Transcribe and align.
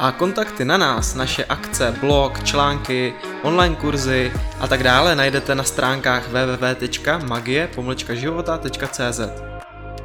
A 0.00 0.12
kontakty 0.12 0.64
na 0.64 0.76
nás, 0.76 1.14
naše 1.14 1.44
akce, 1.44 1.94
blog, 2.00 2.44
články, 2.44 3.14
online 3.42 3.76
kurzy 3.76 4.32
a 4.60 4.68
tak 4.68 4.82
dále 4.82 5.14
najdete 5.14 5.54
na 5.54 5.64
stránkách 5.64 6.28
www.magie-života.cz. 6.28 9.20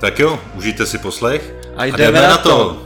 Tak 0.02 0.20
jo, 0.20 0.40
užijte 0.58 0.86
si 0.86 0.98
poslech 0.98 1.54
a 1.78 1.86
jdeme, 1.86 2.04
a 2.04 2.08
jdeme 2.12 2.28
na 2.28 2.38
to. 2.38 2.84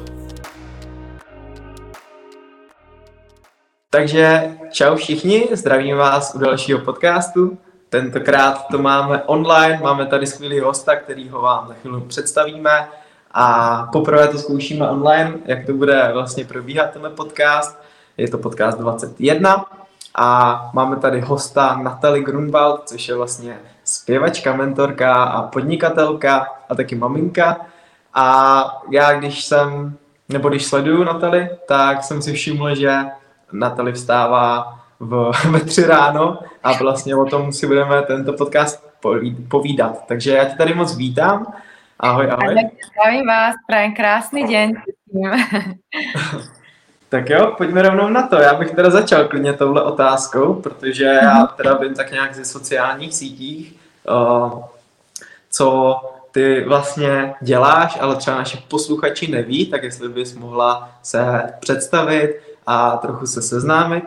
Takže 3.90 4.52
čau 4.72 4.96
všichni, 4.96 5.48
zdravím 5.52 5.98
vás 5.98 6.36
u 6.36 6.40
dalšího 6.40 6.80
podcastu. 6.80 7.58
Tentokrát 7.90 8.68
to 8.72 8.78
máme 8.78 9.24
online, 9.24 9.80
máme 9.84 10.06
tady 10.06 10.28
skvělý 10.28 10.60
hosta, 10.60 10.96
který 10.96 11.30
ho 11.30 11.42
vám 11.42 11.68
za 11.68 11.74
chvíli 11.74 12.02
představíme. 12.08 12.88
A 13.32 13.90
poprvé 13.92 14.28
to 14.28 14.38
zkoušíme 14.38 14.90
online, 14.90 15.34
jak 15.46 15.66
to 15.66 15.74
bude 15.74 16.10
vlastně 16.14 16.46
probíhat 16.46 16.90
tenhle 16.90 17.10
podcast. 17.10 17.82
Je 18.18 18.30
to 18.30 18.38
podcast 18.38 18.78
21 18.78 19.66
a 20.16 20.70
máme 20.74 20.96
tady 20.96 21.22
hosta 21.22 21.80
Natalie 21.84 22.24
Grunwald, 22.24 22.82
což 22.86 23.08
je 23.08 23.16
vlastně 23.16 23.60
zpěvačka, 23.84 24.56
mentorka 24.56 25.24
a 25.24 25.42
podnikatelka 25.42 26.48
a 26.70 26.76
taky 26.76 26.96
maminka. 26.96 27.58
A 28.14 28.82
já 28.92 29.20
když 29.20 29.46
jsem, 29.46 29.98
nebo 30.30 30.50
když 30.50 30.66
sleduju 30.66 31.04
Natali, 31.04 31.50
tak 31.68 32.04
jsem 32.04 32.22
si 32.22 32.34
všiml, 32.34 32.76
že 32.76 33.06
Natali 33.52 33.94
vstává 33.94 34.80
v, 35.00 35.32
ve 35.50 35.60
tři 35.60 35.86
ráno 35.86 36.40
a 36.64 36.74
vlastně 36.74 37.16
o 37.16 37.26
tom 37.26 37.52
si 37.52 37.68
budeme 37.68 38.02
tento 38.02 38.34
podcast 38.34 38.88
povídat. 39.50 40.06
Takže 40.08 40.32
já 40.32 40.46
tě 40.46 40.56
tady 40.56 40.74
moc 40.74 40.96
vítám. 40.96 41.54
Ahoj, 42.00 42.32
ahoj. 42.32 42.56
Zdravím 42.92 43.28
vás, 43.28 43.56
prajem 43.68 43.96
krásný 43.96 44.48
den. 44.48 44.72
Tak 47.10 47.30
jo, 47.30 47.54
pojďme 47.58 47.82
rovnou 47.82 48.10
na 48.10 48.28
to. 48.28 48.36
Já 48.36 48.54
bych 48.54 48.72
teda 48.72 48.90
začal 48.90 49.28
klidně 49.28 49.54
touhle 49.54 49.84
otázkou, 49.84 50.54
protože 50.54 51.04
já 51.04 51.38
mhm. 51.38 51.48
teda 51.58 51.78
vím 51.78 51.94
tak 51.94 52.12
nějak 52.12 52.36
ze 52.36 52.46
sociálních 52.46 53.14
sítích, 53.14 53.76
uh, 54.10 54.64
co 55.50 55.96
ty 56.32 56.64
vlastně 56.68 57.36
děláš, 57.42 57.98
ale 58.02 58.16
třeba 58.16 58.38
naši 58.38 58.58
posluchači 58.58 59.32
neví, 59.32 59.66
tak 59.66 59.84
jestli 59.84 60.10
bys 60.10 60.36
mohla 60.36 60.90
se 61.04 61.44
představit 61.60 62.42
a 62.66 62.98
trochu 62.98 63.28
se 63.28 63.42
seznámit 63.42 64.04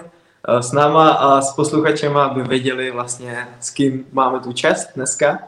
uh, 0.49 0.59
s 0.59 0.73
náma 0.73 1.11
a 1.11 1.41
s 1.41 1.55
posluchačema, 1.55 2.25
aby 2.25 2.43
věděli 2.43 2.91
vlastně, 2.91 3.49
s 3.61 3.71
kým 3.71 4.07
máme 4.13 4.41
tu 4.41 4.53
čest 4.53 4.91
dneska. 4.95 5.39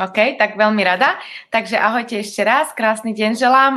OK, 0.00 0.40
tak 0.40 0.56
veľmi 0.56 0.80
rada. 0.80 1.20
Takže 1.52 1.76
ahojte 1.76 2.24
ešte 2.24 2.40
raz, 2.40 2.72
krásny 2.72 3.12
deň 3.12 3.36
želám. 3.36 3.74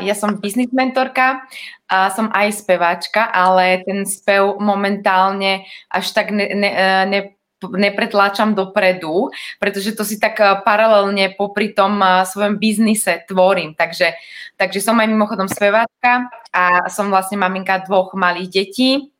Ja 0.00 0.16
som 0.16 0.40
business 0.40 0.72
mentorka, 0.72 1.44
a 1.90 2.08
som 2.14 2.32
aj 2.32 2.64
speváčka, 2.64 3.28
ale 3.28 3.84
ten 3.84 4.08
spev 4.08 4.56
momentálne 4.56 5.68
až 5.92 6.16
tak 6.16 6.32
ne, 6.32 6.48
ne, 6.56 6.70
ne 7.10 7.20
nepretláčam 7.60 8.56
dopredu, 8.56 9.28
pretože 9.60 9.92
to 9.92 10.00
si 10.00 10.16
tak 10.16 10.40
paralelne 10.64 11.36
popri 11.36 11.76
tom 11.76 12.00
svojom 12.24 12.56
biznise 12.56 13.20
tvorím. 13.28 13.76
Takže, 13.76 14.16
takže 14.56 14.80
som 14.80 14.96
aj 14.96 15.12
mimochodom 15.12 15.44
speváčka 15.44 16.32
a 16.56 16.88
som 16.88 17.12
vlastne 17.12 17.36
maminka 17.36 17.84
dvoch 17.84 18.16
malých 18.16 18.48
detí 18.48 19.12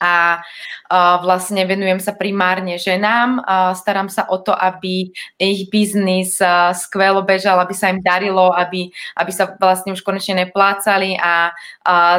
a 0.00 0.40
vlastne 1.20 1.68
venujem 1.68 2.00
sa 2.00 2.16
primárne 2.16 2.80
ženám, 2.80 3.44
starám 3.76 4.08
sa 4.08 4.24
o 4.32 4.40
to, 4.40 4.56
aby 4.56 5.12
ich 5.36 5.68
biznis 5.68 6.40
skvelo 6.80 7.20
bežal, 7.20 7.60
aby 7.60 7.76
sa 7.76 7.92
im 7.92 8.00
darilo, 8.00 8.50
aby, 8.56 8.88
aby 9.14 9.30
sa 9.30 9.52
vlastne 9.60 9.92
už 9.92 10.00
konečne 10.00 10.48
neplácali 10.48 11.20
a, 11.20 11.52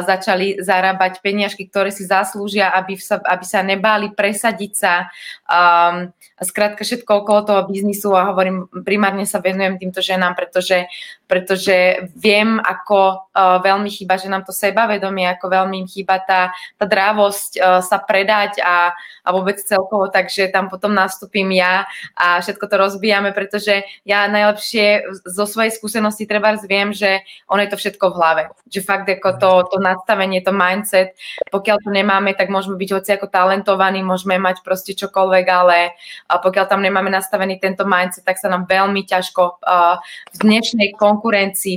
začali 0.06 0.62
zarábať 0.62 1.18
peniažky, 1.24 1.66
ktoré 1.66 1.90
si 1.90 2.06
zaslúžia, 2.06 2.70
aby 2.70 2.94
sa, 2.96 3.18
aby 3.18 3.44
sa 3.44 3.66
nebáli 3.66 4.14
presadiť 4.14 4.72
sa. 4.72 5.10
Skrátka 6.42 6.82
všetko 6.82 7.22
okolo 7.22 7.40
toho 7.46 7.60
biznisu 7.66 8.14
a 8.14 8.30
hovorím, 8.30 8.66
primárne 8.82 9.26
sa 9.26 9.38
venujem 9.38 9.78
týmto 9.78 10.02
ženám, 10.02 10.34
pretože, 10.34 10.86
pretože 11.32 12.12
viem, 12.12 12.60
ako 12.60 13.32
uh, 13.32 13.56
veľmi 13.64 13.88
chýba 13.88 14.20
ženám 14.20 14.44
to 14.44 14.52
sebavedomie, 14.52 15.24
ako 15.32 15.48
veľmi 15.48 15.80
im 15.80 15.88
chýba 15.88 16.20
tá, 16.20 16.52
tá 16.76 16.84
drávosť 16.84 17.56
uh, 17.56 17.80
sa 17.80 17.96
predať 18.04 18.60
a, 18.60 18.92
a 19.24 19.28
vôbec 19.32 19.56
celkovo, 19.56 20.12
takže 20.12 20.52
tam 20.52 20.68
potom 20.68 20.92
nastúpim 20.92 21.48
ja 21.56 21.88
a 22.20 22.36
všetko 22.44 22.68
to 22.68 22.76
rozbijame, 22.76 23.32
pretože 23.32 23.80
ja 24.04 24.28
najlepšie 24.28 25.08
zo 25.24 25.48
svojej 25.48 25.72
skúsenosti 25.72 26.28
treba 26.28 26.52
viem, 26.68 26.92
že 26.92 27.24
ono 27.48 27.64
je 27.64 27.72
to 27.72 27.80
všetko 27.80 28.12
v 28.12 28.16
hlave. 28.20 28.42
Že 28.68 28.80
fakt 28.84 29.08
ako 29.08 29.40
to, 29.40 29.50
to 29.72 29.76
nastavenie, 29.80 30.44
to 30.44 30.52
mindset, 30.52 31.16
pokiaľ 31.48 31.80
to 31.80 31.88
nemáme, 31.88 32.36
tak 32.36 32.52
môžeme 32.52 32.76
byť 32.76 32.90
hoci 32.92 33.10
ako 33.16 33.32
talentovaní, 33.32 34.04
môžeme 34.04 34.36
mať 34.36 34.60
proste 34.60 34.92
čokoľvek, 34.92 35.46
ale 35.48 35.96
a 36.28 36.36
pokiaľ 36.36 36.68
tam 36.68 36.84
nemáme 36.84 37.08
nastavený 37.08 37.56
tento 37.56 37.88
mindset, 37.88 38.28
tak 38.28 38.36
sa 38.36 38.52
nám 38.52 38.68
veľmi 38.68 39.00
ťažko 39.08 39.64
v 40.28 40.36
dnešnej 40.36 40.92
konkurencii 40.92 41.21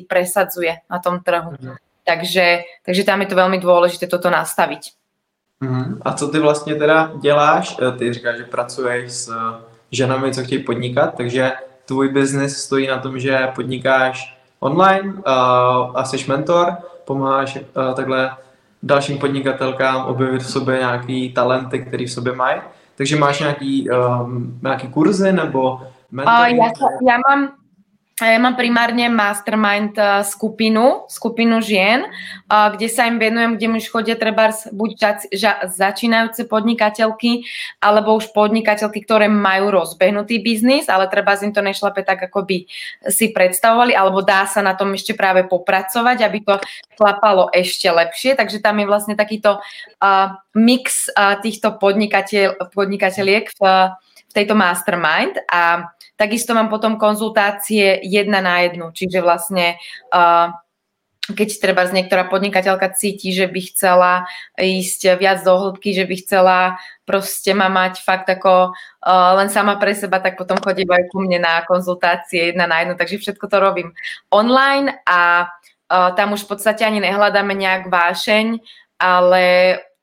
presadzuje 0.09 0.77
na 0.89 0.99
tom 0.99 1.19
trhu. 1.19 1.51
Mm. 1.61 1.75
Takže, 2.05 2.63
takže 2.85 3.03
tam 3.03 3.21
je 3.21 3.27
to 3.27 3.35
veľmi 3.35 3.57
dôležité 3.57 4.05
toto 4.07 4.29
nastaviť. 4.29 4.93
Mm. 5.61 6.01
A 6.01 6.13
co 6.13 6.27
ty 6.27 6.39
vlastně 6.39 6.75
teda 6.75 7.11
děláš? 7.21 7.77
E, 7.81 7.91
ty 7.97 8.13
říkáš, 8.13 8.37
že 8.37 8.43
pracuješ 8.43 9.11
s 9.11 9.29
e, 9.29 9.33
ženami, 9.91 10.33
co 10.33 10.43
chtějí 10.43 10.63
podnikat, 10.63 11.17
takže 11.17 11.51
tvůj 11.85 12.09
biznis 12.09 12.57
stojí 12.57 12.87
na 12.87 12.97
tom, 12.97 13.19
že 13.19 13.47
podnikáš 13.55 14.35
online 14.59 15.13
uh, 15.13 15.97
a 15.97 16.03
jsi 16.05 16.25
mentor, 16.27 16.77
pomáháš 17.05 17.59
takhle 17.95 18.31
dalším 18.83 19.17
podnikatelkám 19.17 20.05
objevit 20.05 20.41
v 20.41 20.49
sobě 20.49 20.77
nějaký 20.77 21.33
talenty, 21.33 21.79
které 21.79 22.05
v 22.05 22.11
sobě 22.11 22.33
mají. 22.33 22.61
Takže 22.97 23.15
máš 23.15 23.39
nějaký, 23.39 23.89
um, 23.89 24.59
nějaký 24.63 24.87
kurzy 24.87 25.31
nebo 25.31 25.81
mentoring? 26.11 26.59
Uh, 26.59 26.65
ja, 26.65 27.13
ja 27.13 27.17
mám 27.27 27.51
ja 28.15 28.39
mám 28.39 28.55
primárne 28.55 29.11
mastermind 29.11 29.99
eh, 29.99 30.23
skupinu, 30.23 31.03
skupinu 31.11 31.59
žien, 31.59 32.07
eh, 32.07 32.67
kde 32.71 32.87
sa 32.87 33.11
im 33.11 33.19
venujem, 33.19 33.59
kde 33.59 33.67
už 33.75 33.91
chodia 33.91 34.15
treba 34.15 34.55
buď 34.71 34.91
začínajúce 35.67 36.47
podnikateľky, 36.47 37.43
alebo 37.83 38.15
už 38.15 38.31
podnikateľky, 38.31 39.03
ktoré 39.03 39.27
majú 39.27 39.67
rozbehnutý 39.83 40.39
biznis, 40.39 40.87
ale 40.87 41.11
treba 41.11 41.35
im 41.35 41.51
to 41.51 41.59
nešlape 41.59 42.07
tak, 42.07 42.31
ako 42.31 42.47
by 42.47 42.63
si 43.11 43.35
predstavovali, 43.35 43.91
alebo 43.91 44.23
dá 44.23 44.47
sa 44.47 44.63
na 44.63 44.79
tom 44.79 44.95
ešte 44.95 45.11
práve 45.11 45.43
popracovať, 45.43 46.23
aby 46.23 46.39
to 46.47 46.55
klapalo 46.95 47.51
ešte 47.51 47.91
lepšie. 47.91 48.39
Takže 48.39 48.63
tam 48.63 48.79
je 48.79 48.87
vlastne 48.87 49.19
takýto 49.19 49.59
uh, 49.59 50.39
mix 50.55 51.11
týchto 51.43 51.75
podnikateľ, 51.75 52.71
podnikateľiek 52.71 53.45
v, 53.59 53.61
v 53.99 54.31
tejto 54.31 54.55
mastermind 54.55 55.35
a 55.51 55.91
Takisto 56.15 56.55
mám 56.55 56.71
potom 56.71 56.95
konzultácie 56.95 57.99
jedna 58.07 58.39
na 58.39 58.63
jednu, 58.63 58.91
čiže 58.95 59.19
vlastne 59.19 59.75
keď 61.25 61.49
treba 61.57 61.81
z 61.89 61.97
niektorá 61.97 62.29
podnikateľka 62.29 62.93
cíti, 62.93 63.33
že 63.33 63.49
by 63.49 63.61
chcela 63.73 64.29
ísť 64.53 65.17
viac 65.17 65.41
do 65.41 65.57
hĺbky, 65.57 65.97
že 65.97 66.05
by 66.05 66.15
chcela 66.21 66.57
proste 67.01 67.49
ma 67.57 67.65
mať 67.65 68.05
fakt 68.05 68.29
ako 68.29 68.69
uh, 68.69 69.31
len 69.41 69.49
sama 69.49 69.81
pre 69.81 69.97
seba, 69.97 70.21
tak 70.21 70.37
potom 70.37 70.61
chodí 70.61 70.85
aj 70.85 71.09
ku 71.09 71.25
mne 71.25 71.41
na 71.41 71.65
konzultácie 71.65 72.53
jedna 72.53 72.69
na 72.69 72.85
jednu, 72.85 72.93
takže 72.93 73.17
všetko 73.17 73.45
to 73.49 73.57
robím 73.57 73.89
online 74.29 75.01
a 75.09 75.49
uh, 75.49 76.13
tam 76.13 76.37
už 76.37 76.45
v 76.45 76.51
podstate 76.53 76.85
ani 76.85 77.01
nehľadáme 77.01 77.57
nejak 77.57 77.89
vášeň, 77.89 78.61
ale 79.01 79.43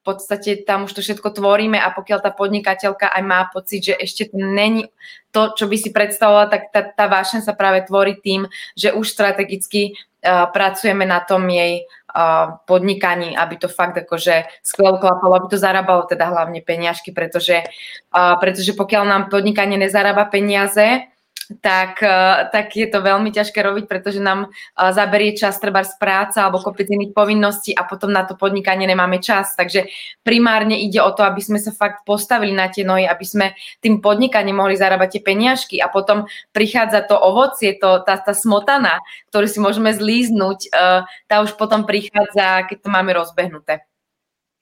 v 0.03 0.11
podstate 0.11 0.67
tam 0.67 0.91
už 0.91 0.99
to 0.99 1.01
všetko 1.01 1.31
tvoríme 1.31 1.79
a 1.79 1.95
pokiaľ 1.95 2.27
tá 2.27 2.35
podnikateľka 2.35 3.07
aj 3.07 3.23
má 3.23 3.47
pocit, 3.55 3.87
že 3.87 3.95
ešte 3.95 4.35
to 4.35 4.37
není 4.43 4.91
to, 5.31 5.55
čo 5.55 5.71
by 5.71 5.79
si 5.79 5.95
predstavovala, 5.95 6.51
tak 6.51 6.75
tá, 6.75 6.83
tá 6.83 7.07
vášeň 7.07 7.47
sa 7.47 7.55
práve 7.55 7.87
tvorí 7.87 8.19
tým, 8.19 8.51
že 8.75 8.91
už 8.91 9.07
strategicky 9.07 9.95
uh, 9.95 10.51
pracujeme 10.51 11.07
na 11.07 11.23
tom 11.23 11.47
jej 11.47 11.87
uh, 11.87 12.59
podnikaní, 12.67 13.39
aby 13.39 13.63
to 13.63 13.71
fakt 13.71 13.95
akože 13.95 14.43
skvelo 14.67 14.99
klapalo, 14.99 15.39
aby 15.39 15.55
to 15.55 15.63
zarábalo 15.63 16.03
teda 16.11 16.35
hlavne 16.35 16.67
peniažky, 16.67 17.15
pretože, 17.15 17.63
uh, 18.11 18.35
pretože 18.43 18.75
pokiaľ 18.75 19.07
nám 19.07 19.23
podnikanie 19.31 19.79
nezarába 19.79 20.27
peniaze, 20.27 21.12
tak, 21.61 22.01
eh, 22.01 22.49
tak 22.49 22.73
je 22.73 22.87
to 22.87 23.03
veľmi 23.03 23.35
ťažké 23.35 23.59
robiť, 23.59 23.91
pretože 23.91 24.23
nám 24.23 24.49
eh, 24.49 24.93
zaberie 24.95 25.35
čas 25.35 25.59
treba 25.59 25.83
z 25.83 25.99
práce 25.99 26.39
alebo 26.39 26.63
kopec 26.63 26.87
iných 26.89 27.13
povinností 27.13 27.75
a 27.75 27.83
potom 27.85 28.15
na 28.15 28.25
to 28.25 28.39
podnikanie 28.39 28.87
nemáme 28.87 29.19
čas. 29.19 29.59
Takže 29.59 29.91
primárne 30.23 30.79
ide 30.79 31.03
o 31.03 31.11
to, 31.13 31.27
aby 31.27 31.43
sme 31.43 31.59
sa 31.59 31.75
fakt 31.75 32.07
postavili 32.09 32.55
na 32.55 32.71
tie 32.71 32.87
nohy, 32.87 33.05
aby 33.05 33.27
sme 33.27 33.53
tým 33.83 34.01
podnikaním 34.01 34.63
mohli 34.63 34.79
zarábať 34.79 35.19
tie 35.19 35.23
peniažky 35.27 35.83
a 35.83 35.91
potom 35.91 36.31
prichádza 36.55 37.03
to 37.05 37.19
ovocie, 37.19 37.75
to, 37.77 38.01
tá, 38.07 38.17
tá 38.17 38.33
smotana, 38.33 39.03
ktorú 39.35 39.51
si 39.51 39.59
môžeme 39.59 39.91
zlíznuť, 39.93 40.71
eh, 40.71 41.03
tá 41.27 41.43
už 41.43 41.59
potom 41.59 41.85
prichádza, 41.85 42.71
keď 42.71 42.87
to 42.87 42.89
máme 42.89 43.11
rozbehnuté. 43.13 43.83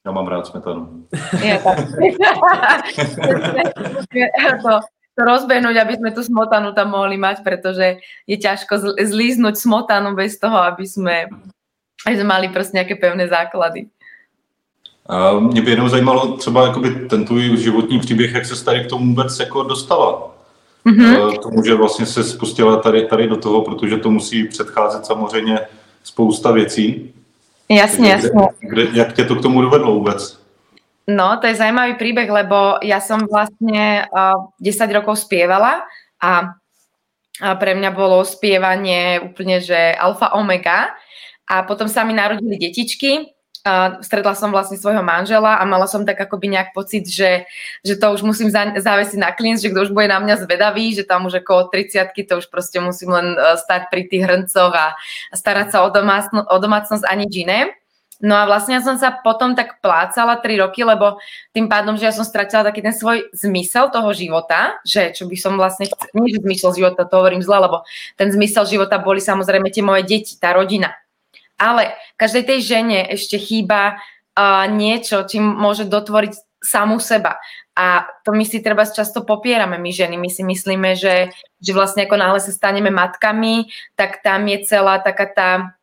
Ja 0.01 0.17
mám 0.17 0.33
rád 0.33 0.49
smetanu. 0.49 1.05
Tak. 1.13 1.37
to, 4.65 4.81
to 5.19 5.23
rozbehnúť, 5.25 5.77
aby 5.77 5.95
sme 5.97 6.11
tú 6.11 6.23
smotanu 6.25 6.73
tam 6.73 6.97
mohli 6.97 7.17
mať, 7.21 7.43
pretože 7.45 8.01
je 8.27 8.37
ťažko 8.37 8.97
zlíznuť 8.97 9.55
smotanu 9.57 10.17
bez 10.17 10.39
toho, 10.39 10.57
aby 10.57 10.87
sme, 10.87 11.29
aby 12.07 12.15
sme 12.17 12.25
mali 12.25 12.49
prostě 12.49 12.77
nějaké 12.77 12.95
pevné 12.95 13.29
základy. 13.29 13.87
A 15.07 15.33
mě 15.39 15.62
by 15.62 15.71
jenom 15.71 15.89
zajímalo 15.89 16.37
třeba 16.37 16.67
jakoby 16.67 16.91
ten 16.91 17.25
tvůj 17.25 17.57
životní 17.57 18.01
příběh, 18.01 18.35
jak 18.35 18.47
se 18.47 18.65
tady 18.65 18.85
k 18.85 18.89
tomu 18.89 19.07
vůbec 19.07 19.39
jako 19.41 19.62
dostala. 19.62 20.35
Mm-hmm. 20.87 21.39
K 21.39 21.43
tomu, 21.43 21.65
že 21.65 21.75
vlastně 21.75 22.06
se 22.06 22.25
spustila 22.25 22.77
tady, 22.77 23.06
tady 23.06 23.29
do 23.29 23.37
toho, 23.37 23.63
protože 23.63 23.97
to 23.97 24.11
musí 24.11 24.49
předcházet 24.49 25.06
samozřejmě 25.06 25.61
spousta 26.03 26.53
věcí. 26.53 27.15
Jasně, 27.69 28.11
jasně. 28.11 28.49
Kde, 28.61 28.87
jak 28.93 29.13
tě 29.13 29.25
to 29.25 29.35
k 29.35 29.43
tomu 29.43 29.63
dovedlo 29.63 29.95
vůbec? 29.95 30.40
No, 31.11 31.43
to 31.43 31.51
je 31.51 31.59
zaujímavý 31.59 31.99
príbeh, 31.99 32.31
lebo 32.31 32.79
ja 32.87 33.03
som 33.03 33.27
vlastne 33.27 34.07
uh, 34.15 34.39
10 34.62 34.99
rokov 35.03 35.19
spievala 35.27 35.83
a, 36.23 36.55
a 37.43 37.49
pre 37.59 37.75
mňa 37.75 37.91
bolo 37.91 38.23
spievanie 38.23 39.19
úplne, 39.19 39.59
že 39.59 39.97
alfa 39.99 40.37
omega 40.39 40.95
a 41.51 41.67
potom 41.67 41.91
sa 41.91 42.07
mi 42.07 42.15
narodili 42.15 42.61
detičky 42.61 43.35
a 43.61 44.01
stretla 44.01 44.33
som 44.33 44.49
vlastne 44.49 44.81
svojho 44.81 45.05
manžela 45.05 45.61
a 45.61 45.65
mala 45.69 45.85
som 45.85 46.07
tak 46.07 46.17
akoby 46.17 46.49
nejak 46.49 46.73
pocit, 46.73 47.05
že, 47.05 47.45
že 47.85 48.01
to 48.01 48.17
už 48.17 48.25
musím 48.25 48.49
závesiť 48.53 49.19
na 49.21 49.37
klinc, 49.37 49.61
že 49.61 49.69
kto 49.69 49.89
už 49.89 49.93
bude 49.93 50.09
na 50.09 50.17
mňa 50.17 50.49
zvedavý, 50.49 50.97
že 50.97 51.05
tam 51.05 51.29
už 51.29 51.45
ako 51.45 51.69
30 51.69 52.09
to 52.25 52.35
už 52.41 52.47
proste 52.49 52.81
musím 52.81 53.13
len 53.13 53.37
stať 53.61 53.93
pri 53.93 54.09
tých 54.09 54.25
hrncoch 54.25 54.73
a 54.73 54.97
starať 55.37 55.77
sa 55.77 55.85
o, 55.85 55.93
domácno, 55.93 56.41
o 56.49 56.56
domácnosť 56.56 57.05
a 57.05 57.13
nič 57.13 57.33
iné. 57.45 57.80
No 58.20 58.37
a 58.37 58.44
vlastne 58.44 58.76
ja 58.76 58.84
som 58.84 59.00
sa 59.00 59.17
potom 59.17 59.56
tak 59.56 59.81
plácala 59.81 60.37
3 60.37 60.61
roky, 60.61 60.84
lebo 60.84 61.17
tým 61.56 61.72
pádom, 61.72 61.96
že 61.96 62.05
ja 62.05 62.12
som 62.12 62.28
stratila 62.28 62.61
taký 62.61 62.84
ten 62.84 62.93
svoj 62.93 63.32
zmysel 63.32 63.88
toho 63.88 64.12
života, 64.12 64.76
že 64.84 65.17
čo 65.17 65.25
by 65.25 65.37
som 65.40 65.56
vlastne 65.56 65.88
chcela, 65.88 66.12
nie 66.20 66.37
zmysel 66.37 66.76
života, 66.76 67.08
to 67.08 67.17
hovorím 67.17 67.40
zle, 67.40 67.64
lebo 67.64 67.81
ten 68.20 68.28
zmysel 68.28 68.69
života 68.69 69.00
boli 69.00 69.25
samozrejme 69.25 69.72
tie 69.72 69.81
moje 69.81 70.05
deti, 70.05 70.37
tá 70.37 70.52
rodina. 70.52 70.93
Ale 71.56 71.96
každej 72.20 72.44
tej 72.44 72.58
žene 72.61 73.08
ešte 73.08 73.40
chýba 73.40 73.96
uh, 73.96 74.69
niečo, 74.69 75.25
čím 75.25 75.44
môže 75.44 75.88
dotvoriť 75.88 76.61
samú 76.61 77.00
seba. 77.00 77.40
A 77.72 78.05
to 78.28 78.37
my 78.37 78.44
si 78.44 78.61
treba 78.61 78.84
často 78.84 79.25
popierame, 79.25 79.81
my 79.81 79.88
ženy. 79.88 80.20
My 80.20 80.28
si 80.28 80.44
myslíme, 80.44 80.93
že, 80.93 81.32
že 81.56 81.72
vlastne 81.72 82.05
ako 82.05 82.20
náhle 82.20 82.37
sa 82.37 82.52
staneme 82.52 82.93
matkami, 82.93 83.72
tak 83.96 84.20
tam 84.20 84.44
je 84.44 84.61
celá 84.69 85.00
taká 85.00 85.26
tá 85.32 85.80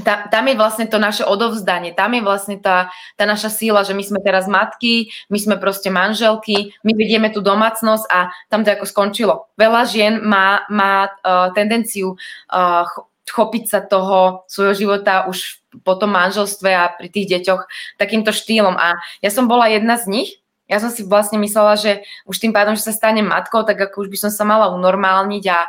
tá, 0.00 0.26
tam 0.28 0.44
je 0.50 0.56
vlastne 0.56 0.86
to 0.88 0.98
naše 1.00 1.24
odovzdanie, 1.24 1.94
tam 1.94 2.12
je 2.16 2.22
vlastne 2.24 2.56
tá, 2.58 2.90
tá 3.16 3.24
naša 3.24 3.48
síla, 3.48 3.86
že 3.86 3.96
my 3.96 4.04
sme 4.04 4.20
teraz 4.20 4.50
matky, 4.50 5.12
my 5.28 5.38
sme 5.38 5.56
proste 5.56 5.88
manželky, 5.88 6.74
my 6.82 6.92
vedieme 6.96 7.30
tú 7.30 7.40
domácnosť 7.40 8.04
a 8.08 8.34
tam 8.48 8.66
to 8.66 8.72
ako 8.72 8.86
skončilo. 8.88 9.34
Veľa 9.56 9.82
žien 9.88 10.14
má, 10.20 10.64
má 10.68 11.08
uh, 11.08 11.52
tendenciu 11.54 12.16
uh, 12.50 12.84
chopiť 13.30 13.64
sa 13.70 13.78
toho 13.80 14.42
svojho 14.50 14.74
života 14.74 15.30
už 15.30 15.62
po 15.86 15.94
tom 15.94 16.10
manželstve 16.18 16.70
a 16.74 16.90
pri 16.90 17.08
tých 17.14 17.30
deťoch 17.38 17.62
takýmto 17.94 18.34
štýlom. 18.34 18.74
A 18.74 18.98
ja 19.22 19.30
som 19.30 19.46
bola 19.46 19.70
jedna 19.70 19.94
z 19.94 20.10
nich, 20.10 20.30
ja 20.70 20.78
som 20.78 20.90
si 20.94 21.02
vlastne 21.02 21.42
myslela, 21.42 21.74
že 21.74 22.06
už 22.30 22.38
tým 22.38 22.54
pádom, 22.54 22.78
že 22.78 22.86
sa 22.86 22.94
stane 22.94 23.26
matkou, 23.26 23.66
tak 23.66 23.74
ako 23.74 24.06
už 24.06 24.08
by 24.14 24.18
som 24.22 24.30
sa 24.30 24.46
mala 24.46 24.70
unormálniť 24.70 25.44
a 25.50 25.66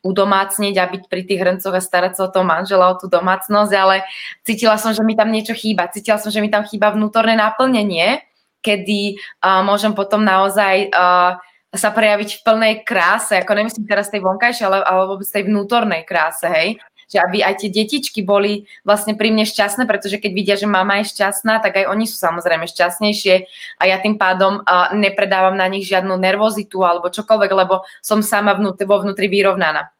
udomácniť 0.00 0.74
a 0.80 0.88
byť 0.88 1.02
pri 1.12 1.22
tých 1.28 1.40
hrncoch 1.40 1.76
a 1.76 1.82
starať 1.84 2.12
sa 2.16 2.22
o 2.28 2.32
toho 2.32 2.44
manžela, 2.44 2.88
o 2.88 2.96
tú 2.96 3.06
domácnosť, 3.06 3.72
ale 3.76 4.02
cítila 4.44 4.80
som, 4.80 4.96
že 4.96 5.04
mi 5.04 5.12
tam 5.12 5.28
niečo 5.28 5.52
chýba. 5.52 5.92
Cítila 5.92 6.16
som, 6.16 6.32
že 6.32 6.40
mi 6.40 6.48
tam 6.48 6.64
chýba 6.64 6.92
vnútorné 6.92 7.36
naplnenie, 7.36 8.24
kedy 8.64 9.20
uh, 9.44 9.60
môžem 9.60 9.92
potom 9.92 10.24
naozaj 10.24 10.88
uh, 10.92 11.36
sa 11.70 11.88
prejaviť 11.94 12.40
v 12.40 12.42
plnej 12.42 12.74
kráse, 12.82 13.38
ako 13.38 13.52
nemyslím 13.54 13.86
teraz 13.86 14.10
tej 14.10 14.26
vonkajšej, 14.26 14.64
ale, 14.66 14.78
ale 14.82 15.06
vôbec 15.06 15.28
tej 15.28 15.46
vnútornej 15.46 16.02
kráse, 16.02 16.50
hej 16.50 16.80
že 17.10 17.18
aby 17.18 17.42
aj 17.42 17.66
tie 17.66 17.70
detičky 17.74 18.22
boli 18.22 18.70
vlastne 18.86 19.18
pri 19.18 19.34
mne 19.34 19.42
šťastné, 19.42 19.84
pretože 19.90 20.22
keď 20.22 20.30
vidia, 20.30 20.54
že 20.54 20.70
mama 20.70 21.02
je 21.02 21.10
šťastná, 21.10 21.58
tak 21.58 21.82
aj 21.82 21.90
oni 21.90 22.06
sú 22.06 22.14
samozrejme 22.14 22.70
šťastnejšie 22.70 23.34
a 23.76 23.82
ja 23.90 23.98
tým 23.98 24.14
pádom 24.14 24.62
uh, 24.62 24.94
nepredávam 24.94 25.58
na 25.58 25.66
nich 25.66 25.90
žiadnu 25.90 26.14
nervozitu 26.14 26.86
alebo 26.86 27.10
čokoľvek, 27.10 27.50
lebo 27.50 27.82
som 27.98 28.22
sama 28.22 28.54
vnútri, 28.54 28.86
vo 28.86 29.02
vnútri 29.02 29.26
vyrovnaná. 29.26 29.90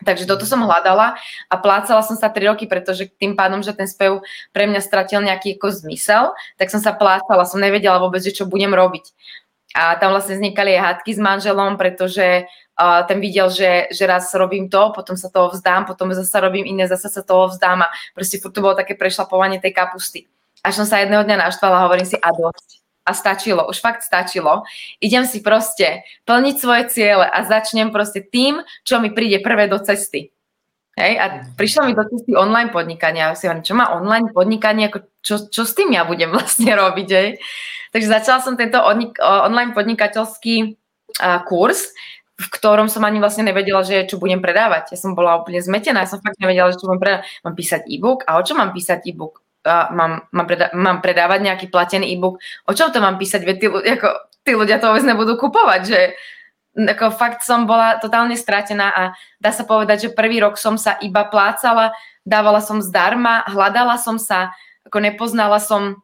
Takže 0.00 0.24
toto 0.24 0.48
som 0.48 0.64
hľadala 0.64 1.20
a 1.52 1.54
plácala 1.60 2.00
som 2.00 2.16
sa 2.16 2.32
3 2.32 2.48
roky, 2.48 2.64
pretože 2.64 3.12
tým 3.20 3.36
pádom, 3.36 3.60
že 3.60 3.76
ten 3.76 3.84
spev 3.84 4.24
pre 4.48 4.64
mňa 4.64 4.80
stratil 4.80 5.20
nejaký 5.20 5.60
ako 5.60 5.68
zmysel, 5.84 6.32
tak 6.56 6.72
som 6.72 6.80
sa 6.80 6.96
plácala, 6.96 7.44
som 7.44 7.60
nevedela 7.60 8.00
vôbec, 8.00 8.24
že 8.24 8.32
čo 8.32 8.48
budem 8.48 8.72
robiť. 8.72 9.12
A 9.76 9.94
tam 10.00 10.10
vlastne 10.10 10.40
vznikali 10.40 10.74
aj 10.74 10.82
hádky 10.82 11.10
s 11.14 11.20
manželom, 11.20 11.78
pretože 11.78 12.48
uh, 12.80 13.04
ten 13.04 13.20
videl, 13.20 13.52
že, 13.52 13.92
že 13.92 14.08
raz 14.08 14.32
robím 14.32 14.72
to, 14.72 14.90
potom 14.96 15.12
sa 15.20 15.28
toho 15.28 15.52
vzdám, 15.52 15.84
potom 15.84 16.08
zase 16.16 16.32
robím 16.40 16.64
iné, 16.64 16.88
zase 16.88 17.12
sa 17.12 17.20
toho 17.20 17.52
vzdám 17.52 17.84
a 17.84 17.92
proste 18.16 18.40
furt 18.40 18.56
to 18.56 18.64
bolo 18.64 18.72
také 18.72 18.96
prešlapovanie 18.96 19.60
tej 19.60 19.76
kapusty. 19.76 20.24
Až 20.64 20.80
som 20.80 20.86
sa 20.88 21.04
jedného 21.04 21.24
dňa 21.24 21.36
naštvala 21.36 21.84
a 21.84 21.84
hovorím 21.88 22.08
si 22.08 22.16
a 22.16 22.32
dosť. 22.32 22.80
A 23.04 23.16
stačilo, 23.16 23.64
už 23.64 23.80
fakt 23.80 24.04
stačilo. 24.04 24.62
Idem 25.00 25.24
si 25.24 25.40
proste 25.40 26.04
plniť 26.28 26.56
svoje 26.60 26.82
ciele 26.92 27.24
a 27.24 27.38
začnem 27.42 27.88
proste 27.88 28.20
tým, 28.20 28.60
čo 28.84 29.00
mi 29.00 29.08
príde 29.08 29.40
prvé 29.40 29.72
do 29.72 29.80
cesty. 29.80 30.30
Hej, 31.00 31.16
a 31.16 31.24
prišlo 31.56 31.88
mi 31.88 31.96
do 31.96 32.04
cesty 32.04 32.36
online 32.36 32.68
podnikania. 32.68 33.32
Ja 33.32 33.38
si 33.38 33.48
hovorím, 33.48 33.64
čo 33.64 33.72
má 33.72 33.88
online 33.88 34.28
podnikanie, 34.36 34.92
ako 34.92 34.98
čo, 35.24 35.34
čo 35.48 35.62
s 35.64 35.72
tým 35.72 35.96
ja 35.96 36.04
budem 36.04 36.28
vlastne 36.36 36.76
robiť, 36.76 37.08
hej? 37.08 37.40
Takže 37.90 38.06
začala 38.06 38.38
som 38.44 38.54
tento 38.54 38.78
online 38.78 39.72
podnikateľský 39.72 40.76
kurс, 41.48 41.90
v 42.40 42.48
ktorom 42.48 42.88
som 42.88 43.04
ani 43.04 43.20
vlastne 43.20 43.44
nevedela, 43.44 43.84
že 43.84 44.08
čo 44.08 44.16
budem 44.16 44.40
predávať. 44.40 44.96
Ja 44.96 44.98
som 44.98 45.12
bola 45.12 45.36
úplne 45.36 45.60
zmetená, 45.60 46.08
ja 46.08 46.08
som 46.08 46.24
fakt 46.24 46.40
nevedela, 46.40 46.72
že 46.72 46.80
čo 46.80 46.88
budem 46.88 47.00
predávať. 47.04 47.24
Mám 47.44 47.54
písať 47.54 47.80
e-book 47.92 48.24
a 48.24 48.40
o 48.40 48.42
čom 48.42 48.56
mám 48.56 48.72
písať 48.72 49.04
e-book? 49.04 49.44
Uh, 49.60 49.92
mám, 49.92 50.24
mám, 50.32 50.48
predá- 50.48 50.72
mám 50.72 51.04
predávať 51.04 51.44
nejaký 51.44 51.66
platený 51.68 52.16
e-book, 52.16 52.40
o 52.64 52.72
čom 52.72 52.88
to 52.88 53.04
mám 53.04 53.20
písať, 53.20 53.44
veď 53.44 53.56
tí, 53.60 53.68
ako, 53.68 54.08
tí 54.40 54.56
ľudia 54.56 54.80
to 54.80 54.88
vôbec 54.88 55.04
nebudú 55.04 55.36
kupovať, 55.36 55.80
že 55.84 56.00
ako 56.72 57.12
fakt 57.12 57.44
som 57.44 57.68
bola 57.68 58.00
totálne 58.00 58.40
stratená 58.40 58.88
a 58.88 59.02
dá 59.36 59.52
sa 59.52 59.68
povedať, 59.68 60.08
že 60.08 60.16
prvý 60.16 60.40
rok 60.40 60.56
som 60.56 60.80
sa 60.80 60.96
iba 61.04 61.28
plácala, 61.28 61.92
dávala 62.24 62.64
som 62.64 62.80
zdarma, 62.80 63.44
hľadala 63.52 64.00
som 64.00 64.16
sa, 64.16 64.56
ako 64.88 64.96
nepoznala 65.02 65.60
som 65.60 66.00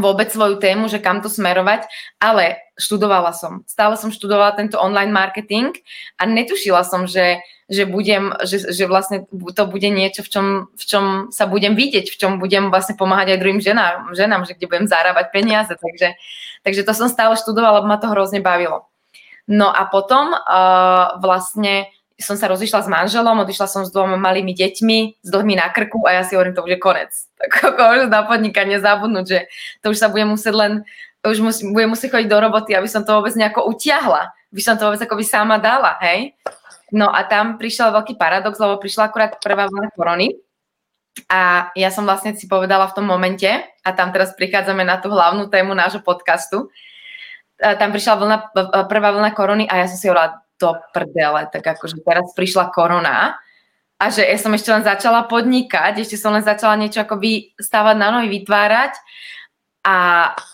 vôbec 0.00 0.28
svoju 0.32 0.56
tému, 0.60 0.88
že 0.88 1.02
kam 1.02 1.20
to 1.20 1.28
smerovať, 1.28 1.88
ale 2.20 2.60
študovala 2.76 3.32
som. 3.32 3.64
Stále 3.64 3.96
som 3.96 4.12
študovala 4.12 4.56
tento 4.56 4.76
online 4.76 5.12
marketing 5.12 5.72
a 6.20 6.28
netušila 6.28 6.84
som, 6.84 7.08
že, 7.08 7.40
že, 7.66 7.88
budem, 7.88 8.36
že, 8.44 8.70
že 8.70 8.84
vlastne 8.84 9.24
to 9.30 9.62
bude 9.66 9.88
niečo, 9.88 10.20
v 10.22 10.30
čom, 10.30 10.46
v 10.76 10.84
čom 10.84 11.04
sa 11.32 11.48
budem 11.48 11.72
vidieť, 11.72 12.12
v 12.12 12.16
čom 12.16 12.32
budem 12.36 12.68
vlastne 12.68 12.94
pomáhať 12.94 13.36
aj 13.36 13.40
druhým 13.40 13.60
ženám, 13.64 14.12
ženám 14.12 14.44
že 14.44 14.54
kde 14.54 14.68
budem 14.68 14.86
zarábať 14.86 15.32
peniaze. 15.32 15.72
Takže, 15.72 16.14
takže 16.62 16.82
to 16.84 16.92
som 16.92 17.08
stále 17.08 17.34
študovala, 17.34 17.80
lebo 17.80 17.90
ma 17.90 17.98
to 17.98 18.12
hrozne 18.12 18.44
bavilo. 18.44 18.86
No 19.46 19.70
a 19.70 19.86
potom 19.86 20.34
uh, 20.34 21.22
vlastne 21.22 21.86
som 22.16 22.32
sa 22.40 22.48
rozišla 22.48 22.80
s 22.84 22.88
manželom, 22.88 23.44
odišla 23.44 23.68
som 23.68 23.82
s 23.84 23.92
dvoma 23.92 24.16
malými 24.16 24.56
deťmi, 24.56 25.20
s 25.20 25.28
dlhmi 25.28 25.60
na 25.60 25.68
krku 25.68 26.00
a 26.08 26.16
ja 26.16 26.22
si 26.24 26.32
hovorím, 26.32 26.56
to 26.56 26.64
je 26.64 26.80
konec. 26.80 27.12
Tak 27.36 27.52
ako 27.76 28.08
na 28.08 28.24
podnikanie 28.24 28.80
zabudnúť, 28.80 29.26
že 29.28 29.38
to 29.84 29.92
už 29.92 30.00
sa 30.00 30.08
bude 30.08 30.24
musieť 30.24 30.54
len, 30.56 30.72
už 31.20 31.44
musí, 31.44 31.68
bude 31.68 31.84
musieť 31.84 32.16
chodiť 32.16 32.28
do 32.32 32.38
roboty, 32.40 32.72
aby 32.72 32.88
som 32.88 33.04
to 33.04 33.12
vôbec 33.12 33.36
nejako 33.36 33.68
utiahla, 33.68 34.32
by 34.48 34.60
som 34.64 34.80
to 34.80 34.88
vôbec 34.88 35.04
akoby 35.04 35.20
sama 35.20 35.60
dala, 35.60 36.00
hej. 36.00 36.32
No 36.88 37.12
a 37.12 37.28
tam 37.28 37.60
prišiel 37.60 37.92
veľký 37.92 38.16
paradox, 38.16 38.56
lebo 38.56 38.80
prišla 38.80 39.12
akurát 39.12 39.36
prvá 39.36 39.68
vlna 39.68 39.92
korony 39.92 40.40
a 41.28 41.68
ja 41.76 41.92
som 41.92 42.08
vlastne 42.08 42.32
si 42.32 42.48
povedala 42.48 42.88
v 42.88 42.96
tom 42.96 43.04
momente, 43.04 43.48
a 43.84 43.90
tam 43.92 44.08
teraz 44.16 44.32
prichádzame 44.32 44.80
na 44.80 44.96
tú 44.96 45.12
hlavnú 45.12 45.52
tému 45.52 45.76
nášho 45.76 46.00
podcastu, 46.00 46.72
tam 47.60 47.92
prišla 47.92 48.14
vlna, 48.16 48.36
prvá 48.88 49.12
vlna 49.12 49.30
korony 49.36 49.64
a 49.68 49.84
ja 49.84 49.86
som 49.88 50.00
si 50.00 50.08
hovorila, 50.08 50.45
do 50.56 50.76
prdele, 50.92 51.48
tak 51.52 51.64
akože 51.64 52.00
teraz 52.00 52.32
prišla 52.32 52.72
korona 52.72 53.36
a 53.96 54.04
že 54.12 54.24
ja 54.24 54.36
som 54.36 54.52
ešte 54.52 54.68
len 54.68 54.84
začala 54.84 55.24
podnikať, 55.24 56.04
ešte 56.04 56.20
som 56.20 56.36
len 56.36 56.44
začala 56.44 56.76
niečo 56.76 57.00
akoby 57.00 57.56
stávať 57.56 57.96
na 57.96 58.12
nohy, 58.12 58.28
vytvárať 58.28 58.92
a 59.84 59.96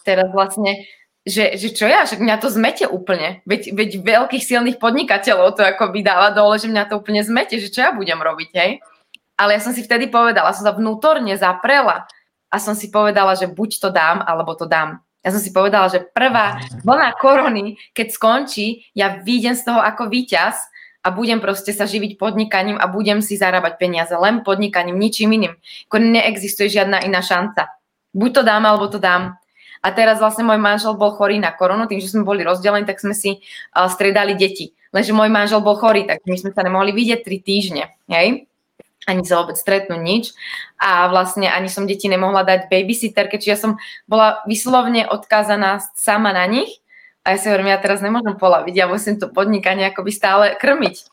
teraz 0.06 0.30
vlastne 0.30 0.87
že, 1.23 1.54
že 1.54 1.71
čo 1.71 1.87
ja, 1.87 2.02
že 2.02 2.18
mňa 2.18 2.37
to 2.42 2.50
zmete 2.50 2.82
úplne. 2.90 3.47
Veď, 3.47 3.71
veď 3.78 3.90
veľkých 4.02 4.42
silných 4.42 4.82
podnikateľov 4.82 5.54
to 5.54 5.62
ako 5.62 5.94
dáva 6.02 6.35
dole, 6.35 6.59
že 6.59 6.66
mňa 6.66 6.90
to 6.90 6.99
úplne 6.99 7.23
zmete, 7.23 7.62
že 7.62 7.71
čo 7.71 7.87
ja 7.87 7.94
budem 7.94 8.18
robiť, 8.18 8.50
hej? 8.59 8.82
Ale 9.38 9.54
ja 9.54 9.61
som 9.62 9.71
si 9.71 9.87
vtedy 9.87 10.11
povedala, 10.11 10.50
som 10.50 10.66
sa 10.66 10.75
vnútorne 10.75 11.30
zaprela 11.38 12.11
a 12.50 12.56
som 12.59 12.75
si 12.75 12.90
povedala, 12.90 13.38
že 13.38 13.47
buď 13.47 13.71
to 13.78 13.88
dám, 13.94 14.18
alebo 14.26 14.59
to 14.59 14.66
dám. 14.66 14.99
Ja 15.23 15.31
som 15.31 15.38
si 15.38 15.55
povedala, 15.55 15.87
že 15.87 16.02
prvá 16.02 16.59
vlna 16.83 17.14
korony, 17.23 17.79
keď 17.95 18.07
skončí, 18.11 18.91
ja 18.91 19.23
výjdem 19.23 19.55
z 19.55 19.62
toho 19.71 19.79
ako 19.79 20.11
víťaz 20.11 20.59
a 21.02 21.14
budem 21.14 21.38
proste 21.38 21.71
sa 21.71 21.87
živiť 21.87 22.19
podnikaním 22.19 22.79
a 22.79 22.91
budem 22.91 23.23
si 23.23 23.38
zarábať 23.38 23.79
peniaze 23.79 24.14
len 24.14 24.43
podnikaním, 24.43 24.99
ničím 24.99 25.35
iným. 25.35 25.55
Ako 25.91 26.02
neexistuje 26.02 26.71
žiadna 26.71 27.02
iná 27.07 27.23
šanca. 27.23 27.71
Buď 28.14 28.31
to 28.35 28.43
dám, 28.43 28.62
alebo 28.67 28.87
to 28.91 28.99
dám. 28.99 29.38
A 29.83 29.88
teraz 29.91 30.23
vlastne 30.23 30.47
môj 30.47 30.62
manžel 30.62 30.95
bol 30.95 31.11
chorý 31.14 31.43
na 31.43 31.50
koronu, 31.50 31.91
tým, 31.91 31.99
že 31.99 32.14
sme 32.14 32.23
boli 32.23 32.47
rozdelení, 32.47 32.87
tak 32.87 33.02
sme 33.02 33.19
si 33.19 33.43
uh, 33.75 33.91
striedali 33.91 34.38
deti. 34.38 34.79
Lenže 34.95 35.11
môj 35.11 35.26
manžel 35.26 35.59
bol 35.59 35.75
chorý, 35.75 36.07
tak 36.07 36.23
my 36.23 36.38
sme 36.38 36.55
sa 36.55 36.62
nemohli 36.62 36.95
vidieť 36.95 37.26
3 37.26 37.43
týždne. 37.43 37.85
Hej? 38.07 38.47
Ani 39.06 39.26
sa 39.26 39.42
vôbec 39.42 39.59
stretnúť 39.59 40.00
nič. 40.00 40.25
A 40.78 41.11
vlastne 41.11 41.50
ani 41.50 41.66
som 41.66 41.87
deti 41.87 42.06
nemohla 42.06 42.47
dať 42.47 42.71
babysitterke, 42.71 43.38
čiže 43.38 43.52
ja 43.52 43.59
som 43.59 43.73
bola 44.06 44.42
vyslovne 44.47 45.06
odkázaná 45.11 45.82
sama 45.99 46.30
na 46.30 46.47
nich. 46.47 46.82
A 47.23 47.35
ja 47.35 47.38
si 47.38 47.47
hovorím, 47.47 47.71
ja 47.71 47.78
teraz 47.78 48.02
nemôžem 48.02 48.35
polaviť, 48.35 48.75
ja 48.75 48.90
musím 48.90 49.14
to 49.14 49.30
podnikanie 49.30 49.87
akoby 49.87 50.11
stále 50.11 50.44
krmiť. 50.59 51.06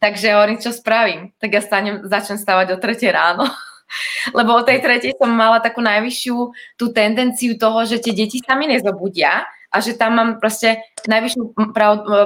Takže 0.00 0.32
hovorím, 0.32 0.60
čo 0.60 0.72
spravím? 0.72 1.32
Tak 1.36 1.48
ja 1.52 1.60
stanem, 1.60 2.04
začnem 2.08 2.40
stávať 2.40 2.72
o 2.72 2.80
3 2.80 3.08
ráno. 3.12 3.44
Lebo 4.38 4.56
o 4.56 4.64
tej 4.64 4.80
tretej 4.80 5.16
som 5.16 5.28
mala 5.32 5.60
takú 5.60 5.84
najvyššiu 5.84 6.36
tú 6.80 6.92
tendenciu 6.92 7.56
toho, 7.60 7.84
že 7.84 8.00
tie 8.00 8.16
deti 8.16 8.40
sami 8.40 8.68
nezobudia 8.68 9.44
a 9.68 9.76
že 9.80 9.96
tam 9.96 10.16
mám 10.16 10.30
proste 10.40 10.80
najvyššiu 11.04 11.56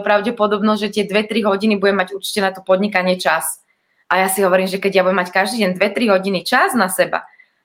pravdepodobnosť, 0.06 0.80
že 0.86 0.92
tie 1.00 1.04
2-3 1.06 1.50
hodiny 1.50 1.74
budem 1.78 1.98
mať 1.98 2.14
určite 2.14 2.40
na 2.42 2.50
to 2.54 2.62
podnikanie 2.62 3.18
čas. 3.18 3.63
A 4.08 4.25
ja 4.25 4.28
si 4.28 4.44
hovorím, 4.44 4.68
že 4.68 4.78
keď 4.78 5.00
ja 5.00 5.02
budem 5.02 5.20
mať 5.20 5.30
každý 5.32 5.64
deň 5.64 5.70
2-3 5.80 6.14
hodiny 6.14 6.40
čas 6.44 6.76
na 6.76 6.92
seba, 6.92 7.25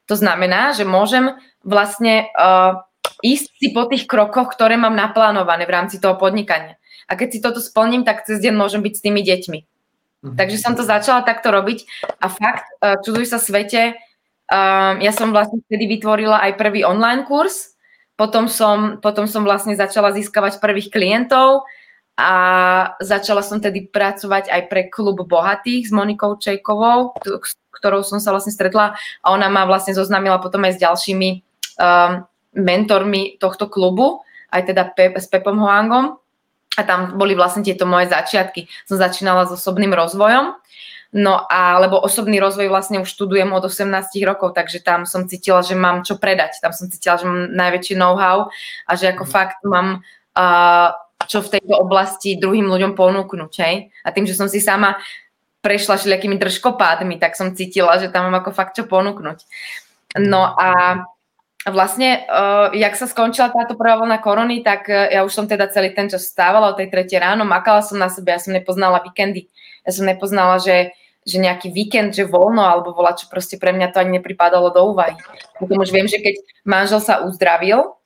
to 0.10 0.18
znamená, 0.18 0.74
že 0.74 0.88
môžem 0.88 1.38
vlastne 1.62 2.32
uh, 2.34 2.82
ísť 3.22 3.48
si 3.62 3.68
po 3.76 3.86
tých 3.86 4.10
krokoch, 4.10 4.50
ktoré 4.50 4.80
mám 4.80 4.98
naplánované 4.98 5.70
v 5.70 5.76
rámci 5.76 6.02
toho 6.02 6.18
podnikania. 6.18 6.80
A 7.06 7.14
keď 7.14 7.28
si 7.30 7.40
toto 7.44 7.62
splním, 7.62 8.02
tak 8.02 8.26
cez 8.26 8.42
deň 8.42 8.54
môžem 8.58 8.82
byť 8.82 8.94
s 8.96 9.04
tými 9.06 9.22
deťmi. 9.22 9.60
Mhm. 10.26 10.36
Takže 10.36 10.58
som 10.58 10.74
to 10.74 10.84
začala 10.84 11.24
takto 11.24 11.54
robiť 11.54 11.86
a 12.20 12.28
fakt, 12.28 12.66
uh, 12.82 12.98
čuduj 13.06 13.30
sa 13.30 13.38
svete, 13.38 13.96
uh, 14.50 14.98
ja 14.98 15.12
som 15.14 15.30
vlastne 15.30 15.62
vtedy 15.70 15.86
vytvorila 16.00 16.42
aj 16.44 16.58
prvý 16.58 16.82
online 16.84 17.24
kurz, 17.30 17.78
potom 18.20 18.52
som, 18.52 19.00
potom 19.00 19.32
som 19.32 19.48
vlastne 19.48 19.80
začala 19.80 20.12
získavať 20.12 20.60
prvých 20.60 20.92
klientov 20.92 21.64
a 22.20 22.32
začala 23.00 23.40
som 23.40 23.64
tedy 23.64 23.88
pracovať 23.88 24.52
aj 24.52 24.62
pre 24.68 24.92
klub 24.92 25.24
bohatých 25.24 25.88
s 25.88 25.92
Monikou 25.96 26.36
Čejkovou, 26.36 27.16
ktorou 27.72 28.04
som 28.04 28.20
sa 28.20 28.36
vlastne 28.36 28.52
stretla 28.52 29.00
a 29.24 29.28
ona 29.32 29.48
ma 29.48 29.64
vlastne 29.64 29.96
zoznámila 29.96 30.44
potom 30.44 30.68
aj 30.68 30.76
s 30.76 30.84
ďalšími 30.84 31.30
um, 31.80 32.28
mentormi 32.60 33.40
tohto 33.40 33.72
klubu, 33.72 34.20
aj 34.52 34.68
teda 34.68 34.92
Pe- 34.92 35.16
s 35.16 35.32
Pepom 35.32 35.64
Hoangom 35.64 36.20
a 36.76 36.82
tam 36.84 37.16
boli 37.16 37.40
vlastne 37.40 37.64
tieto 37.64 37.88
moje 37.88 38.12
začiatky. 38.12 38.68
Som 38.84 39.00
začínala 39.00 39.48
s 39.48 39.56
osobným 39.56 39.96
rozvojom, 39.96 40.60
no 41.16 41.34
a 41.48 41.80
lebo 41.80 42.04
osobný 42.04 42.44
rozvoj 42.44 42.68
vlastne 42.68 43.00
už 43.00 43.08
študujem 43.08 43.56
od 43.56 43.64
18 43.64 44.12
rokov, 44.28 44.60
takže 44.60 44.84
tam 44.84 45.08
som 45.08 45.24
cítila, 45.24 45.64
že 45.64 45.80
mám 45.80 46.04
čo 46.04 46.20
predať, 46.20 46.60
tam 46.60 46.76
som 46.76 46.92
cítila, 46.92 47.16
že 47.16 47.24
mám 47.24 47.48
najväčší 47.56 47.96
know-how 47.96 48.52
a 48.84 48.92
že 49.00 49.16
ako 49.16 49.24
mm. 49.24 49.32
fakt 49.32 49.64
mám 49.64 50.04
uh, 50.36 50.92
čo 51.30 51.46
v 51.46 51.62
tejto 51.62 51.78
oblasti 51.78 52.42
druhým 52.42 52.66
ľuďom 52.66 52.98
ponúknuť, 52.98 53.54
hej? 53.62 53.94
A 54.02 54.10
tým, 54.10 54.26
že 54.26 54.34
som 54.34 54.50
si 54.50 54.58
sama 54.58 54.98
prešla 55.62 56.02
všelijakými 56.02 56.42
držkopádmi, 56.42 57.22
tak 57.22 57.38
som 57.38 57.54
cítila, 57.54 58.02
že 58.02 58.10
tam 58.10 58.28
mám 58.28 58.42
ako 58.42 58.50
fakt 58.50 58.74
čo 58.74 58.90
ponúknuť. 58.90 59.46
No 60.18 60.58
a 60.58 61.04
vlastne, 61.70 62.26
uh, 62.26 62.74
jak 62.74 62.98
sa 62.98 63.06
skončila 63.06 63.54
táto 63.54 63.78
prvá 63.78 64.00
vlna 64.02 64.18
korony, 64.24 64.66
tak 64.66 64.90
uh, 64.90 65.06
ja 65.12 65.22
už 65.22 65.30
som 65.30 65.46
teda 65.46 65.70
celý 65.70 65.94
ten 65.94 66.10
čas 66.10 66.26
stávala 66.26 66.74
o 66.74 66.78
tej 66.80 66.90
tretej 66.90 67.22
ráno, 67.22 67.46
makala 67.46 67.86
som 67.86 68.00
na 68.02 68.10
sebe, 68.10 68.34
ja 68.34 68.42
som 68.42 68.56
nepoznala 68.56 69.04
víkendy. 69.06 69.52
Ja 69.84 69.92
som 69.94 70.08
nepoznala, 70.08 70.58
že, 70.58 70.96
že 71.28 71.38
nejaký 71.38 71.70
víkend, 71.70 72.16
že 72.16 72.26
voľno, 72.26 72.64
alebo 72.64 72.96
volá, 72.96 73.14
čo 73.14 73.30
proste 73.30 73.60
pre 73.60 73.76
mňa 73.76 73.92
to 73.92 74.02
ani 74.02 74.18
nepripadalo 74.18 74.72
do 74.72 74.82
úvahy. 74.96 75.14
Potom 75.60 75.84
už 75.84 75.92
viem, 75.92 76.08
že 76.08 76.24
keď 76.24 76.40
manžel 76.64 77.04
sa 77.04 77.22
uzdravil 77.22 77.99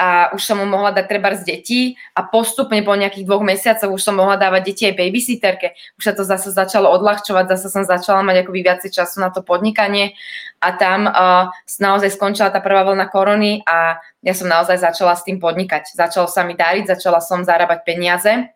a 0.00 0.32
už 0.32 0.40
som 0.40 0.56
mu 0.56 0.64
mohla 0.64 0.96
dať 0.96 1.04
treba 1.12 1.36
z 1.36 1.44
detí 1.44 1.80
a 2.16 2.24
postupne 2.24 2.80
po 2.80 2.96
nejakých 2.96 3.28
dvoch 3.28 3.44
mesiacoch 3.44 3.92
už 3.92 4.00
som 4.00 4.16
mohla 4.16 4.40
dávať 4.40 4.72
deti 4.72 4.82
aj 4.88 4.96
babysitterke. 4.96 5.76
Už 6.00 6.08
sa 6.08 6.16
to 6.16 6.24
zase 6.24 6.56
začalo 6.56 6.88
odľahčovať, 6.96 7.52
zase 7.52 7.68
som 7.68 7.84
začala 7.84 8.24
mať 8.24 8.48
akoby 8.48 8.64
viacej 8.64 8.96
času 8.96 9.20
na 9.20 9.28
to 9.28 9.44
podnikanie 9.44 10.16
a 10.64 10.72
tam 10.72 11.04
uh, 11.04 11.52
naozaj 11.76 12.16
skončila 12.16 12.48
tá 12.48 12.64
prvá 12.64 12.88
vlna 12.88 13.12
korony 13.12 13.60
a 13.68 14.00
ja 14.24 14.32
som 14.32 14.48
naozaj 14.48 14.80
začala 14.80 15.12
s 15.12 15.24
tým 15.28 15.36
podnikať. 15.36 15.92
Začalo 15.92 16.24
sa 16.32 16.48
mi 16.48 16.56
dariť, 16.56 16.96
začala 16.96 17.20
som 17.20 17.44
zarábať 17.44 17.84
peniaze. 17.84 18.48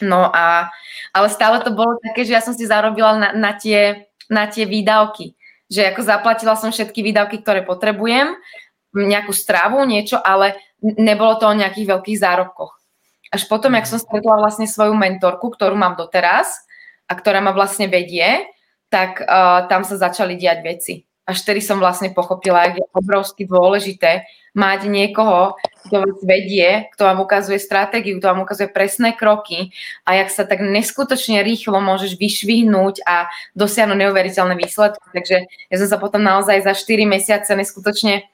No 0.00 0.32
a, 0.32 0.72
ale 1.12 1.28
stále 1.28 1.60
to 1.60 1.74
bolo 1.74 2.00
také, 2.00 2.24
že 2.24 2.32
ja 2.32 2.40
som 2.40 2.56
si 2.56 2.64
zarobila 2.64 3.18
na, 3.18 3.28
na, 3.36 3.52
tie, 3.52 4.08
na 4.32 4.48
tie 4.48 4.64
výdavky. 4.64 5.36
Že 5.68 5.92
ako 5.92 6.00
zaplatila 6.00 6.54
som 6.56 6.72
všetky 6.72 7.04
výdavky, 7.04 7.44
ktoré 7.44 7.60
potrebujem, 7.60 8.38
nejakú 8.96 9.36
stravu, 9.36 9.84
niečo, 9.84 10.16
ale 10.16 10.56
nebolo 10.82 11.38
to 11.38 11.50
o 11.50 11.58
nejakých 11.58 11.90
veľkých 11.90 12.18
zárobkoch. 12.18 12.78
Až 13.28 13.44
potom, 13.44 13.76
jak 13.76 13.84
som 13.84 14.00
stretla 14.00 14.40
vlastne 14.40 14.64
svoju 14.64 14.96
mentorku, 14.96 15.52
ktorú 15.52 15.76
mám 15.76 16.00
doteraz 16.00 16.64
a 17.04 17.12
ktorá 17.12 17.44
ma 17.44 17.52
vlastne 17.52 17.84
vedie, 17.84 18.48
tak 18.88 19.20
uh, 19.20 19.68
tam 19.68 19.84
sa 19.84 20.00
začali 20.00 20.40
diať 20.40 20.58
veci. 20.64 20.94
Až 21.28 21.44
vtedy 21.44 21.60
som 21.60 21.76
vlastne 21.76 22.08
pochopila, 22.16 22.64
jak 22.64 22.80
je 22.80 22.86
obrovsky 22.96 23.44
dôležité 23.44 24.24
mať 24.56 24.88
niekoho, 24.88 25.60
kto 25.84 26.00
vás 26.00 26.18
vedie, 26.24 26.88
kto 26.96 27.04
vám 27.04 27.20
ukazuje 27.20 27.60
stratégiu, 27.60 28.16
kto 28.16 28.32
vám 28.32 28.48
ukazuje 28.48 28.72
presné 28.72 29.12
kroky 29.12 29.76
a 30.08 30.16
jak 30.16 30.32
sa 30.32 30.48
tak 30.48 30.64
neskutočne 30.64 31.44
rýchlo 31.44 31.84
môžeš 31.84 32.16
vyšvihnúť 32.16 33.04
a 33.04 33.28
dosiahnuť 33.52 34.08
neuveriteľné 34.08 34.56
výsledky. 34.56 35.04
Takže 35.12 35.36
ja 35.68 35.76
som 35.76 35.88
sa 35.92 36.00
potom 36.00 36.24
naozaj 36.24 36.64
za 36.64 36.72
4 36.72 37.04
mesiace 37.04 37.52
neskutočne 37.52 38.24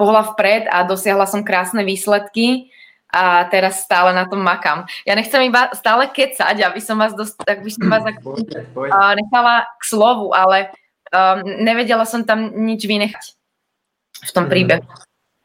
pohla 0.00 0.22
vpred 0.32 0.72
a 0.72 0.82
dosiahla 0.82 1.28
som 1.28 1.44
krásne 1.44 1.84
výsledky 1.84 2.72
a 3.12 3.44
teraz 3.48 3.84
stále 3.84 4.12
na 4.12 4.26
tom 4.28 4.42
makám. 4.42 4.84
Ja 5.06 5.14
nechcem 5.14 5.40
iba 5.46 5.70
stále 5.72 6.10
kecať, 6.10 6.64
aby 6.64 6.80
som 6.82 6.98
vás, 6.98 7.14
dost, 7.14 7.38
aby 7.46 7.70
som 7.70 7.86
vás 7.86 8.04
ak, 8.10 8.20
uh, 8.24 9.12
nechala 9.14 9.64
k 9.78 9.82
slovu, 9.84 10.34
ale 10.34 10.74
um, 11.12 11.40
nevedela 11.64 12.04
som 12.04 12.26
tam 12.26 12.52
nič 12.52 12.84
vynechať 12.84 13.24
v 14.26 14.30
tom 14.32 14.44
mhm. 14.48 14.50
príbehu. 14.50 14.86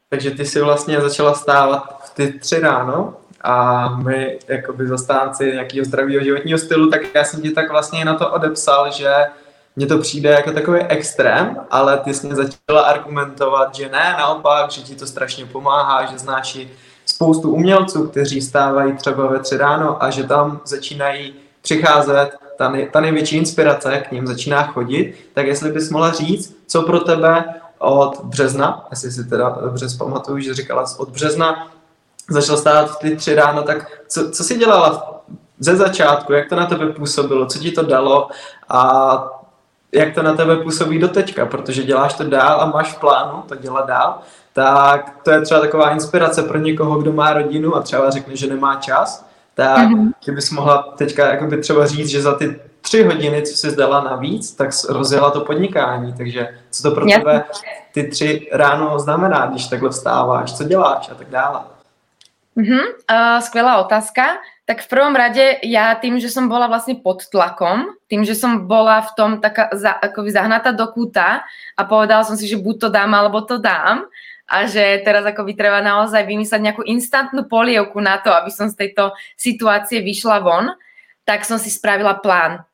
Takže 0.08 0.30
ty 0.30 0.46
si 0.46 0.60
vlastně 0.60 1.00
začala 1.00 1.34
stávat 1.34 2.04
v 2.04 2.14
ty 2.14 2.32
tři 2.32 2.60
ráno 2.60 3.16
a 3.40 3.88
my 3.96 4.38
jakoby 4.48 4.86
zastánci 4.86 5.52
nějakého 5.52 5.84
zdravého 5.84 6.24
životního 6.24 6.58
stylu, 6.58 6.90
tak 6.90 7.14
já 7.14 7.24
jsem 7.24 7.42
ti 7.42 7.50
tak 7.50 7.70
vlastně 7.70 8.04
na 8.04 8.14
to 8.14 8.30
odepsal, 8.30 8.92
že 8.92 9.12
mně 9.76 9.86
to 9.86 9.98
přijde 9.98 10.30
jako 10.30 10.52
takový 10.52 10.80
extrém, 10.80 11.56
ale 11.70 11.98
ty 11.98 12.14
jsi 12.14 12.26
mě 12.26 12.36
začala 12.36 12.82
argumentovat, 12.82 13.74
že 13.74 13.88
ne, 13.88 14.14
naopak, 14.18 14.70
že 14.70 14.82
ti 14.82 14.94
to 14.94 15.06
strašně 15.06 15.46
pomáhá, 15.46 16.06
že 16.06 16.18
znáš 16.18 16.56
i 16.56 16.70
spoustu 17.06 17.50
umělců, 17.50 18.08
kteří 18.08 18.42
stávají 18.42 18.96
třeba 18.96 19.26
ve 19.26 19.38
tři 19.38 19.56
ráno 19.56 20.02
a 20.02 20.10
že 20.10 20.24
tam 20.24 20.60
začínají 20.64 21.34
přicházet 21.62 22.30
ta, 22.58 22.68
nej, 22.68 22.88
ta 22.92 23.00
největší 23.00 23.36
inspirace 23.36 23.98
k 23.98 24.12
ním 24.12 24.26
začíná 24.26 24.62
chodit, 24.62 25.14
tak 25.34 25.46
jestli 25.46 25.72
bys 25.72 25.90
mohla 25.90 26.12
říct, 26.12 26.56
co 26.66 26.82
pro 26.82 27.00
tebe 27.00 27.44
od 27.78 28.24
března, 28.24 28.86
jestli 28.90 29.10
si 29.10 29.24
teda 29.24 29.58
dobře 29.64 29.88
zpamatuju, 29.88 30.38
že 30.38 30.54
říkala 30.54 30.84
od 30.98 31.08
března, 31.08 31.68
začal 32.30 32.56
stát 32.56 32.90
v 32.90 32.96
ty 32.96 33.16
tři 33.16 33.34
ráno, 33.34 33.62
tak 33.62 34.02
co, 34.08 34.30
co 34.30 34.44
jsi 34.44 34.58
dělala 34.58 35.20
ze 35.58 35.76
začátku, 35.76 36.32
jak 36.32 36.48
to 36.48 36.56
na 36.56 36.66
tebe 36.66 36.92
působilo, 36.92 37.46
co 37.46 37.58
ti 37.58 37.70
to 37.70 37.82
dalo 37.82 38.28
a 38.68 39.41
jak 39.92 40.14
to 40.14 40.22
na 40.22 40.34
tebe 40.34 40.56
působí 40.56 40.98
do 40.98 41.08
teďka, 41.08 41.46
protože 41.46 41.82
děláš 41.82 42.14
to 42.14 42.24
dál 42.24 42.60
a 42.60 42.66
máš 42.66 42.92
v 42.92 43.00
plánu 43.00 43.42
to 43.48 43.54
dělat 43.54 43.86
dál, 43.86 44.18
tak 44.52 45.16
to 45.22 45.30
je 45.30 45.40
třeba 45.40 45.60
taková 45.60 45.90
inspirace 45.90 46.42
pro 46.42 46.58
někoho, 46.58 46.98
kdo 46.98 47.12
má 47.12 47.32
rodinu 47.32 47.76
a 47.76 47.82
třeba 47.82 48.10
řekne, 48.10 48.36
že 48.36 48.46
nemá 48.46 48.76
čas, 48.76 49.26
tak 49.54 49.88
mm-hmm. 49.88 50.34
bys 50.34 50.50
mohla 50.50 50.82
teďka 50.96 51.26
jakoby 51.26 51.60
třeba 51.60 51.86
říct, 51.86 52.08
že 52.08 52.22
za 52.22 52.34
ty 52.34 52.60
tři 52.80 53.04
hodiny, 53.04 53.42
co 53.42 53.56
jsi 53.56 53.70
zdala 53.70 54.00
navíc, 54.00 54.52
tak 54.54 54.70
rozjela 54.88 55.30
to 55.30 55.40
podnikání, 55.40 56.12
takže 56.12 56.48
co 56.70 56.82
to 56.82 56.90
pro 56.90 57.06
tebe 57.06 57.44
ty 57.92 58.04
tři 58.04 58.48
ráno 58.52 58.98
znamená, 58.98 59.46
když 59.46 59.66
takhle 59.66 59.90
vstáváš, 59.90 60.56
co 60.56 60.64
děláš 60.64 61.10
a 61.10 61.14
tak 61.14 61.30
dále. 61.30 61.60
Mm-hmm, 62.56 62.84
uh, 63.10 63.40
skvelá 63.40 63.76
otázka. 63.84 64.22
Tak 64.72 64.88
v 64.88 64.92
prvom 64.96 65.12
rade 65.12 65.60
ja 65.68 65.92
tým, 66.00 66.16
že 66.16 66.32
som 66.32 66.48
bola 66.48 66.64
vlastne 66.64 66.96
pod 66.96 67.28
tlakom, 67.28 67.92
tým, 68.08 68.24
že 68.24 68.32
som 68.32 68.64
bola 68.64 69.04
v 69.04 69.10
tom 69.12 69.30
taká 69.36 69.68
za, 69.76 69.92
akoby 69.92 70.32
zahnatá 70.32 70.72
do 70.72 70.88
kúta 70.88 71.44
a 71.76 71.80
povedala 71.84 72.24
som 72.24 72.40
si, 72.40 72.48
že 72.48 72.56
buď 72.56 72.76
to 72.80 72.88
dám, 72.88 73.12
alebo 73.12 73.44
to 73.44 73.60
dám, 73.60 74.08
a 74.48 74.64
že 74.64 75.04
teraz 75.04 75.28
akoby 75.28 75.52
treba 75.60 75.84
naozaj 75.84 76.24
vymyslieť 76.24 76.64
nejakú 76.64 76.88
instantnú 76.88 77.52
polievku 77.52 78.00
na 78.00 78.16
to, 78.24 78.32
aby 78.32 78.48
som 78.48 78.72
z 78.72 78.80
tejto 78.80 79.12
situácie 79.36 80.00
vyšla 80.00 80.40
von, 80.40 80.72
tak 81.28 81.44
som 81.44 81.60
si 81.60 81.68
spravila 81.68 82.16
plán. 82.24 82.64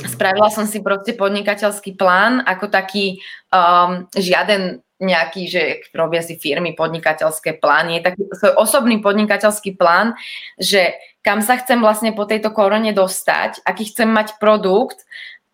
Mhm. 0.00 0.08
Spravila 0.08 0.48
som 0.48 0.64
si 0.64 0.80
proste 0.80 1.12
podnikateľský 1.20 2.00
plán 2.00 2.40
ako 2.48 2.72
taký 2.72 3.20
um, 3.52 4.08
žiaden 4.16 4.80
nejaký, 5.04 5.42
že 5.46 5.62
robia 5.92 6.24
si 6.24 6.40
firmy 6.40 6.72
podnikateľské 6.72 7.60
plány, 7.60 8.00
je 8.00 8.06
taký 8.08 8.22
svoj 8.32 8.56
osobný 8.56 8.98
podnikateľský 9.04 9.76
plán, 9.76 10.16
že 10.56 10.96
kam 11.20 11.40
sa 11.40 11.60
chcem 11.60 11.80
vlastne 11.80 12.12
po 12.12 12.24
tejto 12.24 12.52
korone 12.52 12.92
dostať, 12.96 13.64
aký 13.64 13.88
chcem 13.88 14.08
mať 14.08 14.40
produkt 14.40 15.04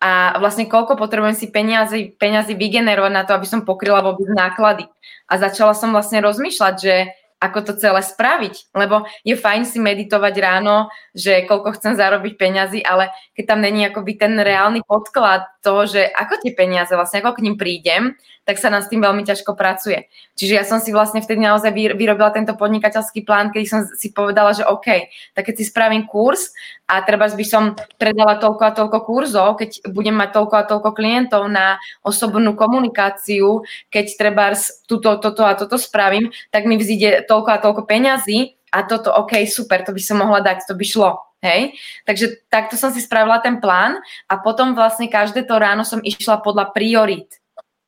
a 0.01 0.35
vlastne 0.41 0.65
koľko 0.65 0.97
potrebujem 0.97 1.37
si 1.37 1.47
peniazy, 1.53 2.17
peniazy 2.17 2.57
vygenerovať 2.57 3.13
na 3.13 3.23
to, 3.23 3.37
aby 3.37 3.45
som 3.45 3.67
pokryla 3.67 4.01
vôbec 4.01 4.27
náklady. 4.33 4.89
A 5.29 5.37
začala 5.37 5.77
som 5.77 5.93
vlastne 5.93 6.19
rozmýšľať, 6.19 6.75
že 6.75 6.95
ako 7.41 7.59
to 7.65 7.73
celé 7.81 8.05
spraviť. 8.05 8.73
Lebo 8.77 9.09
je 9.25 9.33
fajn 9.33 9.65
si 9.65 9.81
meditovať 9.81 10.33
ráno, 10.37 10.93
že 11.17 11.49
koľko 11.49 11.73
chcem 11.81 11.97
zarobiť 11.97 12.33
peňazí, 12.37 12.79
ale 12.85 13.09
keď 13.33 13.43
tam 13.49 13.59
není 13.65 13.81
akoby 13.89 14.13
ten 14.21 14.37
reálny 14.37 14.85
podklad 14.85 15.49
toho, 15.61 15.85
že 15.85 16.01
ako 16.09 16.41
tie 16.41 16.51
peniaze 16.57 16.91
vlastne, 16.91 17.21
ako 17.21 17.37
k 17.37 17.43
ním 17.45 17.55
prídem, 17.55 18.17
tak 18.41 18.57
sa 18.57 18.73
nám 18.73 18.89
tým 18.89 19.05
veľmi 19.05 19.21
ťažko 19.21 19.53
pracuje. 19.53 20.09
Čiže 20.33 20.53
ja 20.57 20.65
som 20.65 20.81
si 20.81 20.89
vlastne 20.89 21.21
vtedy 21.21 21.45
naozaj 21.45 21.69
vyrobila 21.71 22.33
tento 22.33 22.57
podnikateľský 22.57 23.21
plán, 23.21 23.53
keď 23.53 23.63
som 23.69 23.79
si 23.85 24.09
povedala, 24.09 24.57
že 24.57 24.65
OK, 24.65 25.13
tak 25.37 25.45
keď 25.45 25.55
si 25.61 25.69
spravím 25.69 26.09
kurz 26.09 26.49
a 26.89 27.05
treba 27.05 27.29
by 27.29 27.45
som 27.45 27.77
predala 28.01 28.41
toľko 28.41 28.63
a 28.65 28.75
toľko 28.75 28.97
kurzov, 29.05 29.61
keď 29.61 29.85
budem 29.93 30.17
mať 30.17 30.29
toľko 30.33 30.55
a 30.57 30.67
toľko 30.67 30.89
klientov 30.97 31.45
na 31.53 31.77
osobnú 32.01 32.57
komunikáciu, 32.57 33.61
keď 33.93 34.05
treba 34.17 34.57
túto, 34.89 35.21
toto 35.21 35.45
a 35.45 35.53
toto 35.53 35.77
spravím, 35.77 36.33
tak 36.49 36.65
mi 36.65 36.81
vzíde 36.81 37.29
toľko 37.29 37.49
a 37.53 37.61
toľko 37.61 37.81
peňazí 37.85 38.57
a 38.71 38.87
toto, 38.87 39.11
OK, 39.11 39.43
super, 39.45 39.83
to 39.83 39.91
by 39.91 40.01
som 40.01 40.23
mohla 40.23 40.39
dať, 40.39 40.63
to 40.63 40.73
by 40.73 40.85
šlo. 40.87 41.11
Hej? 41.43 41.75
Takže 42.07 42.47
takto 42.47 42.79
som 42.79 42.93
si 42.95 43.03
spravila 43.03 43.43
ten 43.43 43.59
plán 43.59 43.99
a 44.29 44.39
potom 44.39 44.71
vlastne 44.77 45.11
každé 45.11 45.43
to 45.43 45.59
ráno 45.59 45.83
som 45.83 45.99
išla 45.99 46.39
podľa 46.39 46.71
priorit. 46.71 47.41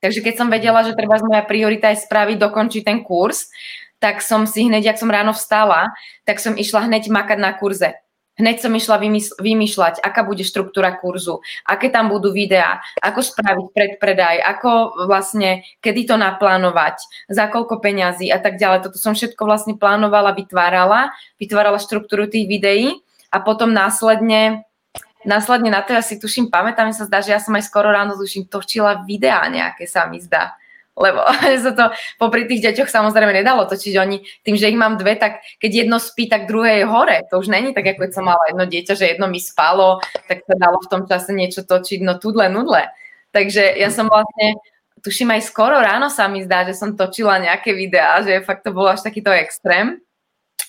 Takže 0.04 0.20
keď 0.20 0.34
som 0.36 0.52
vedela, 0.52 0.84
že 0.84 0.92
treba 0.92 1.16
moja 1.24 1.40
priorita 1.48 1.88
je 1.88 2.04
spraviť, 2.04 2.36
dokončiť 2.36 2.82
ten 2.84 3.00
kurz, 3.00 3.48
tak 3.96 4.20
som 4.20 4.44
si 4.44 4.68
hneď, 4.68 4.92
ak 4.92 5.00
som 5.00 5.08
ráno 5.08 5.32
vstala, 5.32 5.96
tak 6.28 6.36
som 6.36 6.52
išla 6.52 6.84
hneď 6.92 7.08
makať 7.08 7.38
na 7.40 7.56
kurze. 7.56 8.03
Hneď 8.34 8.66
som 8.66 8.74
išla 8.74 8.98
vymýšľať, 9.38 10.02
aká 10.02 10.26
bude 10.26 10.42
štruktúra 10.42 10.98
kurzu, 10.98 11.38
aké 11.62 11.86
tam 11.86 12.10
budú 12.10 12.34
videá, 12.34 12.82
ako 12.98 13.22
spraviť 13.22 13.66
predpredaj, 13.70 14.42
ako 14.42 15.06
vlastne, 15.06 15.62
kedy 15.78 16.10
to 16.10 16.18
naplánovať, 16.18 16.98
za 17.30 17.46
koľko 17.46 17.78
peňazí 17.78 18.34
a 18.34 18.42
tak 18.42 18.58
ďalej. 18.58 18.90
Toto 18.90 18.98
som 18.98 19.14
všetko 19.14 19.38
vlastne 19.46 19.78
plánovala, 19.78 20.34
vytvárala, 20.34 21.14
vytvárala 21.38 21.78
štruktúru 21.78 22.26
tých 22.26 22.50
videí 22.50 22.90
a 23.30 23.38
potom 23.38 23.70
následne 23.70 24.66
následne 25.24 25.72
na 25.72 25.80
to 25.80 25.96
ja 25.96 26.04
si 26.04 26.20
tuším, 26.20 26.52
pamätám 26.52 26.92
sa 26.92 27.08
zdá, 27.08 27.24
že 27.24 27.32
ja 27.32 27.40
som 27.40 27.56
aj 27.56 27.64
skoro 27.64 27.88
ráno 27.88 28.12
tuším 28.14 28.44
točila 28.46 29.02
videá 29.08 29.48
nejaké 29.48 29.88
sa 29.88 30.04
mi 30.04 30.20
zdá. 30.20 30.58
Lebo 30.94 31.26
sa 31.64 31.72
to 31.74 31.84
popri 32.22 32.46
tých 32.46 32.70
deťoch 32.70 32.86
samozrejme 32.86 33.34
nedalo 33.34 33.66
točiť. 33.66 33.94
Oni, 33.98 34.22
tým, 34.46 34.54
že 34.54 34.70
ich 34.70 34.78
mám 34.78 34.94
dve, 34.94 35.18
tak 35.18 35.42
keď 35.58 35.86
jedno 35.86 35.98
spí, 35.98 36.30
tak 36.30 36.46
druhé 36.46 36.82
je 36.82 36.84
hore. 36.86 37.26
To 37.30 37.42
už 37.42 37.50
není 37.50 37.74
tak, 37.74 37.94
ako 37.94 38.06
keď 38.06 38.12
som 38.14 38.24
mala 38.30 38.42
jedno 38.50 38.64
dieťa, 38.66 38.94
že 38.94 39.10
jedno 39.14 39.26
mi 39.26 39.42
spalo, 39.42 39.98
tak 40.30 40.46
sa 40.46 40.54
dalo 40.54 40.78
v 40.78 40.90
tom 40.90 41.02
čase 41.10 41.34
niečo 41.34 41.66
točiť, 41.66 42.00
no 42.06 42.18
tudle, 42.22 42.46
nudle. 42.46 42.90
Takže 43.34 43.74
ja 43.74 43.90
som 43.90 44.06
vlastne, 44.06 44.54
tuším 45.02 45.34
aj 45.34 45.42
skoro 45.50 45.82
ráno 45.82 46.06
sa 46.06 46.30
mi 46.30 46.46
zdá, 46.46 46.62
že 46.62 46.78
som 46.78 46.94
točila 46.94 47.42
nejaké 47.42 47.74
videá, 47.74 48.22
že 48.22 48.46
fakt 48.46 48.62
to 48.62 48.70
bolo 48.70 48.94
až 48.94 49.02
takýto 49.02 49.34
extrém. 49.34 49.98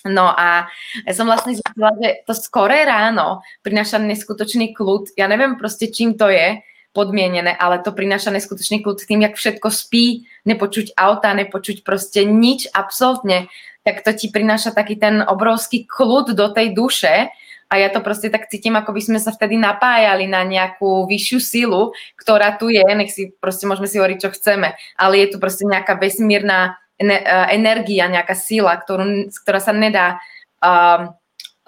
No 0.06 0.30
a 0.30 0.70
ja 1.02 1.12
som 1.14 1.26
vlastne 1.26 1.58
zistila, 1.58 1.90
že 1.98 2.22
to 2.26 2.34
skoré 2.34 2.86
ráno 2.86 3.42
prináša 3.62 3.98
neskutočný 3.98 4.74
kľud. 4.74 5.14
Ja 5.18 5.26
neviem 5.26 5.58
proste, 5.58 5.90
čím 5.90 6.14
to 6.14 6.30
je 6.30 6.62
podmienené, 6.96 7.52
ale 7.52 7.84
to 7.84 7.92
prináša 7.92 8.32
neskutočný 8.32 8.80
kľud 8.80 9.04
tým, 9.04 9.28
jak 9.28 9.36
všetko 9.36 9.68
spí, 9.68 10.24
nepočuť 10.48 10.96
auta, 10.96 11.36
nepočuť 11.36 11.84
proste 11.84 12.24
nič 12.24 12.72
absolútne, 12.72 13.52
tak 13.84 14.00
to 14.00 14.16
ti 14.16 14.32
prináša 14.32 14.72
taký 14.72 14.96
ten 14.96 15.20
obrovský 15.20 15.84
kľud 15.84 16.32
do 16.32 16.46
tej 16.48 16.72
duše, 16.72 17.28
a 17.66 17.82
ja 17.82 17.90
to 17.90 17.98
proste 17.98 18.30
tak 18.30 18.46
cítim, 18.46 18.78
ako 18.78 18.94
by 18.94 19.02
sme 19.02 19.18
sa 19.18 19.34
vtedy 19.34 19.58
napájali 19.58 20.30
na 20.30 20.46
nejakú 20.46 21.02
vyššiu 21.10 21.38
silu, 21.42 21.90
ktorá 22.14 22.54
tu 22.54 22.70
je, 22.70 22.86
nech 22.94 23.10
si 23.10 23.34
proste 23.42 23.66
môžeme 23.66 23.90
si 23.90 23.98
hovoriť, 23.98 24.18
čo 24.22 24.30
chceme, 24.38 24.78
ale 24.94 25.14
je 25.26 25.34
tu 25.34 25.42
proste 25.42 25.66
nejaká 25.66 25.98
vesmírna 25.98 26.78
E, 26.96 27.04
energia, 27.52 28.08
nejaká 28.08 28.32
sila, 28.32 28.72
ktorú, 28.72 29.28
ktorá 29.44 29.60
sa 29.60 29.76
nedá 29.76 30.16
um, 30.64 31.12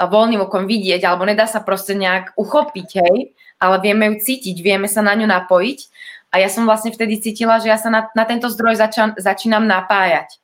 voľným 0.00 0.48
okom 0.48 0.64
vidieť, 0.64 1.04
alebo 1.04 1.28
nedá 1.28 1.44
sa 1.44 1.60
proste 1.60 1.92
nejak 1.92 2.32
uchopiť, 2.32 2.88
hej, 3.04 3.36
ale 3.58 3.76
vieme 3.82 4.14
ju 4.14 4.14
cítiť, 4.22 4.56
vieme 4.62 4.86
sa 4.86 5.02
na 5.02 5.14
ňu 5.18 5.26
napojiť. 5.26 5.78
A 6.28 6.38
ja 6.38 6.48
som 6.52 6.68
vlastne 6.68 6.92
vtedy 6.92 7.18
cítila, 7.18 7.58
že 7.58 7.72
ja 7.72 7.78
sa 7.80 7.88
na, 7.90 8.06
na 8.12 8.24
tento 8.28 8.46
zdroj 8.52 8.78
zača, 8.78 9.16
začínam 9.18 9.64
napájať. 9.66 10.38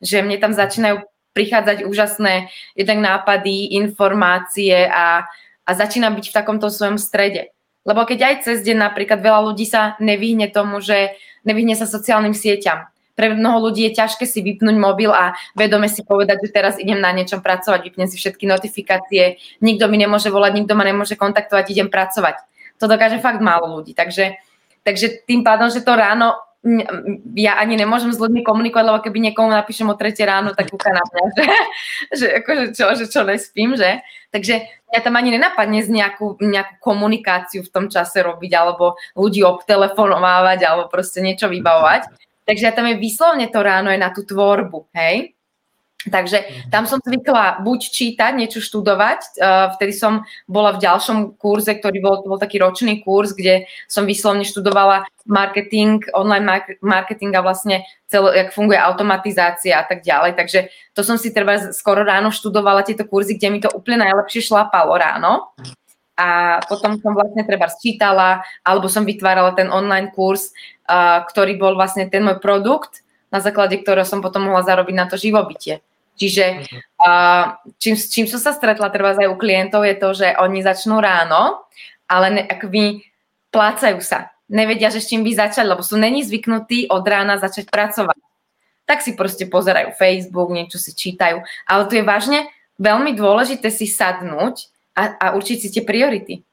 Že 0.00 0.24
mne 0.24 0.36
tam 0.40 0.52
začínajú 0.54 1.04
prichádzať 1.34 1.82
úžasné 1.84 2.48
jednak 2.78 2.98
nápady, 3.02 3.74
informácie 3.74 4.86
a, 4.86 5.26
a 5.66 5.70
začínam 5.74 6.14
byť 6.14 6.30
v 6.30 6.36
takomto 6.36 6.70
svojom 6.70 6.96
strede. 6.96 7.50
Lebo 7.82 8.06
keď 8.06 8.18
aj 8.22 8.34
cez 8.46 8.62
deň 8.62 8.90
napríklad 8.90 9.20
veľa 9.20 9.52
ľudí 9.52 9.66
sa 9.66 9.98
nevyhne 9.98 10.48
tomu, 10.48 10.78
že 10.78 11.18
nevyhne 11.42 11.74
sa 11.74 11.90
sociálnym 11.90 12.32
sieťam 12.32 12.86
pre 13.14 13.30
mnoho 13.30 13.70
ľudí 13.70 13.86
je 13.86 13.96
ťažké 13.96 14.26
si 14.26 14.42
vypnúť 14.42 14.74
mobil 14.74 15.10
a 15.14 15.38
vedome 15.54 15.86
si 15.86 16.02
povedať, 16.02 16.42
že 16.44 16.50
teraz 16.50 16.74
idem 16.82 16.98
na 16.98 17.14
niečom 17.14 17.40
pracovať, 17.40 17.86
vypnem 17.86 18.10
si 18.10 18.18
všetky 18.18 18.44
notifikácie, 18.44 19.38
nikto 19.62 19.86
mi 19.86 19.96
nemôže 20.02 20.28
volať, 20.34 20.52
nikto 20.58 20.74
ma 20.74 20.82
nemôže 20.82 21.14
kontaktovať, 21.14 21.64
idem 21.70 21.88
pracovať. 21.88 22.42
To 22.78 22.84
dokáže 22.90 23.22
fakt 23.22 23.42
málo 23.42 23.80
ľudí. 23.80 23.94
Takže, 23.94 24.38
takže 24.82 25.26
tým 25.26 25.46
pádom, 25.46 25.70
že 25.70 25.84
to 25.84 25.94
ráno 25.94 26.34
ja 27.36 27.60
ani 27.60 27.76
nemôžem 27.76 28.08
s 28.08 28.16
ľuďmi 28.16 28.40
komunikovať, 28.40 28.84
lebo 28.88 28.98
keby 29.04 29.20
niekomu 29.20 29.52
napíšem 29.52 29.84
o 29.84 30.00
tretie 30.00 30.24
ráno, 30.24 30.56
tak 30.56 30.72
kúka 30.72 30.88
na 30.96 31.04
mňa, 31.04 31.24
že, 31.28 31.44
že, 32.18 32.26
akože 32.40 32.64
čo, 32.72 32.84
že 32.96 33.04
čo 33.04 33.20
nespím, 33.20 33.76
že? 33.76 34.00
Takže 34.32 34.64
mňa 34.88 35.00
tam 35.04 35.14
ani 35.20 35.36
nenapadne 35.36 35.84
z 35.84 35.92
nejakú, 35.92 36.40
nejakú 36.40 36.80
komunikáciu 36.80 37.60
v 37.60 37.68
tom 37.68 37.92
čase 37.92 38.24
robiť, 38.24 38.52
alebo 38.56 38.96
ľudí 39.12 39.44
obtelefonovávať, 39.44 40.64
alebo 40.64 40.88
proste 40.88 41.20
niečo 41.20 41.52
vybavovať. 41.52 42.08
Takže 42.48 42.72
tam 42.72 42.88
je 42.88 42.96
vyslovne 42.96 43.44
to 43.52 43.60
ráno 43.60 43.92
je 43.92 44.00
na 44.00 44.08
tú 44.08 44.24
tvorbu, 44.24 44.88
hej? 44.96 45.36
Takže 46.04 46.38
mhm. 46.44 46.68
tam 46.68 46.84
som 46.84 47.00
zvykla 47.00 47.64
buď 47.64 47.80
čítať, 47.80 48.32
niečo 48.36 48.60
študovať, 48.60 49.40
uh, 49.40 49.72
vtedy 49.76 49.92
som 49.96 50.28
bola 50.44 50.76
v 50.76 50.84
ďalšom 50.84 51.40
kurze, 51.40 51.72
ktorý 51.72 51.98
bol, 52.04 52.16
bol 52.28 52.36
taký 52.36 52.60
ročný 52.60 53.00
kurz, 53.00 53.32
kde 53.32 53.64
som 53.88 54.04
vyslovne 54.04 54.44
študovala 54.44 55.08
marketing, 55.24 56.04
online 56.12 56.76
marketing 56.84 57.32
a 57.32 57.40
vlastne 57.40 57.88
celo, 58.04 58.28
jak 58.28 58.52
funguje 58.52 58.76
automatizácia 58.76 59.80
a 59.80 59.84
tak 59.88 60.04
ďalej. 60.04 60.36
Takže 60.36 60.68
to 60.92 61.00
som 61.00 61.16
si 61.16 61.32
treba 61.32 61.72
skoro 61.72 62.04
ráno 62.04 62.28
študovala 62.28 62.84
tieto 62.84 63.08
kurzy, 63.08 63.40
kde 63.40 63.48
mi 63.48 63.58
to 63.64 63.72
úplne 63.72 64.04
najlepšie 64.04 64.44
šlapalo 64.44 64.92
ráno 65.00 65.56
a 66.14 66.60
potom 66.70 66.94
som 67.02 67.16
vlastne 67.16 67.42
treba 67.42 67.66
sčítala, 67.66 68.46
alebo 68.62 68.86
som 68.86 69.02
vytvárala 69.02 69.56
ten 69.56 69.66
online 69.72 70.14
kurz, 70.14 70.54
uh, 70.86 71.26
ktorý 71.26 71.58
bol 71.58 71.74
vlastne 71.74 72.06
ten 72.06 72.22
môj 72.22 72.38
produkt, 72.38 73.02
na 73.34 73.42
základe 73.42 73.82
ktorého 73.82 74.06
som 74.06 74.22
potom 74.22 74.46
mohla 74.46 74.62
zarobiť 74.62 74.94
na 74.94 75.06
to 75.10 75.18
živobytie. 75.18 75.82
Čiže 76.14 76.44
uh, 77.02 77.58
čím, 77.82 77.94
čím 77.98 78.26
som 78.30 78.38
sa 78.38 78.54
stretla 78.54 78.86
treba 78.94 79.18
aj 79.18 79.26
u 79.26 79.34
klientov 79.34 79.82
je 79.82 79.96
to, 79.98 80.08
že 80.14 80.28
oni 80.38 80.62
začnú 80.62 81.02
ráno, 81.02 81.66
ale 82.06 82.26
ne, 82.30 82.42
akoby 82.46 83.02
plácajú 83.50 83.98
sa. 83.98 84.30
Nevedia, 84.46 84.94
že 84.94 85.02
s 85.02 85.10
čím 85.10 85.26
by 85.26 85.34
začať, 85.34 85.66
lebo 85.66 85.82
sú 85.82 85.98
není 85.98 86.22
zvyknutí 86.22 86.86
od 86.92 87.02
rána 87.02 87.40
začať 87.40 87.66
pracovať. 87.66 88.18
Tak 88.84 89.00
si 89.00 89.16
proste 89.16 89.48
pozerajú 89.48 89.96
Facebook, 89.96 90.52
niečo 90.52 90.76
si 90.76 90.92
čítajú. 90.92 91.40
Ale 91.64 91.88
tu 91.88 91.96
je 91.96 92.04
vážne 92.04 92.46
veľmi 92.76 93.16
dôležité 93.16 93.72
si 93.72 93.88
sadnúť 93.88 94.68
a, 94.94 95.16
a 95.18 95.26
určiť 95.34 95.56
si 95.58 95.68
tie 95.72 95.82
priority. 95.82 96.44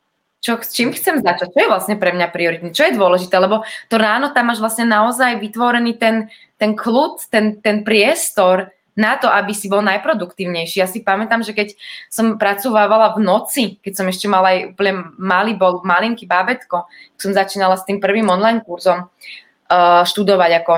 Čo, 0.41 0.57
s 0.57 0.73
čím 0.73 0.89
chcem 0.89 1.21
začať? 1.21 1.53
Čo 1.53 1.59
je 1.61 1.69
vlastne 1.69 1.95
pre 2.01 2.17
mňa 2.17 2.27
prioritné? 2.33 2.73
Čo 2.73 2.89
je 2.89 2.97
dôležité? 2.97 3.37
Lebo 3.37 3.61
to 3.93 4.01
ráno 4.01 4.33
tam 4.33 4.49
máš 4.49 4.57
vlastne 4.57 4.89
naozaj 4.89 5.37
vytvorený 5.37 6.01
ten, 6.01 6.33
ten 6.57 6.73
kľud, 6.73 7.29
ten, 7.29 7.61
ten 7.61 7.85
priestor 7.85 8.73
na 8.95 9.15
to, 9.15 9.31
aby 9.31 9.55
si 9.55 9.71
bol 9.71 9.79
najproduktívnejší. 9.83 10.83
Ja 10.83 10.87
si 10.89 10.99
pamätám, 10.99 11.41
že 11.47 11.55
keď 11.55 11.73
som 12.11 12.35
pracovávala 12.35 13.15
v 13.15 13.19
noci, 13.23 13.63
keď 13.79 13.93
som 13.95 14.05
ešte 14.11 14.27
mala 14.27 14.51
aj 14.51 14.59
úplne 14.75 14.93
malý, 15.15 15.55
bol 15.55 15.79
malinký 15.81 16.27
bábetko, 16.27 16.85
som 17.15 17.31
začínala 17.31 17.79
s 17.79 17.87
tým 17.87 18.03
prvým 18.03 18.27
online 18.27 18.59
kurzom 18.61 19.07
uh, 19.07 20.03
študovať 20.03 20.51
ako 20.63 20.73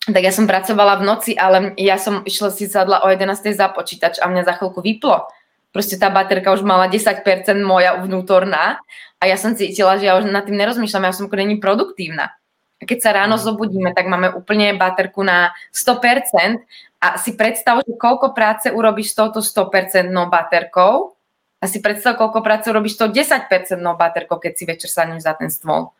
tak 0.00 0.24
ja 0.24 0.32
som 0.32 0.48
pracovala 0.48 0.96
v 0.96 1.06
noci, 1.06 1.36
ale 1.36 1.76
ja 1.76 2.00
som 2.00 2.24
išla 2.24 2.48
si 2.48 2.64
sadla 2.64 3.04
o 3.04 3.12
11. 3.12 3.52
za 3.52 3.68
počítač 3.68 4.16
a 4.16 4.32
mňa 4.32 4.48
za 4.48 4.56
chvíľku 4.56 4.80
vyplo 4.80 5.28
proste 5.70 5.96
tá 5.96 6.10
baterka 6.10 6.50
už 6.50 6.66
mala 6.66 6.90
10% 6.90 7.22
moja 7.62 7.98
vnútorná 7.98 8.82
a 9.18 9.22
ja 9.26 9.36
som 9.38 9.54
cítila, 9.54 9.98
že 9.98 10.10
ja 10.10 10.18
už 10.18 10.30
nad 10.30 10.46
tým 10.46 10.58
nerozmýšľam, 10.58 11.06
ja 11.06 11.14
som 11.14 11.30
není 11.30 11.62
produktívna. 11.62 12.34
A 12.80 12.88
keď 12.88 12.98
sa 13.04 13.12
ráno 13.12 13.36
zobudíme, 13.36 13.92
tak 13.92 14.08
máme 14.08 14.32
úplne 14.32 14.72
baterku 14.72 15.20
na 15.20 15.52
100% 15.68 16.64
a 17.00 17.20
si 17.20 17.36
predstav, 17.36 17.84
že 17.84 17.92
koľko 17.92 18.32
práce 18.32 18.72
urobíš 18.72 19.12
s 19.12 19.16
touto 19.20 19.44
100% 19.44 20.08
baterkou 20.32 21.12
a 21.60 21.64
si 21.68 21.84
predstav, 21.84 22.16
koľko 22.16 22.40
práce 22.40 22.72
urobíš 22.72 22.96
s 22.96 23.00
tou 23.04 23.08
10% 23.12 23.52
baterkou, 23.76 24.40
keď 24.40 24.52
si 24.56 24.64
večer 24.64 24.88
sadneš 24.88 25.28
za 25.28 25.36
ten 25.36 25.52
stôl. 25.52 25.92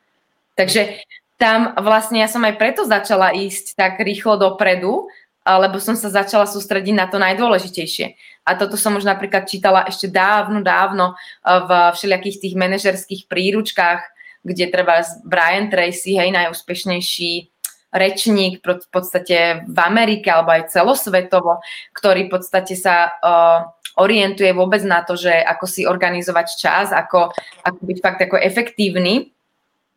Takže 0.56 1.04
tam 1.36 1.76
vlastne 1.76 2.20
ja 2.20 2.28
som 2.28 2.44
aj 2.44 2.56
preto 2.56 2.84
začala 2.88 3.32
ísť 3.32 3.76
tak 3.76 4.00
rýchlo 4.00 4.40
dopredu, 4.40 5.08
lebo 5.40 5.80
som 5.80 5.96
sa 5.96 6.12
začala 6.12 6.44
sústrediť 6.44 6.92
na 6.96 7.08
to 7.08 7.16
najdôležitejšie. 7.16 8.12
A 8.44 8.56
toto 8.56 8.76
som 8.76 8.96
už 8.96 9.08
napríklad 9.08 9.48
čítala 9.48 9.88
ešte 9.88 10.08
dávno, 10.08 10.60
dávno 10.60 11.16
v 11.44 11.70
všelijakých 11.96 12.40
tých 12.44 12.54
manažerských 12.60 13.22
príručkách, 13.24 14.00
kde 14.44 14.72
treba 14.72 15.04
Brian 15.24 15.68
Tracy, 15.68 16.16
hej, 16.16 16.32
najúspešnejší 16.32 17.50
rečník 17.90 18.62
v 18.62 18.88
podstate 18.90 19.66
v 19.66 19.78
Amerike 19.82 20.30
alebo 20.30 20.54
aj 20.54 20.70
celosvetovo, 20.70 21.58
ktorý 21.90 22.30
v 22.30 22.32
podstate 22.38 22.78
sa 22.78 23.10
uh, 23.10 23.66
orientuje 23.98 24.54
vôbec 24.54 24.80
na 24.86 25.02
to, 25.02 25.18
že 25.18 25.34
ako 25.34 25.66
si 25.66 25.82
organizovať 25.82 26.46
čas, 26.54 26.94
ako, 26.94 27.34
ako 27.66 27.80
byť 27.82 27.98
fakt 27.98 28.20
ako 28.22 28.38
efektívny 28.38 29.34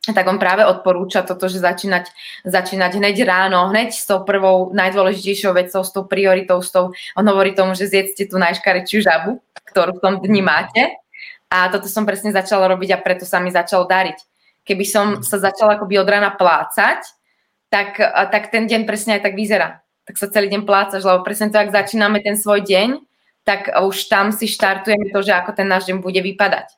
tak 0.04 0.28
on 0.28 0.36
práve 0.36 0.68
odporúča 0.68 1.24
toto, 1.24 1.48
že 1.48 1.64
začínať, 1.64 2.12
začínať 2.44 3.00
hneď 3.00 3.24
ráno, 3.24 3.72
hneď 3.72 3.96
s 3.96 4.04
tou 4.04 4.28
prvou 4.28 4.76
najdôležitejšou 4.76 5.56
vecou, 5.56 5.80
s 5.80 5.96
tou 5.96 6.04
prioritou, 6.04 6.60
s 6.60 6.76
tou, 6.76 6.92
on 7.16 7.24
hovorí 7.24 7.56
tomu, 7.56 7.72
že 7.72 7.88
zjedzte 7.88 8.28
tú 8.28 8.36
najškarečiu 8.36 9.00
žabu, 9.00 9.40
ktorú 9.72 9.96
v 9.96 10.04
tom 10.04 10.14
dni 10.20 10.44
máte. 10.44 10.92
A 11.48 11.72
toto 11.72 11.88
som 11.88 12.04
presne 12.04 12.36
začala 12.36 12.68
robiť 12.68 12.90
a 12.92 13.00
preto 13.00 13.24
sa 13.24 13.40
mi 13.40 13.48
začalo 13.48 13.88
dariť. 13.88 14.33
Keby 14.64 14.86
som 14.88 15.06
sa 15.24 15.40
začala 15.40 15.76
akoby 15.76 16.00
od 16.00 16.08
rána 16.08 16.32
plácať, 16.36 17.04
tak, 17.68 17.98
tak 18.00 18.54
ten 18.54 18.70
deň 18.70 18.88
presne 18.88 19.20
aj 19.20 19.28
tak 19.28 19.36
vyzerá. 19.36 19.84
Tak 20.04 20.16
sa 20.20 20.28
celý 20.32 20.52
deň 20.52 20.64
plácaš, 20.68 21.04
lebo 21.04 21.24
presne 21.24 21.52
to, 21.52 21.60
ak 21.60 21.74
začíname 21.74 22.20
ten 22.20 22.36
svoj 22.36 22.64
deň, 22.64 23.02
tak 23.44 23.72
už 23.76 24.08
tam 24.08 24.32
si 24.32 24.48
štartujeme 24.48 25.12
to, 25.12 25.20
že 25.20 25.36
ako 25.36 25.52
ten 25.52 25.68
náš 25.68 25.92
deň 25.92 26.00
bude 26.00 26.20
vypadať. 26.24 26.72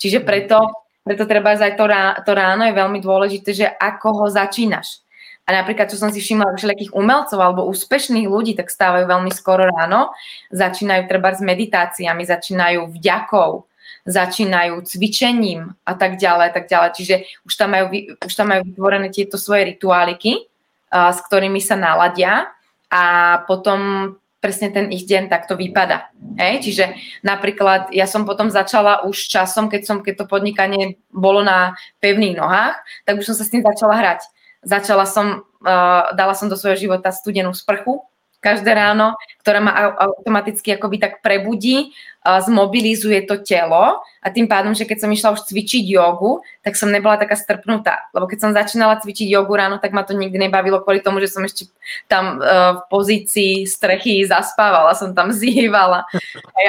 Čiže 0.00 0.24
preto, 0.24 0.64
preto 1.04 1.28
treba 1.28 1.56
aj 1.56 1.76
to, 1.76 1.84
ráno, 1.84 2.12
to 2.24 2.32
ráno 2.32 2.62
je 2.68 2.74
veľmi 2.76 2.98
dôležité, 3.00 3.50
že 3.52 3.66
ako 3.68 4.24
ho 4.24 4.26
začínaš. 4.32 5.04
A 5.46 5.54
napríklad, 5.54 5.86
čo 5.86 6.00
som 6.00 6.10
si 6.10 6.18
všimla 6.18 6.50
u 6.50 6.58
všelijakých 6.58 6.90
umelcov 6.90 7.38
alebo 7.38 7.70
úspešných 7.70 8.26
ľudí, 8.26 8.58
tak 8.58 8.66
stávajú 8.66 9.06
veľmi 9.06 9.30
skoro 9.30 9.62
ráno, 9.62 10.10
začínajú 10.50 11.06
treba 11.06 11.30
s 11.30 11.38
meditáciami, 11.38 12.26
začínajú 12.26 12.90
vďakou, 12.90 13.62
začínajú 14.06 14.80
cvičením 14.86 15.74
a 15.82 15.92
tak 15.98 16.16
ďalej, 16.16 16.54
tak 16.54 16.70
ďalej. 16.70 16.90
Čiže 16.94 17.14
už 17.44 17.52
tam 17.58 17.74
majú, 17.74 17.86
už 18.22 18.34
tam 18.34 18.54
majú 18.54 18.62
vytvorené 18.66 19.08
tieto 19.10 19.36
svoje 19.36 19.74
rituáliky, 19.74 20.46
uh, 20.92 21.10
s 21.10 21.18
ktorými 21.26 21.58
sa 21.58 21.74
naladia 21.74 22.50
a 22.88 23.04
potom 23.50 24.14
presne 24.38 24.70
ten 24.70 24.86
ich 24.94 25.10
deň 25.10 25.26
takto 25.26 25.58
vypada. 25.58 26.14
Hej? 26.38 26.62
Čiže 26.70 26.84
napríklad 27.26 27.90
ja 27.90 28.06
som 28.06 28.22
potom 28.22 28.46
začala 28.46 29.02
už 29.02 29.26
časom, 29.26 29.66
keď, 29.66 29.82
som, 29.82 29.96
keď 30.06 30.22
to 30.22 30.30
podnikanie 30.30 31.02
bolo 31.10 31.42
na 31.42 31.74
pevných 31.98 32.38
nohách, 32.38 32.78
tak 33.02 33.18
už 33.18 33.26
som 33.26 33.36
sa 33.36 33.42
s 33.42 33.50
tým 33.50 33.66
začala 33.66 33.98
hrať. 33.98 34.22
Začala 34.62 35.02
som, 35.02 35.42
uh, 35.66 36.14
dala 36.14 36.34
som 36.38 36.46
do 36.46 36.54
svojho 36.54 36.78
života 36.78 37.10
studenú 37.10 37.50
sprchu, 37.50 38.06
každé 38.46 38.70
ráno, 38.70 39.18
ktorá 39.42 39.58
ma 39.58 39.98
automaticky 39.98 40.78
akoby 40.78 41.02
tak 41.02 41.18
prebudí, 41.18 41.90
zmobilizuje 42.22 43.26
to 43.26 43.42
telo 43.42 44.02
a 44.22 44.26
tým 44.30 44.46
pádom, 44.46 44.74
že 44.74 44.86
keď 44.86 45.02
som 45.02 45.10
išla 45.10 45.34
už 45.34 45.46
cvičiť 45.50 45.82
jogu, 45.86 46.42
tak 46.62 46.78
som 46.78 46.90
nebola 46.90 47.18
taká 47.18 47.34
strpnutá. 47.34 48.06
Lebo 48.14 48.30
keď 48.30 48.38
som 48.38 48.50
začínala 48.54 49.02
cvičiť 49.02 49.26
jogu 49.26 49.54
ráno, 49.54 49.82
tak 49.82 49.90
ma 49.90 50.06
to 50.06 50.14
nikdy 50.14 50.38
nebavilo 50.38 50.78
kvôli 50.82 51.02
tomu, 51.02 51.18
že 51.18 51.30
som 51.30 51.42
ešte 51.42 51.66
tam 52.06 52.38
v 52.38 52.80
pozícii 52.86 53.66
strechy 53.66 54.22
zaspávala, 54.26 54.94
som 54.94 55.10
tam 55.10 55.34
zývala. 55.42 56.06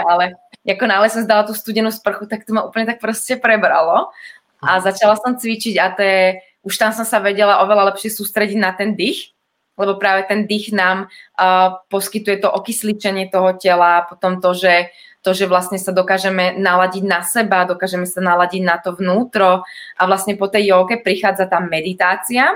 Ale 0.10 0.38
ako 0.66 0.86
nále 0.86 1.08
som 1.14 1.22
zdala 1.22 1.46
tú 1.46 1.54
studenú 1.54 1.94
sprchu, 1.94 2.26
tak 2.26 2.46
to 2.46 2.54
ma 2.58 2.66
úplne 2.66 2.90
tak 2.90 2.98
proste 2.98 3.38
prebralo. 3.38 4.10
A 4.58 4.82
začala 4.82 5.14
som 5.22 5.38
cvičiť 5.38 5.78
a 5.78 5.94
to 5.94 6.02
je, 6.02 6.42
už 6.66 6.74
tam 6.82 6.90
som 6.90 7.06
sa 7.06 7.22
vedela 7.22 7.62
oveľa 7.62 7.94
lepšie 7.94 8.10
sústrediť 8.10 8.58
na 8.58 8.74
ten 8.74 8.98
dých, 8.98 9.37
lebo 9.78 10.02
práve 10.02 10.26
ten 10.26 10.50
dých 10.50 10.74
nám 10.74 11.08
uh, 11.08 11.80
poskytuje 11.88 12.42
to 12.42 12.50
okysličenie 12.50 13.30
toho 13.30 13.54
tela, 13.56 14.04
potom 14.10 14.42
to, 14.42 14.58
že 14.58 14.90
to, 15.22 15.36
že 15.36 15.50
vlastne 15.50 15.76
sa 15.76 15.92
dokážeme 15.92 16.56
naladiť 16.56 17.04
na 17.04 17.20
seba, 17.20 17.68
dokážeme 17.68 18.08
sa 18.08 18.24
naladiť 18.24 18.64
na 18.64 18.80
to 18.80 18.96
vnútro 18.96 19.68
a 20.00 20.02
vlastne 20.08 20.40
po 20.40 20.48
tej 20.48 20.72
joge 20.72 21.04
prichádza 21.04 21.52
tá 21.52 21.60
meditácia, 21.60 22.56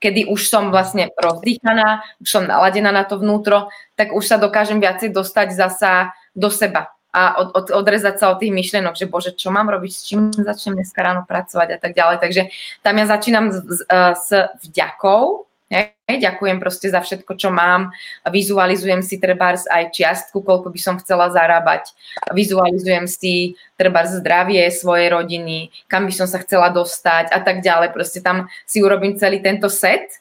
kedy 0.00 0.32
už 0.32 0.48
som 0.48 0.72
vlastne 0.72 1.12
rozdýchaná, 1.12 2.00
už 2.24 2.28
som 2.28 2.48
naladená 2.48 2.88
na 2.88 3.04
to 3.04 3.20
vnútro, 3.20 3.68
tak 4.00 4.16
už 4.16 4.24
sa 4.24 4.40
dokážem 4.40 4.80
viacej 4.80 5.12
dostať 5.12 5.52
zasa 5.52 6.16
do 6.32 6.48
seba 6.48 6.88
a 7.10 7.42
od, 7.42 7.48
od, 7.58 7.66
odrezať 7.74 8.22
sa 8.22 8.30
od 8.30 8.38
tých 8.38 8.54
myšlienok, 8.54 8.94
že 8.94 9.10
bože, 9.10 9.34
čo 9.34 9.50
mám 9.50 9.66
robiť, 9.66 9.92
s 9.92 10.06
čím 10.06 10.30
začnem 10.30 10.78
dneska 10.78 11.02
ráno 11.02 11.26
pracovať 11.26 11.68
a 11.74 11.78
tak 11.82 11.92
ďalej. 11.98 12.16
Takže 12.22 12.42
tam 12.86 12.94
ja 13.02 13.06
začínam 13.10 13.50
s, 13.50 13.82
s, 13.90 14.28
s 14.30 14.62
vďakou, 14.70 15.49
Hej, 15.70 15.94
ďakujem 16.10 16.58
proste 16.58 16.90
za 16.90 16.98
všetko, 16.98 17.38
čo 17.38 17.54
mám. 17.54 17.94
Vizualizujem 18.26 19.06
si 19.06 19.22
trebárs 19.22 19.70
aj 19.70 19.94
čiastku, 19.94 20.42
koľko 20.42 20.66
by 20.66 20.80
som 20.82 20.98
chcela 20.98 21.30
zarábať. 21.30 21.94
Vizualizujem 22.34 23.06
si 23.06 23.54
trebárs 23.78 24.18
zdravie 24.18 24.66
svojej 24.74 25.14
rodiny, 25.14 25.70
kam 25.86 26.10
by 26.10 26.12
som 26.14 26.26
sa 26.26 26.42
chcela 26.42 26.74
dostať 26.74 27.30
a 27.30 27.38
tak 27.38 27.62
ďalej. 27.62 27.94
Proste 27.94 28.18
tam 28.18 28.50
si 28.66 28.82
urobím 28.82 29.14
celý 29.14 29.38
tento 29.38 29.70
set 29.70 30.18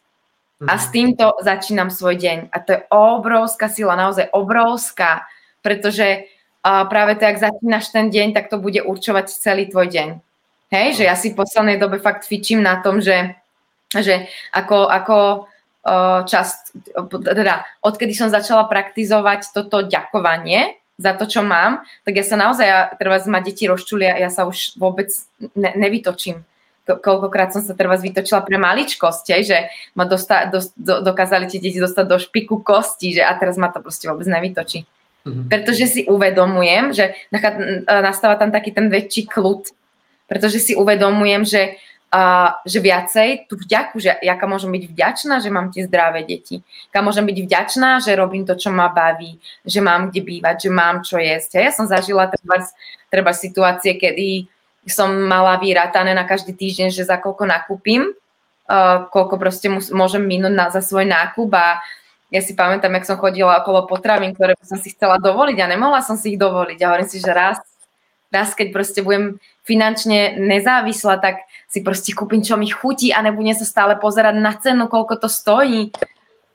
a 0.61 0.77
s 0.77 0.85
mhm. 0.87 0.93
týmto 0.93 1.25
začínam 1.41 1.89
svoj 1.89 2.21
deň. 2.21 2.37
A 2.53 2.57
to 2.61 2.77
je 2.77 2.85
obrovská 2.93 3.73
sila, 3.73 3.97
naozaj 3.97 4.29
obrovská, 4.29 5.25
pretože 5.65 6.29
práve 6.61 7.17
to, 7.17 7.25
ak 7.25 7.41
začínaš 7.41 7.89
ten 7.89 8.13
deň, 8.13 8.37
tak 8.37 8.53
to 8.53 8.61
bude 8.61 8.85
určovať 8.85 9.33
celý 9.33 9.65
tvoj 9.65 9.89
deň. 9.89 10.09
Hej, 10.69 11.01
že 11.01 11.03
ja 11.09 11.17
si 11.17 11.33
v 11.33 11.41
poslednej 11.41 11.81
dobe 11.81 11.97
fakt 11.97 12.29
fičím 12.29 12.61
na 12.61 12.77
tom, 12.85 13.01
že 13.01 13.38
že 13.93 14.29
ako, 14.53 14.85
ako 14.85 15.17
čas, 16.27 16.69
teda 17.23 17.65
odkedy 17.81 18.13
som 18.13 18.29
začala 18.29 18.67
praktizovať 18.67 19.55
toto 19.55 19.81
ďakovanie 19.81 20.77
za 20.99 21.15
to, 21.15 21.23
čo 21.25 21.41
mám, 21.41 21.81
tak 22.03 22.19
ja 22.19 22.25
sa 22.27 22.35
naozaj, 22.35 22.67
ja, 22.67 22.79
treba 22.99 23.15
ma 23.31 23.39
deti 23.39 23.63
rozčulia, 23.63 24.19
ja 24.19 24.27
sa 24.27 24.43
už 24.43 24.75
vôbec 24.75 25.07
ne, 25.55 25.71
nevytočím. 25.79 26.43
Koľkokrát 26.83 27.53
som 27.53 27.63
sa 27.63 27.77
teraz 27.77 28.03
vytočila 28.03 28.43
pre 28.43 28.59
maličkosť, 28.59 29.25
že 29.45 29.71
ma 29.95 30.03
dosta, 30.03 30.49
do, 30.49 30.59
do, 30.75 30.99
dokázali 31.05 31.47
tie 31.47 31.61
deti 31.61 31.79
dostať 31.79 32.05
do 32.05 32.17
špiku 32.19 32.59
kosti, 32.59 33.21
že 33.21 33.23
a 33.23 33.31
teraz 33.39 33.55
ma 33.55 33.71
to 33.71 33.79
proste 33.79 34.09
vôbec 34.11 34.27
nevytočí. 34.27 34.83
Mm-hmm. 35.23 35.47
Pretože 35.47 35.85
si 35.87 36.01
uvedomujem, 36.09 36.91
že 36.91 37.15
nastáva 37.87 38.35
tam 38.35 38.51
taký 38.51 38.75
ten 38.75 38.91
väčší 38.91 39.29
kľud, 39.29 39.71
pretože 40.27 40.59
si 40.59 40.73
uvedomujem, 40.75 41.47
že 41.47 41.79
že 42.65 42.79
viacej 42.81 43.45
tú 43.45 43.53
vďaku, 43.53 44.01
že 44.01 44.17
jaká 44.25 44.49
môžem 44.49 44.73
byť 44.73 44.83
vďačná, 44.89 45.35
že 45.45 45.53
mám 45.53 45.69
tie 45.69 45.85
zdravé 45.85 46.25
deti. 46.25 46.65
Jaká 46.89 47.05
môžem 47.05 47.21
byť 47.21 47.37
vďačná, 47.45 48.01
že 48.01 48.17
robím 48.17 48.49
to, 48.49 48.57
čo 48.57 48.73
ma 48.73 48.89
baví, 48.89 49.37
že 49.61 49.77
mám 49.77 50.09
kde 50.09 50.25
bývať, 50.25 50.65
že 50.65 50.69
mám 50.73 51.05
čo 51.05 51.21
jesť. 51.21 51.61
A 51.61 51.69
ja 51.69 51.71
som 51.71 51.85
zažila 51.85 52.25
treba, 52.33 52.65
treba 53.13 53.31
situácie, 53.31 53.93
kedy 53.93 54.49
som 54.89 55.13
mala 55.29 55.61
vyrátané 55.61 56.17
na 56.17 56.25
každý 56.25 56.57
týždeň, 56.57 56.89
že 56.89 57.05
za 57.05 57.21
koľko 57.21 57.45
nakúpim, 57.45 58.09
uh, 58.09 59.05
koľko 59.13 59.35
proste 59.37 59.69
mus, 59.69 59.93
môžem 59.93 60.25
minúť 60.25 60.53
na, 60.57 60.65
za 60.73 60.81
svoj 60.81 61.05
nákup 61.05 61.53
a 61.53 61.77
ja 62.33 62.41
si 62.41 62.53
pamätám, 62.57 62.93
jak 62.97 63.09
som 63.09 63.21
chodila 63.21 63.61
okolo 63.61 63.89
potravín, 63.89 64.33
ktoré 64.33 64.53
som 64.61 64.77
si 64.77 64.93
chcela 64.93 65.17
dovoliť 65.21 65.57
a 65.61 65.69
nemohla 65.69 66.01
som 66.05 66.13
si 66.13 66.37
ich 66.37 66.41
dovoliť. 66.41 66.77
A 66.81 66.87
hovorím 66.93 67.09
si, 67.09 67.17
že 67.17 67.33
raz, 67.33 67.57
raz 68.29 68.53
keď 68.53 68.67
proste 68.73 69.01
budem 69.01 69.41
finančne 69.65 70.37
nezávislá, 70.37 71.21
tak 71.21 71.45
si 71.69 71.85
proste 71.85 72.13
kúpim, 72.17 72.41
čo 72.41 72.57
mi 72.57 72.69
chutí 72.69 73.13
a 73.13 73.21
nebudem 73.21 73.53
sa 73.53 73.65
stále 73.65 73.97
pozerať 73.97 74.35
na 74.41 74.53
cenu, 74.57 74.89
koľko 74.89 75.21
to 75.21 75.29
stojí. 75.29 75.93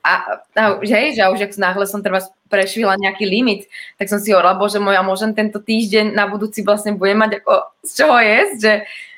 A, 0.05 0.43
a 0.53 0.63
že, 0.85 1.17
že 1.17 1.23
už 1.25 1.49
ak 1.49 1.57
náhle 1.57 1.87
som 1.89 2.03
treba 2.03 2.21
prešvila 2.45 2.93
nejaký 2.99 3.25
limit, 3.25 3.65
tak 3.97 4.05
som 4.05 4.21
si 4.21 4.29
hovorila, 4.29 4.53
bože 4.53 4.77
môj, 4.77 4.99
a 4.99 5.03
môžem 5.03 5.33
tento 5.33 5.57
týždeň 5.57 6.13
na 6.13 6.29
budúci 6.29 6.61
vlastne 6.61 6.93
budem 6.93 7.17
mať 7.17 7.41
ako 7.41 7.53
z 7.81 7.91
čoho 7.97 8.17
jesť, 8.21 8.55
že, 8.61 8.73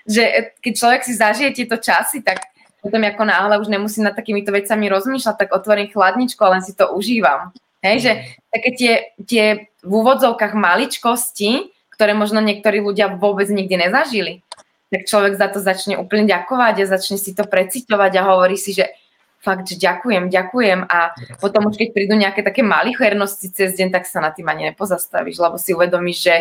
že 0.07 0.23
keď 0.63 0.73
človek 0.79 1.01
si 1.03 1.13
zažije 1.17 1.49
tieto 1.51 1.75
časy, 1.75 2.23
tak 2.23 2.47
potom 2.79 3.03
ako 3.03 3.23
náhle 3.27 3.59
už 3.59 3.67
nemusím 3.67 4.07
nad 4.07 4.15
takýmito 4.15 4.55
vecami 4.55 4.87
rozmýšľať, 4.87 5.35
tak 5.35 5.49
otvorím 5.51 5.91
chladničku 5.91 6.39
a 6.39 6.55
len 6.55 6.63
si 6.63 6.71
to 6.71 6.87
užívam. 6.95 7.51
Hej, 7.83 7.97
že 7.99 8.11
také 8.47 8.69
tie, 8.73 8.93
tie 9.27 9.45
v 9.83 9.91
úvodzovkách 9.91 10.55
maličkosti, 10.55 11.76
ktoré 11.97 12.13
možno 12.13 12.37
niektorí 12.45 12.77
ľudia 12.77 13.09
vôbec 13.17 13.49
nikdy 13.49 13.89
nezažili, 13.89 14.45
tak 14.93 15.09
človek 15.09 15.33
za 15.35 15.49
to 15.49 15.59
začne 15.59 15.97
úplne 15.97 16.29
ďakovať 16.29 16.85
a 16.85 16.91
začne 16.93 17.17
si 17.17 17.33
to 17.33 17.43
precitovať 17.43 18.21
a 18.21 18.27
hovorí 18.29 18.55
si, 18.55 18.77
že 18.77 18.93
fakt, 19.41 19.65
že 19.65 19.81
ďakujem, 19.81 20.29
ďakujem 20.29 20.85
a 20.85 21.13
potom 21.41 21.67
už 21.67 21.75
keď 21.75 21.89
prídu 21.93 22.13
nejaké 22.13 22.45
také 22.45 22.61
malichernosti 22.61 23.49
cez 23.49 23.73
deň, 23.75 23.89
tak 23.89 24.05
sa 24.05 24.21
na 24.21 24.29
tým 24.29 24.45
ani 24.45 24.71
nepozastavíš, 24.71 25.41
lebo 25.41 25.57
si 25.57 25.73
uvedomíš, 25.73 26.17
že 26.21 26.35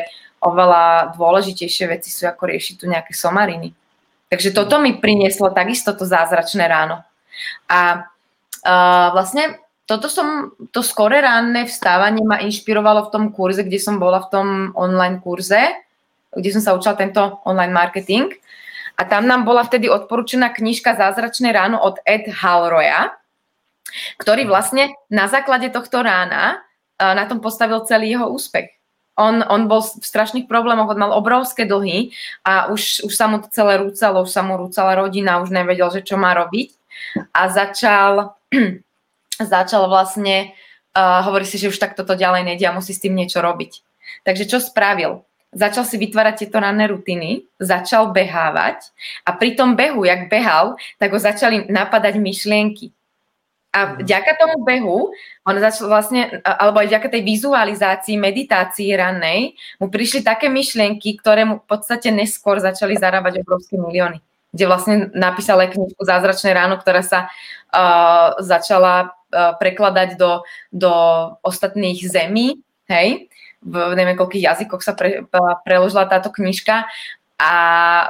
oveľa 0.45 1.17
dôležitejšie 1.17 1.85
veci 1.89 2.13
sú 2.13 2.29
ako 2.29 2.47
riešiť 2.53 2.75
tu 2.77 2.85
nejaké 2.87 3.17
somariny. 3.17 3.73
Takže 4.27 4.51
toto 4.51 4.83
mi 4.83 4.99
prinieslo 4.99 5.55
takisto 5.55 5.95
to 5.95 6.03
zázračné 6.03 6.67
ráno. 6.67 7.01
A 7.71 8.11
uh, 8.67 9.09
vlastne 9.15 9.63
toto 9.87 10.11
som, 10.11 10.51
to 10.75 10.83
skore 10.83 11.15
ranné 11.23 11.65
vstávanie 11.71 12.27
ma 12.27 12.43
inšpirovalo 12.43 13.07
v 13.07 13.13
tom 13.15 13.25
kurze, 13.31 13.63
kde 13.63 13.79
som 13.79 14.03
bola 14.03 14.19
v 14.27 14.31
tom 14.35 14.49
online 14.75 15.23
kurze, 15.23 15.63
kde 16.35 16.51
som 16.51 16.63
sa 16.63 16.75
učila 16.75 16.99
tento 16.99 17.41
online 17.47 17.71
marketing. 17.71 18.35
A 18.99 19.07
tam 19.07 19.31
nám 19.31 19.47
bola 19.47 19.63
vtedy 19.63 19.87
odporúčená 19.87 20.51
knižka 20.51 20.99
Zázračné 20.99 21.55
ráno 21.55 21.79
od 21.79 22.03
Ed 22.03 22.27
Halroya, 22.33 23.15
ktorý 24.19 24.49
vlastne 24.51 24.97
na 25.07 25.31
základe 25.31 25.71
tohto 25.71 26.03
rána 26.03 26.67
na 26.99 27.25
tom 27.29 27.45
postavil 27.45 27.85
celý 27.85 28.17
jeho 28.17 28.27
úspech. 28.33 28.73
On, 29.17 29.41
on 29.41 29.65
bol 29.65 29.81
v 29.81 30.05
strašných 30.05 30.45
problémoch, 30.45 30.93
on 30.93 31.01
mal 31.01 31.13
obrovské 31.17 31.65
dlhy 31.65 32.13
a 32.45 32.69
už, 32.69 33.09
už 33.09 33.13
sa 33.17 33.25
mu 33.29 33.41
to 33.41 33.49
celé 33.49 33.81
rúcalo, 33.81 34.29
už 34.29 34.33
sa 34.33 34.45
mu 34.45 34.61
rúcala 34.61 34.93
rodina, 34.93 35.41
už 35.41 35.49
nevedel, 35.49 35.89
že 35.89 36.05
čo 36.05 36.21
má 36.21 36.37
robiť. 36.37 36.77
A 37.33 37.49
začal, 37.49 38.37
začal 39.41 39.89
vlastne, 39.91 40.57
uh, 40.97 41.21
hovorí 41.27 41.45
si, 41.45 41.61
že 41.61 41.69
už 41.69 41.77
tak 41.77 41.99
toto 41.99 42.17
ďalej 42.17 42.49
nejde 42.49 42.65
a 42.69 42.77
musí 42.77 42.97
s 42.97 43.03
tým 43.03 43.13
niečo 43.13 43.45
robiť. 43.45 43.85
Takže 44.25 44.45
čo 44.49 44.59
spravil? 44.63 45.27
Začal 45.57 45.89
si 45.89 45.97
vytvárať 45.97 46.45
tieto 46.45 46.61
ranné 46.61 46.85
rutiny, 46.91 47.49
začal 47.57 48.13
behávať 48.13 48.93
a 49.25 49.33
pri 49.33 49.57
tom 49.57 49.73
behu, 49.73 50.05
jak 50.05 50.29
behal, 50.29 50.77
tak 51.01 51.15
ho 51.15 51.21
začali 51.23 51.71
napadať 51.73 52.21
myšlienky. 52.21 52.93
A 53.77 54.01
vďaka 54.01 54.41
tomu 54.41 54.65
behu, 54.65 55.13
on 55.45 55.57
začal 55.61 55.93
vlastne, 55.93 56.41
alebo 56.45 56.81
aj 56.81 56.89
vďaka 56.93 57.09
tej 57.13 57.23
vizualizácii, 57.29 58.17
meditácii 58.17 58.89
rannej, 58.97 59.53
mu 59.81 59.93
prišli 59.93 60.25
také 60.25 60.49
myšlienky, 60.49 61.17
ktoré 61.21 61.45
mu 61.45 61.61
v 61.61 61.67
podstate 61.69 62.09
neskôr 62.09 62.57
začali 62.57 62.97
zarábať 62.97 63.45
obrovské 63.45 63.77
milióny. 63.77 64.21
Kde 64.53 64.65
vlastne 64.65 64.95
napísal 65.13 65.61
aj 65.61 65.77
knižku 65.77 66.01
Zázračné 66.01 66.57
ráno, 66.57 66.81
ktorá 66.81 67.05
sa 67.05 67.29
uh, 67.29 68.41
začala 68.41 69.16
prekladať 69.37 70.17
do, 70.17 70.43
do 70.73 70.93
ostatných 71.45 72.01
zemí, 72.09 72.65
hej, 72.89 73.29
v 73.67 73.75
neviem 73.99 74.17
koľkých 74.17 74.47
jazykoch 74.47 74.83
sa 74.83 74.95
pre, 74.95 75.27
preložila 75.67 76.07
táto 76.07 76.31
knižka 76.31 76.87
a 77.37 77.53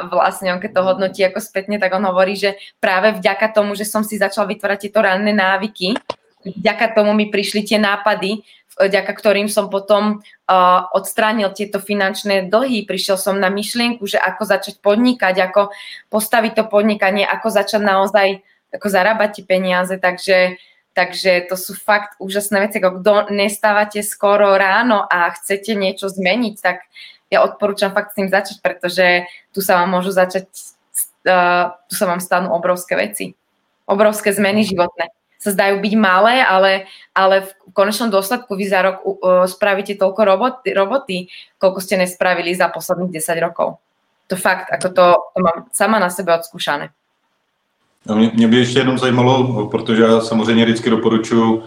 vlastne 0.06 0.54
on 0.54 0.62
keď 0.62 0.70
to 0.70 0.86
hodnotí 0.86 1.20
ako 1.26 1.42
spätne, 1.42 1.82
tak 1.82 1.90
on 1.96 2.06
hovorí, 2.06 2.38
že 2.38 2.54
práve 2.78 3.16
vďaka 3.16 3.50
tomu, 3.50 3.74
že 3.74 3.82
som 3.88 4.06
si 4.06 4.20
začal 4.20 4.46
vytvárať 4.46 4.86
tieto 4.86 5.02
ranné 5.02 5.34
návyky, 5.34 5.98
vďaka 6.46 6.94
tomu 6.94 7.10
mi 7.10 7.26
prišli 7.26 7.66
tie 7.66 7.78
nápady, 7.82 8.46
vďaka 8.76 9.08
ktorým 9.08 9.48
som 9.48 9.72
potom 9.72 10.20
uh, 10.20 10.80
odstránil 10.92 11.50
tieto 11.56 11.80
finančné 11.80 12.52
dlhy. 12.52 12.84
Prišiel 12.84 13.16
som 13.16 13.40
na 13.40 13.48
myšlienku, 13.48 14.04
že 14.04 14.20
ako 14.20 14.42
začať 14.44 14.84
podnikať, 14.84 15.34
ako 15.42 15.72
postaviť 16.12 16.52
to 16.60 16.64
podnikanie, 16.68 17.24
ako 17.24 17.48
začať 17.48 17.82
naozaj 17.82 18.28
ako 18.76 18.86
zarábať 18.92 19.40
tie 19.40 19.44
peniaze. 19.48 19.94
Takže, 19.96 20.60
takže 20.96 21.52
to 21.52 21.60
sú 21.60 21.76
fakt 21.76 22.16
úžasné 22.16 22.64
veci. 22.64 22.80
Kto 22.80 23.28
nestávate 23.28 24.00
skoro 24.00 24.56
ráno 24.56 25.04
a 25.04 25.28
chcete 25.36 25.76
niečo 25.76 26.08
zmeniť, 26.08 26.54
tak 26.56 26.88
ja 27.28 27.44
odporúčam 27.44 27.92
fakt 27.92 28.16
s 28.16 28.16
tým 28.16 28.32
začať, 28.32 28.64
pretože 28.64 29.28
tu 29.52 29.60
sa 29.60 29.76
vám 29.76 29.92
môžu 29.92 30.16
začať, 30.16 30.48
uh, 31.28 31.76
tu 31.84 31.94
sa 32.00 32.08
vám 32.08 32.24
stanú 32.24 32.56
obrovské 32.56 32.96
veci. 32.96 33.36
Obrovské 33.84 34.32
zmeny 34.32 34.64
životné. 34.64 35.12
Sa 35.36 35.52
zdajú 35.52 35.84
byť 35.84 35.94
malé, 36.00 36.40
ale, 36.40 36.88
ale 37.12 37.44
v 37.44 37.50
konečnom 37.76 38.08
dôsledku 38.08 38.56
vy 38.56 38.64
za 38.64 38.80
rok 38.80 39.04
uh, 39.04 39.44
spravíte 39.44 40.00
toľko 40.00 40.22
roboty, 40.24 40.72
roboty, 40.72 41.16
koľko 41.60 41.78
ste 41.84 42.00
nespravili 42.00 42.56
za 42.56 42.72
posledných 42.72 43.20
10 43.20 43.36
rokov. 43.44 43.76
To 44.32 44.34
fakt, 44.34 44.72
ako 44.72 44.88
to, 44.90 45.06
to 45.36 45.38
mám 45.44 45.58
sama 45.76 46.00
na 46.00 46.08
sebe 46.08 46.32
odskúšané. 46.32 46.88
Mě, 48.14 48.30
mě 48.34 48.48
by 48.48 48.56
ještě 48.56 48.78
jenom 48.78 48.98
zajímalo, 48.98 49.66
protože 49.66 50.02
já 50.02 50.20
samozřejmě 50.20 50.64
vždycky 50.64 50.90
doporučuji 50.90 51.62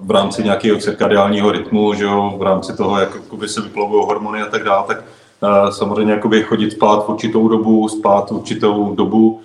v 0.00 0.10
rámci 0.10 0.44
nějakého 0.44 0.78
cirkadiálního 0.78 1.52
rytmu, 1.52 1.94
že 1.94 2.04
jo, 2.04 2.34
v 2.38 2.42
rámci 2.42 2.76
toho, 2.76 2.98
jak 2.98 3.18
se 3.46 3.60
vyplavují 3.60 4.06
hormony 4.06 4.42
a 4.42 4.46
tak 4.46 4.64
dále, 4.64 4.84
tak 4.86 5.04
samozřejmě 5.70 6.12
jakoby 6.12 6.42
chodit 6.42 6.70
spát 6.70 7.06
v 7.06 7.08
určitou 7.08 7.48
dobu, 7.48 7.88
spát 7.88 8.30
v 8.30 8.34
určitou 8.34 8.94
dobu. 8.94 9.40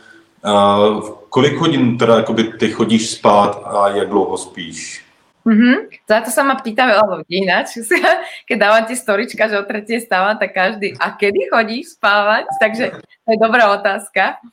Kolik 1.30 1.58
hodin 1.58 1.98
teda 1.98 2.26
ty 2.60 2.72
chodíš 2.72 3.10
spát 3.10 3.62
a 3.66 3.90
jak 3.90 4.10
dlouho 4.10 4.38
spíš? 4.38 5.07
Mm-hmm. 5.48 6.04
Za 6.04 6.28
to 6.28 6.30
sa 6.30 6.44
ma 6.44 6.60
pýtajú, 6.60 6.92
alebo 6.92 7.24
ináč, 7.32 7.80
keď 8.48 8.58
dávam 8.60 8.84
tie 8.84 9.00
storička, 9.00 9.48
že 9.48 9.56
o 9.56 9.64
tretie 9.64 10.04
stávam, 10.04 10.36
tak 10.36 10.52
každý, 10.52 10.92
a 11.00 11.16
kedy 11.16 11.48
chodíš 11.48 11.96
spávať? 11.96 12.52
Takže 12.60 13.00
to 13.00 13.30
je 13.32 13.40
dobrá 13.40 13.72
otázka. 13.72 14.44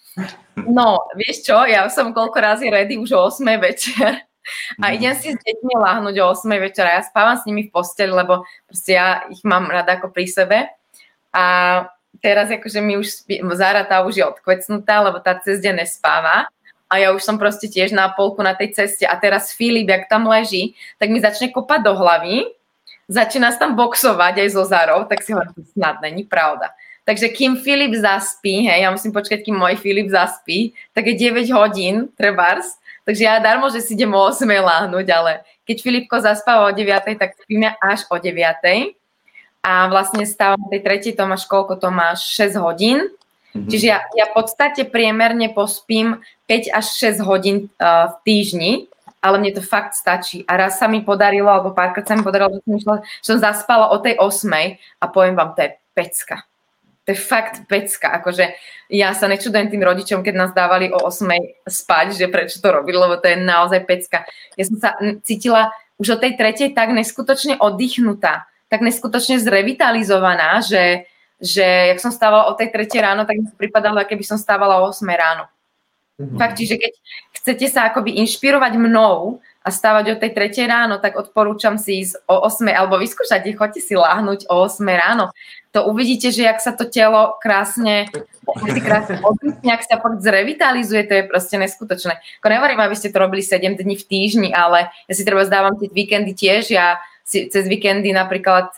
No, 0.54 1.02
vieš 1.18 1.50
čo, 1.50 1.66
ja 1.66 1.90
som 1.90 2.14
koľko 2.14 2.38
razy 2.38 2.70
ready 2.70 2.94
už 2.94 3.10
o 3.10 3.26
8 3.26 3.42
večer 3.58 4.22
a 4.82 4.84
mhm. 4.86 4.94
idem 4.94 5.14
si 5.18 5.34
s 5.34 5.38
deťmi 5.42 5.74
láhnuť 5.82 6.14
o 6.22 6.24
8 6.30 6.46
večera. 6.62 6.94
Ja 6.94 7.02
spávam 7.02 7.34
s 7.34 7.46
nimi 7.50 7.66
v 7.66 7.74
posteli, 7.74 8.14
lebo 8.14 8.46
proste 8.70 8.94
ja 8.94 9.26
ich 9.26 9.42
mám 9.42 9.66
rada 9.66 9.98
ako 9.98 10.14
pri 10.14 10.30
sebe. 10.30 10.70
A 11.34 11.44
teraz 12.22 12.46
akože 12.54 12.78
mi 12.78 12.94
už 12.94 13.26
Zara 13.58 13.82
tá 13.82 14.06
už 14.06 14.14
je 14.14 14.22
odkvecnutá, 14.22 15.02
lebo 15.02 15.18
tá 15.18 15.34
cez 15.42 15.58
deň 15.58 15.82
nespáva. 15.82 16.46
A 16.88 17.00
ja 17.00 17.12
už 17.16 17.24
som 17.24 17.40
proste 17.40 17.66
tiež 17.66 17.90
na 17.96 18.12
polku 18.12 18.44
na 18.44 18.52
tej 18.52 18.76
ceste. 18.76 19.08
A 19.08 19.16
teraz 19.16 19.50
Filip, 19.50 19.88
jak 19.88 20.08
tam 20.08 20.28
leží, 20.28 20.76
tak 21.00 21.10
mi 21.10 21.18
začne 21.18 21.50
kopať 21.50 21.80
do 21.82 21.92
hlavy, 21.96 22.48
začína 23.08 23.52
sa 23.52 23.66
tam 23.66 23.72
boxovať 23.74 24.44
aj 24.44 24.48
so 24.52 24.64
Zarou, 24.64 25.04
tak 25.08 25.24
si 25.24 25.32
hovorím, 25.32 25.64
snad 25.74 25.98
není 26.04 26.24
pravda. 26.24 26.70
Takže 27.04 27.28
kým 27.28 27.60
Filip 27.60 27.92
zaspí, 27.92 28.64
hej, 28.64 28.84
ja 28.84 28.88
musím 28.88 29.12
počkať, 29.12 29.44
kým 29.44 29.60
môj 29.60 29.76
Filip 29.76 30.08
zaspí, 30.08 30.72
tak 30.96 31.04
je 31.04 31.14
9 31.28 31.52
hodín, 31.52 32.08
trebárs, 32.16 32.80
Takže 33.04 33.22
ja 33.24 33.36
darmo, 33.36 33.68
že 33.68 33.84
si 33.84 33.92
idem 33.92 34.16
o 34.16 34.20
8 34.32 34.48
láhnuť, 34.48 35.06
ale 35.12 35.44
keď 35.68 35.76
Filipko 35.84 36.16
zaspáva 36.24 36.72
o 36.72 36.76
9, 36.76 37.20
tak 37.20 37.36
spíme 37.36 37.76
až 37.76 38.08
o 38.08 38.16
9. 38.16 38.32
A 39.64 39.88
vlastne 39.92 40.24
stávam 40.24 40.60
tej 40.72 40.80
tretej, 40.80 41.12
to 41.12 41.24
máš 41.28 41.44
koľko? 41.44 41.76
To 41.80 41.92
máš 41.92 42.24
6 42.32 42.56
hodín. 42.64 43.04
Mm-hmm. 43.54 43.70
Čiže 43.70 43.86
ja, 43.86 44.02
ja 44.18 44.24
v 44.28 44.34
podstate 44.34 44.82
priemerne 44.84 45.54
pospím 45.54 46.18
5 46.50 46.74
až 46.74 46.86
6 47.16 47.22
hodín 47.22 47.70
uh, 47.78 48.10
v 48.10 48.16
týždni, 48.26 48.72
ale 49.22 49.38
mne 49.38 49.54
to 49.56 49.62
fakt 49.62 49.94
stačí. 49.94 50.42
A 50.50 50.58
raz 50.58 50.82
sa 50.82 50.90
mi 50.90 51.00
podarilo, 51.06 51.48
alebo 51.48 51.70
párkrát 51.72 52.04
sa 52.04 52.18
mi 52.18 52.26
podarilo, 52.26 52.58
že 52.58 52.66
som, 52.66 52.74
išla, 52.74 52.94
že 53.00 53.28
som 53.30 53.38
zaspala 53.38 53.94
o 53.94 53.96
tej 54.02 54.18
8 54.18 54.50
a 55.00 55.04
poviem 55.06 55.38
vám, 55.38 55.54
to 55.54 55.64
je 55.64 55.70
pecka 55.94 56.42
to 57.04 57.12
je 57.12 57.20
fakt 57.20 57.68
pecka. 57.68 58.16
Akože 58.16 58.56
ja 58.88 59.12
sa 59.12 59.28
nečudujem 59.28 59.68
tým 59.68 59.84
rodičom, 59.84 60.24
keď 60.24 60.34
nás 60.34 60.52
dávali 60.56 60.88
o 60.88 61.04
8 61.04 61.68
spať, 61.68 62.16
že 62.16 62.26
prečo 62.32 62.64
to 62.64 62.72
robili, 62.72 62.96
lebo 62.96 63.20
to 63.20 63.28
je 63.28 63.36
naozaj 63.36 63.84
pecka. 63.84 64.24
Ja 64.56 64.64
som 64.64 64.76
sa 64.80 64.96
cítila 65.20 65.68
už 66.00 66.16
o 66.16 66.20
tej 66.20 66.34
tretej 66.40 66.72
tak 66.72 66.90
neskutočne 66.96 67.60
oddychnutá, 67.60 68.48
tak 68.72 68.80
neskutočne 68.80 69.36
zrevitalizovaná, 69.38 70.64
že, 70.64 71.04
že 71.40 71.64
jak 71.64 71.98
som 72.00 72.14
stávala 72.14 72.46
o 72.50 72.56
tej 72.56 72.70
tretej 72.70 73.02
ráno, 73.02 73.26
tak 73.26 73.38
mi 73.38 73.46
to 73.46 73.56
pripadalo, 73.58 74.02
keby 74.06 74.22
som 74.22 74.38
stávala 74.38 74.80
o 74.82 74.90
8 74.90 75.04
ráno. 75.10 75.50
Mm-hmm. 76.14 76.38
Fakt, 76.38 76.54
čiže 76.62 76.78
keď 76.78 76.92
chcete 77.42 77.66
sa 77.66 77.90
akoby 77.90 78.22
inšpirovať 78.22 78.78
mnou 78.78 79.42
a 79.66 79.68
stávať 79.74 80.14
o 80.14 80.20
tej 80.20 80.30
tretej 80.30 80.70
ráno, 80.70 81.02
tak 81.02 81.18
odporúčam 81.18 81.74
si 81.74 82.06
ísť 82.06 82.22
o 82.30 82.46
8 82.46 82.70
alebo 82.70 83.02
vyskúšať, 83.02 83.42
choďte 83.58 83.82
si 83.82 83.98
láhnuť 83.98 84.46
o 84.46 84.62
8 84.62 84.78
ráno. 84.94 85.34
To 85.74 85.90
uvidíte, 85.90 86.30
že 86.30 86.46
jak 86.46 86.62
sa 86.62 86.70
to 86.70 86.86
telo 86.86 87.34
krásne, 87.42 88.06
krásne 88.78 89.18
oddychne, 89.26 89.74
ak 89.74 89.82
sa 89.82 89.98
fakt 89.98 90.22
zrevitalizuje, 90.22 91.02
to 91.02 91.14
je 91.18 91.24
proste 91.26 91.58
neskutočné. 91.58 92.14
Ako 92.38 92.46
nehovorím, 92.46 92.78
aby 92.78 92.94
ste 92.94 93.10
to 93.10 93.18
robili 93.18 93.42
7 93.42 93.74
dní 93.74 93.98
v 93.98 94.06
týždni, 94.06 94.48
ale 94.54 94.94
ja 95.10 95.12
si 95.18 95.26
treba 95.26 95.42
zdávam 95.42 95.74
tie 95.82 95.90
víkendy 95.90 96.30
tiež, 96.30 96.70
ja 96.70 97.02
si 97.26 97.50
cez 97.50 97.66
víkendy 97.66 98.14
napríklad 98.14 98.70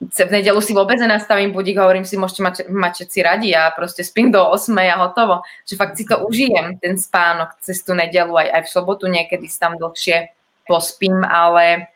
v 0.00 0.30
nedelu 0.30 0.60
si 0.60 0.76
vôbec 0.76 1.00
nenastavím 1.00 1.56
budík, 1.56 1.80
hovorím 1.80 2.04
si, 2.04 2.20
môžete 2.20 2.42
mať, 2.44 2.56
mať 2.68 2.92
všetci 3.00 3.18
radi, 3.24 3.48
ja 3.56 3.72
proste 3.72 4.04
spím 4.04 4.28
do 4.28 4.44
8 4.44 4.68
a 4.76 4.96
hotovo. 5.08 5.40
Že 5.64 5.74
fakt 5.80 5.96
si 5.96 6.04
to 6.04 6.20
užijem, 6.20 6.76
ten 6.76 7.00
spánok 7.00 7.56
cez 7.64 7.80
tú 7.80 7.96
nedelu, 7.96 8.28
aj, 8.36 8.48
aj 8.60 8.62
v 8.68 8.72
sobotu 8.72 9.08
niekedy 9.08 9.48
si 9.48 9.56
tam 9.56 9.80
dlhšie 9.80 10.36
pospím, 10.68 11.24
ale, 11.24 11.88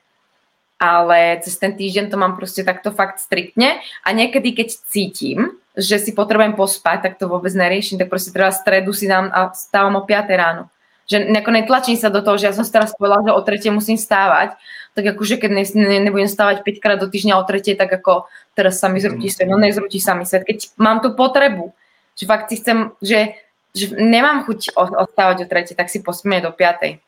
ale 0.80 1.44
cez 1.44 1.60
ten 1.60 1.76
týždeň 1.76 2.08
to 2.08 2.16
mám 2.16 2.40
proste 2.40 2.64
takto 2.64 2.88
fakt 2.88 3.20
striktne 3.20 3.84
a 4.00 4.08
niekedy, 4.16 4.56
keď 4.56 4.68
cítim, 4.88 5.60
že 5.76 6.00
si 6.00 6.16
potrebujem 6.16 6.56
pospať, 6.56 7.04
tak 7.04 7.12
to 7.20 7.28
vôbec 7.28 7.52
neriešim, 7.52 8.00
tak 8.00 8.08
proste 8.08 8.32
treba 8.32 8.48
stredu 8.48 8.96
si 8.96 9.04
dám 9.04 9.28
a 9.28 9.52
stávam 9.52 10.00
o 10.00 10.02
5 10.08 10.40
ráno. 10.40 10.72
Že 11.10 11.26
netlačím 11.34 11.98
sa 11.98 12.08
do 12.08 12.22
toho, 12.22 12.38
že 12.38 12.48
ja 12.48 12.54
som 12.54 12.62
teraz 12.64 12.94
povedala, 12.94 13.26
že 13.26 13.34
o 13.34 13.42
tretie 13.42 13.70
musím 13.74 13.98
stávať, 13.98 14.54
tak 14.94 15.16
akože 15.16 15.38
keď 15.38 15.50
ne, 15.54 15.64
ne, 15.64 15.98
nebudem 16.10 16.26
stávať 16.26 16.66
5 16.66 16.82
krát 16.82 16.98
do 16.98 17.06
týždňa 17.06 17.38
o 17.38 17.46
tretej, 17.46 17.78
tak 17.78 17.94
ako 17.94 18.26
teraz 18.58 18.82
sa 18.82 18.90
mi 18.90 18.98
zrúti 18.98 19.30
svet, 19.30 19.46
no 19.46 19.56
nezrúti 19.56 20.02
sa 20.02 20.18
mi 20.18 20.26
svet. 20.26 20.42
Keď 20.42 20.74
mám 20.76 20.98
tú 20.98 21.14
potrebu, 21.14 21.70
že 22.18 22.26
fakt 22.26 22.50
si 22.50 22.58
chcem, 22.58 22.90
že, 22.98 23.38
že 23.70 23.94
nemám 23.94 24.42
chuť 24.44 24.74
ostávať 24.76 25.46
o 25.46 25.48
tretej, 25.48 25.78
tak 25.78 25.88
si 25.88 26.02
pospíme 26.02 26.42
do 26.42 26.50
piatej. 26.50 26.98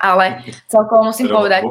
Ale 0.00 0.40
celkovo 0.66 1.04
musím 1.12 1.28
teda, 1.28 1.36
povedať... 1.36 1.62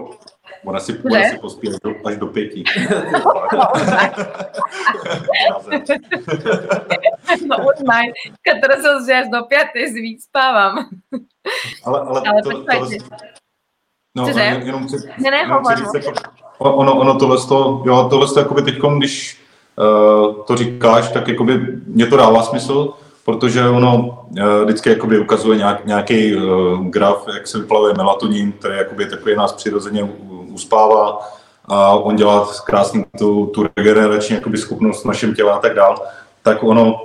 Ona 0.62 0.78
si, 0.78 0.94
ona 0.94 1.26
si 1.26 1.42
pospí 1.42 1.74
až 1.74 1.82
do, 2.22 2.28
pěti. 2.28 2.62
no 7.50 7.56
už 7.66 7.82
maj. 7.82 8.14
Teraz 8.46 8.86
som, 8.86 9.02
že 9.02 9.26
až 9.26 9.34
do 9.34 9.42
piatej 9.50 9.90
si 9.90 10.00
vyspávam. 10.06 10.86
Ale, 11.82 11.98
ale, 12.06 12.20
Ale 12.30 12.40
to, 12.46 12.62
počkajte. 12.62 13.02
to, 13.02 13.40
no, 14.15 14.26
Cože? 14.26 14.39
jen- 14.39 14.62
jenom 14.65 14.88
chci, 14.88 14.95
Ne, 15.17 15.32
ne, 15.32 15.38
jenom 15.38 15.63
chci 15.63 15.76
říct, 15.76 15.93
jako, 15.93 16.12
ono, 16.60 16.93
ono 17.00 17.15
tohle, 17.19 17.38
to, 17.47 17.84
jo, 17.86 18.08
tohle 18.10 18.28
to, 18.28 18.39
jakoby 18.39 18.62
teď, 18.62 18.76
když 18.97 19.41
uh, 19.76 20.36
to 20.36 20.56
říkáš, 20.56 21.12
tak 21.12 21.28
jakoby 21.28 21.67
mě 21.88 22.06
to 22.06 22.17
dává 22.17 22.43
smysl, 22.43 22.93
protože 23.26 23.67
ono 23.69 23.97
uh, 23.97 24.63
vždycky 24.63 24.89
jakoby 24.89 25.19
ukazuje 25.19 25.58
nějak, 25.58 25.86
nějaký 25.86 26.36
uh, 26.36 26.86
graf, 26.86 27.26
jak 27.34 27.47
se 27.47 27.60
vyplavuje 27.60 27.93
melatonin, 27.97 28.52
který 28.52 28.78
jakoby 28.78 29.06
takový 29.06 29.36
nás 29.36 29.54
přirozeně 29.54 30.10
uspává 30.54 31.19
a 31.65 31.89
on 31.91 32.15
dělá 32.15 32.47
krásně 32.65 33.06
tu, 33.17 33.45
tu 33.45 33.65
regenerační 33.78 34.36
jakoby 34.36 34.58
schopnost 34.58 35.02
v 35.02 35.08
našem 35.08 35.36
těle 35.36 35.52
a 35.52 35.58
tak 35.60 35.74
dál, 35.74 36.02
tak 36.43 36.63
ono, 36.63 37.04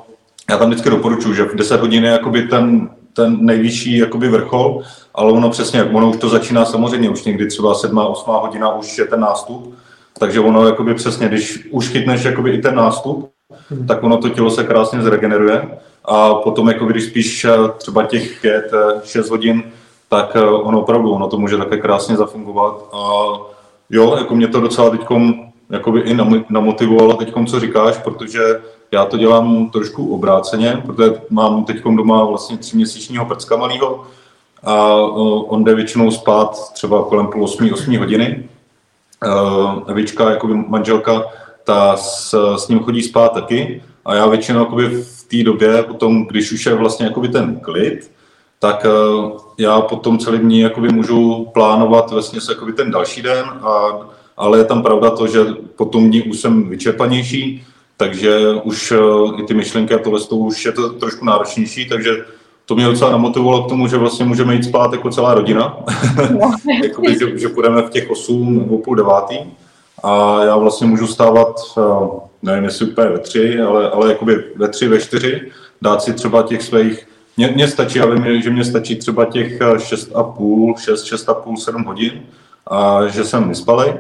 já 0.51 0.57
tam 0.59 0.69
vždycky 0.69 0.91
doporučuji, 0.91 1.35
že 1.35 1.45
v 1.45 1.55
10 1.55 1.81
hodin 1.81 2.05
je 2.05 2.11
jakoby 2.11 2.43
ten, 2.43 2.91
ten 3.13 3.39
nejvyšší 3.41 3.99
jakoby 3.99 4.29
vrchol, 4.29 4.83
ale 5.17 5.33
ono 5.33 5.51
přesně, 5.51 5.85
ono 5.85 6.11
už 6.11 6.17
to 6.17 6.29
začíná 6.29 6.65
samozřejmě, 6.65 7.11
už 7.11 7.25
někdy 7.25 7.47
třeba 7.47 7.75
7. 7.75 7.99
8. 7.99 8.31
hodina 8.31 8.75
už 8.75 8.99
je 8.99 9.05
ten 9.05 9.21
nástup, 9.21 9.75
takže 10.19 10.41
ono 10.41 10.67
jakoby 10.67 10.95
přesně, 10.95 11.29
když 11.29 11.69
už 11.71 11.89
chytneš 11.89 12.25
jakoby 12.25 12.51
i 12.51 12.63
ten 12.63 12.75
nástup, 12.75 13.31
tak 13.89 14.03
ono 14.03 14.17
to 14.17 14.29
tělo 14.29 14.51
se 14.51 14.65
krásně 14.65 15.03
zregeneruje 15.03 15.69
a 16.05 16.35
potom 16.35 16.69
jako 16.69 16.85
když 16.85 17.05
spíš 17.05 17.45
eh, 17.45 17.51
třeba 17.79 18.03
těch 18.03 18.41
5, 18.41 18.71
6 19.05 19.31
hodin, 19.31 19.63
tak 20.09 20.37
eh, 20.37 20.41
ono 20.41 20.81
opravdu, 20.81 21.11
ono 21.11 21.29
to 21.29 21.39
může 21.39 21.57
také 21.57 21.77
krásně 21.77 22.17
zafungovat 22.17 22.85
a 22.93 23.33
jo, 23.91 24.17
jako 24.17 24.35
mě 24.35 24.49
to 24.49 24.61
docela 24.61 24.91
teďkom 24.91 25.35
jakoby 25.71 26.01
i 26.01 26.15
namo- 26.15 26.45
namotivovalo 26.49 27.15
teďkom, 27.15 27.47
co 27.47 27.61
říkáš, 27.61 27.99
protože 27.99 28.41
já 28.93 29.05
to 29.05 29.17
dělám 29.17 29.71
trošku 29.71 30.15
obráceně, 30.15 30.83
protože 30.87 31.21
mám 31.31 31.65
teďkom 31.65 31.97
doma 31.97 32.25
vlastně 32.25 32.57
tříměsíčního 32.57 33.25
prcka 33.25 33.57
malýho 33.57 34.07
a 34.67 34.95
o, 34.95 35.41
on 35.41 35.65
jde 35.65 35.75
většinou 35.75 36.11
spát 36.11 36.73
třeba 36.73 37.05
kolem 37.05 37.27
půl 37.27 37.45
osmí, 37.45 37.73
osmí 37.73 37.97
hodiny. 37.97 38.49
Uh, 39.27 39.91
Evička, 39.91 40.31
jakoby 40.31 40.55
manželka, 40.55 41.25
ta 41.65 41.97
s, 41.97 42.35
s 42.57 42.69
ním 42.69 42.79
chodí 42.79 43.03
spát 43.03 43.33
taky 43.33 43.83
a 44.05 44.15
já 44.15 44.27
většinou 44.27 44.61
jakoby 44.61 44.89
v 44.89 45.25
té 45.29 45.43
době, 45.43 45.83
potom, 45.83 46.27
když 46.27 46.53
už 46.53 46.67
je 46.67 46.75
vlastně 46.75 47.07
jakoby 47.07 47.29
ten 47.29 47.61
klid, 47.61 48.11
tak 48.59 48.87
uh, 48.87 49.39
já 49.59 49.81
potom 49.81 50.19
celý 50.19 50.39
dní 50.39 50.61
jakoby 50.61 50.89
můžu 50.89 51.49
plánovat 51.55 52.11
vlastně 52.11 52.41
jakoby 52.49 52.73
ten 52.73 52.91
další 52.91 53.23
den, 53.23 53.45
a, 53.47 54.01
ale 54.37 54.59
je 54.59 54.65
tam 54.65 54.83
pravda 54.83 55.11
to, 55.11 55.27
že 55.27 55.41
potom 55.77 56.09
dní 56.09 56.23
už 56.23 56.41
jsem 56.41 56.69
vyčerpanější, 56.69 57.67
takže 57.97 58.39
už 58.65 58.93
i 59.39 59.43
ty 59.43 59.55
myšlenky 59.55 59.95
a 59.95 59.99
tohle 59.99 60.21
to 60.21 60.37
už 60.37 60.65
je 60.65 60.73
to 60.73 60.89
trošku 60.89 61.25
náročnější, 61.25 61.89
takže 61.89 62.25
to 62.67 62.75
mě 62.75 62.85
docela 62.85 63.11
namotivovalo 63.11 63.65
k 63.65 63.69
tomu, 63.69 63.89
že 63.89 63.97
vlastně 63.97 64.25
můžeme 64.25 64.55
jít 64.55 64.65
spát 64.65 64.93
jako 64.93 65.11
celá 65.11 65.35
rodina, 65.35 65.77
Jakoby, 66.83 67.19
že, 67.19 67.39
že 67.39 67.49
půjdeme 67.49 67.83
v 67.83 67.91
těch 67.91 68.11
8 68.11 68.59
nebo 68.59 68.79
půl 68.79 68.95
devátý. 68.95 69.39
A 70.03 70.45
já 70.45 70.57
vlastně 70.57 70.87
můžu 70.87 71.07
stávat, 71.07 71.61
eh, 71.79 71.83
nevím 72.43 72.65
jestli 72.65 72.87
úplně 72.87 73.09
ve 73.09 73.19
tři, 73.19 73.61
ale, 73.61 73.91
ale 73.91 74.09
jakoby 74.09 74.45
ve 74.57 74.69
tři, 74.69 74.89
ve 74.89 75.01
čtyři, 75.01 75.51
dát 75.83 76.03
si 76.03 76.13
třeba 76.13 76.43
těch 76.43 76.63
svých, 76.63 77.09
mně, 77.37 77.49
mně 77.55 77.69
stačí, 77.69 77.99
já 77.99 78.07
vím, 78.07 78.43
že 78.43 78.51
mě 78.51 78.65
stačí 78.65 78.97
třeba 78.97 79.25
těch 79.25 79.61
eh, 79.61 79.81
šest 79.81 80.17
a 80.17 80.23
půl, 80.23 80.75
šest, 80.79 81.05
šest 81.05 81.29
a 81.29 81.35
půl, 81.35 81.57
sedm 81.57 81.85
hodin 81.85 82.23
a 82.67 83.07
že 83.07 83.25
jsem 83.25 83.49
vyspalej, 83.49 83.95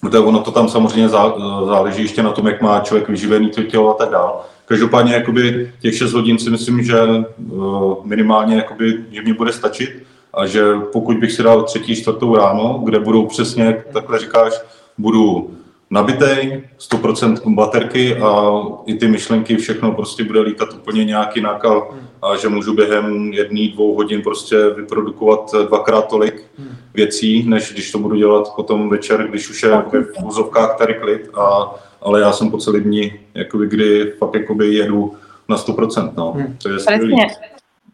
protože 0.00 0.18
ono 0.18 0.40
to 0.40 0.50
tam 0.50 0.68
samozřejmě 0.68 1.08
zá, 1.08 1.34
záleží 1.66 2.02
ještě 2.02 2.22
na 2.22 2.32
tom, 2.32 2.46
jak 2.46 2.62
má 2.62 2.80
člověk 2.80 3.08
vyživený 3.08 3.50
to 3.50 3.62
tělo 3.62 3.90
a 3.90 3.94
tak 3.94 4.10
dále. 4.10 4.32
Každopádně 4.64 5.14
jakoby 5.14 5.72
těch 5.80 5.96
6 5.96 6.12
hodin 6.12 6.38
si 6.38 6.50
myslím, 6.50 6.82
že 6.84 7.00
uh, 7.38 7.94
minimálně 8.04 8.56
jakoby, 8.56 9.04
že 9.10 9.22
mě 9.22 9.34
bude 9.34 9.52
stačit 9.52 10.02
a 10.34 10.46
že 10.46 10.74
pokud 10.92 11.16
bych 11.16 11.32
si 11.32 11.42
dal 11.42 11.62
třetí, 11.62 11.96
čtvrtou 11.96 12.36
ráno, 12.36 12.80
kde 12.84 13.00
budou 13.00 13.26
přesně, 13.26 13.84
takhle 13.92 14.18
říkáš, 14.18 14.52
budu 14.98 15.50
nabitej, 15.90 16.62
100% 16.78 17.54
baterky 17.54 18.16
a 18.16 18.52
i 18.86 18.94
ty 18.94 19.08
myšlenky, 19.08 19.56
všechno 19.56 19.92
prostě 19.92 20.24
bude 20.24 20.40
lítat 20.40 20.74
úplně 20.74 21.04
nějak 21.04 21.36
jinak 21.36 21.64
a, 21.64 21.82
a 22.22 22.36
že 22.36 22.48
můžu 22.48 22.74
během 22.74 23.32
jedné, 23.32 23.68
dvou 23.68 23.94
hodin 23.94 24.22
prostě 24.22 24.70
vyprodukovat 24.70 25.54
dvakrát 25.68 26.08
tolik 26.08 26.44
věcí, 26.94 27.48
než 27.48 27.72
když 27.72 27.92
to 27.92 27.98
budu 27.98 28.16
dělat 28.16 28.54
potom 28.56 28.88
večer, 28.88 29.28
když 29.28 29.50
už 29.50 29.62
je 29.62 29.70
v 29.92 30.24
úzovkách 30.24 30.78
tady 30.78 30.94
klid, 30.94 31.30
a, 31.34 31.74
ale 32.02 32.20
já 32.20 32.32
jsem 32.32 32.50
po 32.50 32.58
celý 32.58 32.80
dní, 32.80 33.12
jakoby, 33.34 33.66
kdy 33.66 34.12
fakt 34.18 34.34
jakoby 34.34 34.74
jedu 34.74 35.14
na 35.48 35.56
100%, 35.56 36.12
no. 36.16 36.36
To 36.62 36.68
je 36.68 36.78
skvělý. 36.78 37.16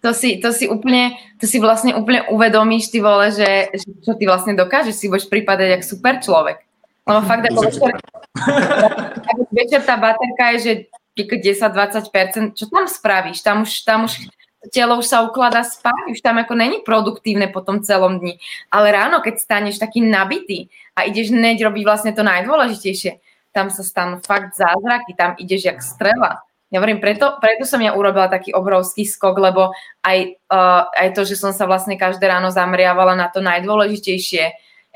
To 0.02 0.10
si, 0.10 0.42
to 0.42 0.50
si 0.50 0.66
úplne, 0.66 1.14
to 1.38 1.46
si 1.46 1.62
vlastne 1.62 1.94
úplne 1.94 2.26
uvedomíš, 2.26 2.90
ty 2.90 2.98
vole, 2.98 3.30
že, 3.30 3.70
že 3.70 3.86
čo 4.02 4.18
ty 4.18 4.26
vlastne 4.26 4.58
dokážeš, 4.58 4.98
si 4.98 5.06
budeš 5.06 5.30
pripadať 5.30 5.78
jak 5.78 5.82
super 5.86 6.18
človek. 6.18 6.58
Lebo 7.02 7.20
fakt, 7.26 7.44
ako 7.50 7.60
večer, 7.66 7.92
večer 9.58 9.80
tá 9.82 9.98
baterka 9.98 10.54
je, 10.54 10.58
že 10.62 10.72
10-20%, 11.18 12.56
čo 12.56 12.64
tam 12.70 12.86
spravíš? 12.88 13.42
Tam 13.42 13.66
už, 13.66 13.84
tam 13.84 14.06
už 14.06 14.32
telo 14.70 15.02
už 15.02 15.10
sa 15.10 15.26
ukladá 15.26 15.66
spať, 15.66 16.14
už 16.14 16.22
tam 16.22 16.38
ako 16.38 16.54
není 16.54 16.78
produktívne 16.86 17.50
po 17.50 17.60
tom 17.66 17.82
celom 17.82 18.22
dni. 18.22 18.38
Ale 18.70 18.94
ráno, 18.94 19.18
keď 19.18 19.34
staneš 19.42 19.82
taký 19.82 19.98
nabitý 19.98 20.70
a 20.94 21.02
ideš 21.02 21.34
hneď 21.34 21.66
robiť 21.66 21.82
vlastne 21.82 22.12
to 22.14 22.22
najdôležitejšie, 22.22 23.18
tam 23.50 23.68
sa 23.68 23.82
stanú 23.82 24.22
fakt 24.22 24.54
zázraky, 24.54 25.18
tam 25.18 25.34
ideš 25.36 25.68
jak 25.68 25.78
strela. 25.82 26.46
Ja 26.72 26.80
hovorím, 26.80 27.04
preto, 27.04 27.36
preto 27.36 27.68
som 27.68 27.84
ja 27.84 27.92
urobila 27.92 28.32
taký 28.32 28.56
obrovský 28.56 29.04
skok, 29.04 29.36
lebo 29.36 29.76
aj, 30.00 30.40
uh, 30.48 30.88
aj 30.88 31.12
to, 31.12 31.28
že 31.28 31.36
som 31.36 31.52
sa 31.52 31.68
vlastne 31.68 32.00
každé 32.00 32.24
ráno 32.24 32.48
zameriavala 32.48 33.12
na 33.12 33.28
to 33.28 33.44
najdôležitejšie, 33.44 34.44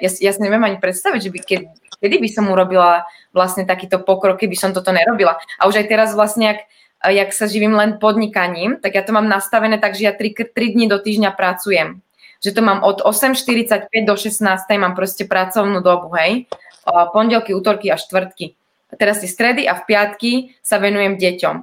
ja, 0.00 0.08
ja 0.08 0.30
si 0.32 0.40
neviem 0.40 0.64
ani 0.64 0.80
predstaviť, 0.80 1.20
že 1.20 1.30
by, 1.32 1.38
keď, 1.44 1.60
kedy 2.00 2.22
by 2.22 2.28
som 2.28 2.48
urobila 2.48 3.04
vlastne 3.32 3.64
takýto 3.64 4.02
pokrok, 4.02 4.40
keby 4.40 4.56
som 4.56 4.70
toto 4.72 4.92
nerobila. 4.92 5.36
A 5.60 5.68
už 5.68 5.80
aj 5.82 5.86
teraz 5.90 6.08
vlastne, 6.16 6.56
jak, 6.56 6.60
jak 7.04 7.30
sa 7.32 7.46
živím 7.46 7.76
len 7.76 7.98
podnikaním, 8.00 8.80
tak 8.80 8.96
ja 8.96 9.02
to 9.04 9.14
mám 9.14 9.28
nastavené 9.28 9.76
tak, 9.80 9.96
že 9.96 10.08
ja 10.08 10.14
3, 10.16 10.52
3 10.52 10.74
dní 10.74 10.86
do 10.88 10.98
týždňa 10.98 11.32
pracujem. 11.36 12.00
Že 12.44 12.50
to 12.52 12.60
mám 12.60 12.84
od 12.84 13.00
8.45 13.00 13.88
do 14.04 14.14
16. 14.14 14.44
mám 14.76 14.92
proste 14.92 15.24
pracovnú 15.24 15.80
dobu, 15.80 16.12
hej. 16.20 16.44
Pondelky, 16.86 17.56
útorky 17.56 17.90
a 17.90 17.96
štvrtky. 17.96 18.54
Teraz 18.94 19.18
si 19.18 19.26
stredy 19.26 19.66
a 19.66 19.74
v 19.74 19.82
piatky 19.88 20.32
sa 20.62 20.78
venujem 20.78 21.18
deťom. 21.18 21.56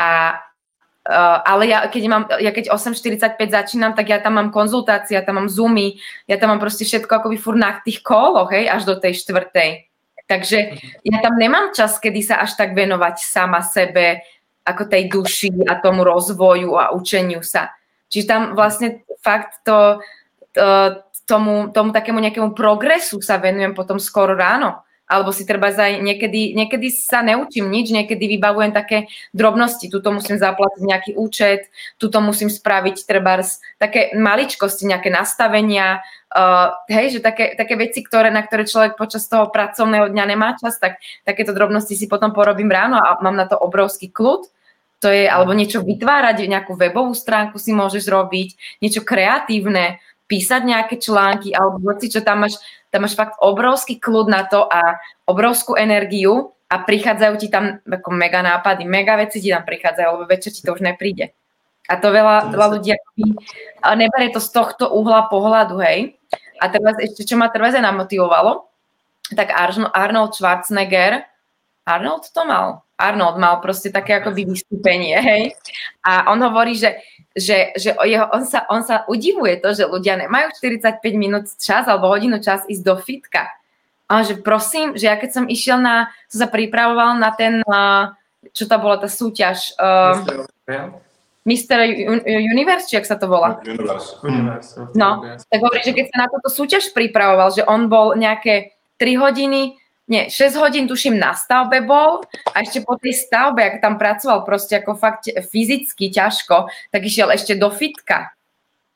A 0.00 0.38
Uh, 1.04 1.36
ale 1.44 1.68
ja 1.68 1.84
keď, 1.84 2.02
mám, 2.08 2.24
ja 2.40 2.48
keď 2.48 2.72
8.45 2.72 3.36
začínam, 3.52 3.92
tak 3.92 4.08
ja 4.08 4.24
tam 4.24 4.40
mám 4.40 4.48
konzultácie, 4.48 5.20
ja 5.20 5.20
tam 5.20 5.36
mám 5.36 5.52
zoomy, 5.52 6.00
ja 6.24 6.40
tam 6.40 6.56
mám 6.56 6.60
proste 6.64 6.88
všetko 6.88 7.20
akoby 7.20 7.36
furt 7.36 7.60
na 7.60 7.76
tých 7.84 8.00
koloch, 8.00 8.48
hej, 8.48 8.72
až 8.72 8.88
do 8.88 8.96
tej 8.96 9.20
štvrtej. 9.20 9.84
Takže 10.24 10.80
ja 11.04 11.16
tam 11.20 11.36
nemám 11.36 11.76
čas, 11.76 12.00
kedy 12.00 12.24
sa 12.24 12.40
až 12.40 12.56
tak 12.56 12.72
venovať 12.72 13.20
sama 13.20 13.60
sebe, 13.60 14.24
ako 14.64 14.88
tej 14.88 15.12
duši 15.12 15.52
a 15.68 15.76
tomu 15.76 16.08
rozvoju 16.08 16.72
a 16.80 16.96
učeniu 16.96 17.44
sa. 17.44 17.76
Čiže 18.08 18.24
tam 18.24 18.42
vlastne 18.56 19.04
fakt 19.20 19.60
to, 19.60 20.00
to 20.56 20.64
tomu, 21.28 21.68
tomu 21.68 21.92
takému 21.92 22.20
nejakému 22.20 22.56
progresu 22.56 23.20
sa 23.20 23.36
venujem 23.36 23.76
potom 23.76 24.00
skoro 24.00 24.32
ráno. 24.32 24.80
Alebo 25.04 25.36
si 25.36 25.44
treba 25.44 25.68
aj 25.68 26.00
niekedy, 26.00 26.56
niekedy 26.56 26.88
sa 26.88 27.20
neučím 27.20 27.68
nič, 27.68 27.92
niekedy 27.92 28.24
vybavujem 28.24 28.72
také 28.72 29.12
drobnosti. 29.36 29.92
Tuto 29.92 30.16
musím 30.16 30.40
zaplatiť 30.40 30.80
nejaký 30.80 31.10
účet, 31.20 31.68
tuto 32.00 32.24
musím 32.24 32.48
spraviť 32.48 33.04
treba 33.04 33.44
také 33.76 34.16
maličkosti, 34.16 34.88
nejaké 34.88 35.12
nastavenia, 35.12 36.00
uh, 36.32 36.72
hej, 36.88 37.18
že 37.18 37.20
také, 37.20 37.52
také 37.52 37.76
veci, 37.76 38.00
ktoré, 38.00 38.32
na 38.32 38.42
ktoré 38.42 38.64
človek 38.64 38.96
počas 38.96 39.28
toho 39.28 39.52
pracovného 39.52 40.08
dňa 40.08 40.24
nemá 40.24 40.56
čas, 40.56 40.80
tak 40.80 40.98
takéto 41.22 41.52
drobnosti 41.52 41.92
si 41.92 42.08
potom 42.08 42.32
porobím 42.32 42.72
ráno 42.72 42.96
a 42.96 43.20
mám 43.20 43.36
na 43.36 43.44
to 43.44 43.60
obrovský 43.60 44.08
kľud. 44.08 44.48
To 45.04 45.12
je, 45.12 45.28
alebo 45.28 45.52
niečo 45.52 45.84
vytvárať, 45.84 46.48
nejakú 46.48 46.80
webovú 46.80 47.12
stránku 47.12 47.60
si 47.60 47.76
môžeš 47.76 48.08
robiť, 48.08 48.80
niečo 48.80 49.04
kreatívne, 49.04 50.00
písať 50.24 50.62
nejaké 50.64 50.96
články, 50.96 51.52
alebo 51.52 51.92
hoci 51.92 52.08
čo 52.08 52.24
tam 52.24 52.48
máš, 52.48 52.56
tam 52.88 53.04
máš 53.04 53.14
fakt 53.14 53.36
obrovský 53.40 54.00
kľud 54.00 54.26
na 54.32 54.48
to 54.48 54.64
a 54.64 54.96
obrovskú 55.28 55.76
energiu 55.76 56.54
a 56.72 56.80
prichádzajú 56.80 57.34
ti 57.36 57.48
tam 57.52 57.78
ako 57.84 58.08
mega 58.10 58.40
nápady, 58.40 58.88
mega 58.88 59.14
veci 59.20 59.38
ti 59.38 59.52
tam 59.52 59.62
prichádzajú, 59.62 60.08
lebo 60.16 60.24
večer 60.24 60.50
ti 60.50 60.64
to 60.64 60.72
už 60.72 60.80
nepríde. 60.80 61.36
A 61.84 62.00
to 62.00 62.08
veľa, 62.08 62.48
veľa 62.48 62.66
ľudí 62.72 62.96
akoby, 62.96 63.24
neberie 64.00 64.32
to 64.32 64.40
z 64.40 64.48
tohto 64.48 64.88
uhla 64.88 65.28
pohľadu, 65.28 65.76
hej. 65.84 66.16
A 66.56 66.72
teraz 66.72 66.96
ešte, 66.96 67.28
čo 67.28 67.36
ma 67.36 67.52
teraz 67.52 67.76
namotivovalo, 67.76 68.64
tak 69.36 69.52
Arnold 69.92 70.32
Schwarzenegger, 70.32 71.28
Arnold 71.84 72.32
to 72.32 72.42
mal? 72.48 72.88
Arnold 72.96 73.36
mal 73.36 73.60
proste 73.60 73.92
také 73.92 74.16
akoby 74.16 74.48
vystúpenie, 74.48 75.20
hej. 75.20 75.42
A 76.00 76.32
on 76.32 76.40
hovorí, 76.40 76.72
že, 76.72 76.96
že, 77.34 77.74
že 77.74 77.90
jeho, 78.06 78.26
on, 78.30 78.46
sa, 78.46 78.62
on 78.70 78.86
sa 78.86 79.02
udivuje 79.10 79.58
to, 79.58 79.74
že 79.74 79.90
ľudia 79.90 80.14
nemajú 80.14 80.54
45 80.54 81.02
minút 81.18 81.50
čas 81.58 81.84
alebo 81.90 82.06
hodinu 82.06 82.38
čas 82.38 82.62
ísť 82.70 82.82
do 82.86 82.94
fitka. 82.96 83.50
A 84.06 84.22
že 84.22 84.38
prosím, 84.38 84.94
že 84.94 85.10
ja 85.10 85.18
keď 85.18 85.30
som 85.42 85.44
išiel 85.50 85.82
na, 85.82 86.14
som 86.30 86.46
sa 86.46 86.48
pripravoval 86.48 87.18
na 87.18 87.34
ten, 87.34 87.66
čo 88.54 88.64
to 88.70 88.76
bola 88.78 89.02
tá 89.02 89.10
súťaž, 89.10 89.74
uh, 89.80 90.14
Mr. 91.44 91.76
Universe, 92.24 92.88
či 92.88 92.96
jak 92.96 93.04
sa 93.04 93.20
to 93.20 93.28
volá? 93.28 93.60
Universe, 93.60 94.16
No, 94.96 95.20
tak 95.44 95.60
hovorí, 95.60 95.84
že 95.84 95.92
keď 95.92 96.06
sa 96.08 96.16
na 96.24 96.28
túto 96.32 96.48
súťaž 96.48 96.88
pripravoval, 96.96 97.52
že 97.52 97.66
on 97.68 97.92
bol 97.92 98.16
nejaké 98.16 98.72
3 98.96 99.20
hodiny, 99.20 99.76
nie, 100.04 100.28
6 100.28 100.60
hodín 100.60 100.84
tuším 100.84 101.16
na 101.16 101.32
stavbe 101.32 101.80
bol 101.80 102.20
a 102.52 102.60
ešte 102.60 102.84
po 102.84 103.00
tej 103.00 103.16
stavbe, 103.16 103.64
ak 103.64 103.80
tam 103.80 103.96
pracoval 103.96 104.44
proste 104.44 104.76
ako 104.76 105.00
fakt 105.00 105.32
fyzicky 105.32 106.12
ťažko, 106.12 106.68
tak 106.92 107.00
išiel 107.08 107.32
ešte 107.32 107.56
do 107.56 107.72
fitka. 107.72 108.36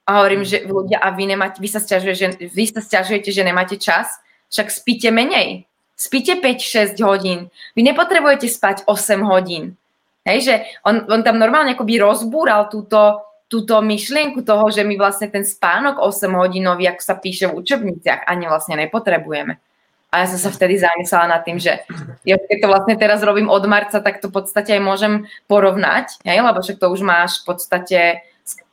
A 0.05 0.21
hovorím, 0.21 0.45
že 0.45 0.69
ľudia, 0.69 1.01
a 1.01 1.09
vy, 1.17 1.33
nemáte, 1.33 1.65
vy, 1.65 1.69
sa 1.69 1.81
sťažuje, 1.81 2.15
že, 2.17 2.27
vy 2.53 2.65
sa 2.69 2.85
sťažujete, 2.85 3.29
že 3.33 3.41
nemáte 3.45 3.77
čas, 3.81 4.21
však 4.53 4.69
spíte 4.69 5.09
menej. 5.09 5.65
Spíte 5.97 6.37
5-6 6.41 7.01
hodín. 7.01 7.49
Vy 7.73 7.89
nepotrebujete 7.89 8.49
spať 8.49 8.85
8 8.85 9.25
hodín. 9.25 9.81
Hej, 10.29 10.39
že 10.45 10.55
on, 10.85 11.09
on 11.09 11.25
tam 11.25 11.41
normálne 11.41 11.73
akoby 11.73 12.05
rozbúral 12.05 12.69
túto, 12.69 13.25
túto 13.49 13.81
myšlienku 13.81 14.45
toho, 14.45 14.69
že 14.69 14.85
my 14.85 14.93
vlastne 15.01 15.33
ten 15.33 15.45
spánok 15.45 16.05
8 16.05 16.37
hodinový, 16.37 16.93
ako 16.93 17.01
sa 17.01 17.17
píše 17.17 17.49
v 17.49 17.65
učebniciach, 17.65 18.29
ani 18.29 18.45
vlastne 18.45 18.77
nepotrebujeme. 18.77 19.57
A 20.09 20.25
ja 20.25 20.27
som 20.33 20.41
sa 20.41 20.49
vtedy 20.49 20.81
zamyslela 20.81 21.29
nad 21.29 21.45
tým, 21.45 21.61
že 21.61 21.85
ja 22.25 22.41
keď 22.41 22.65
to 22.65 22.69
vlastne 22.73 22.97
teraz 22.97 23.21
robím 23.21 23.53
od 23.53 23.61
marca, 23.69 24.01
tak 24.01 24.25
to 24.25 24.33
v 24.33 24.41
podstate 24.41 24.81
aj 24.81 24.83
môžem 24.83 25.29
porovnať, 25.45 26.17
hej, 26.25 26.41
lebo 26.41 26.65
však 26.65 26.81
to 26.81 26.89
už 26.89 27.05
máš 27.05 27.45
v 27.45 27.53
podstate 27.53 28.01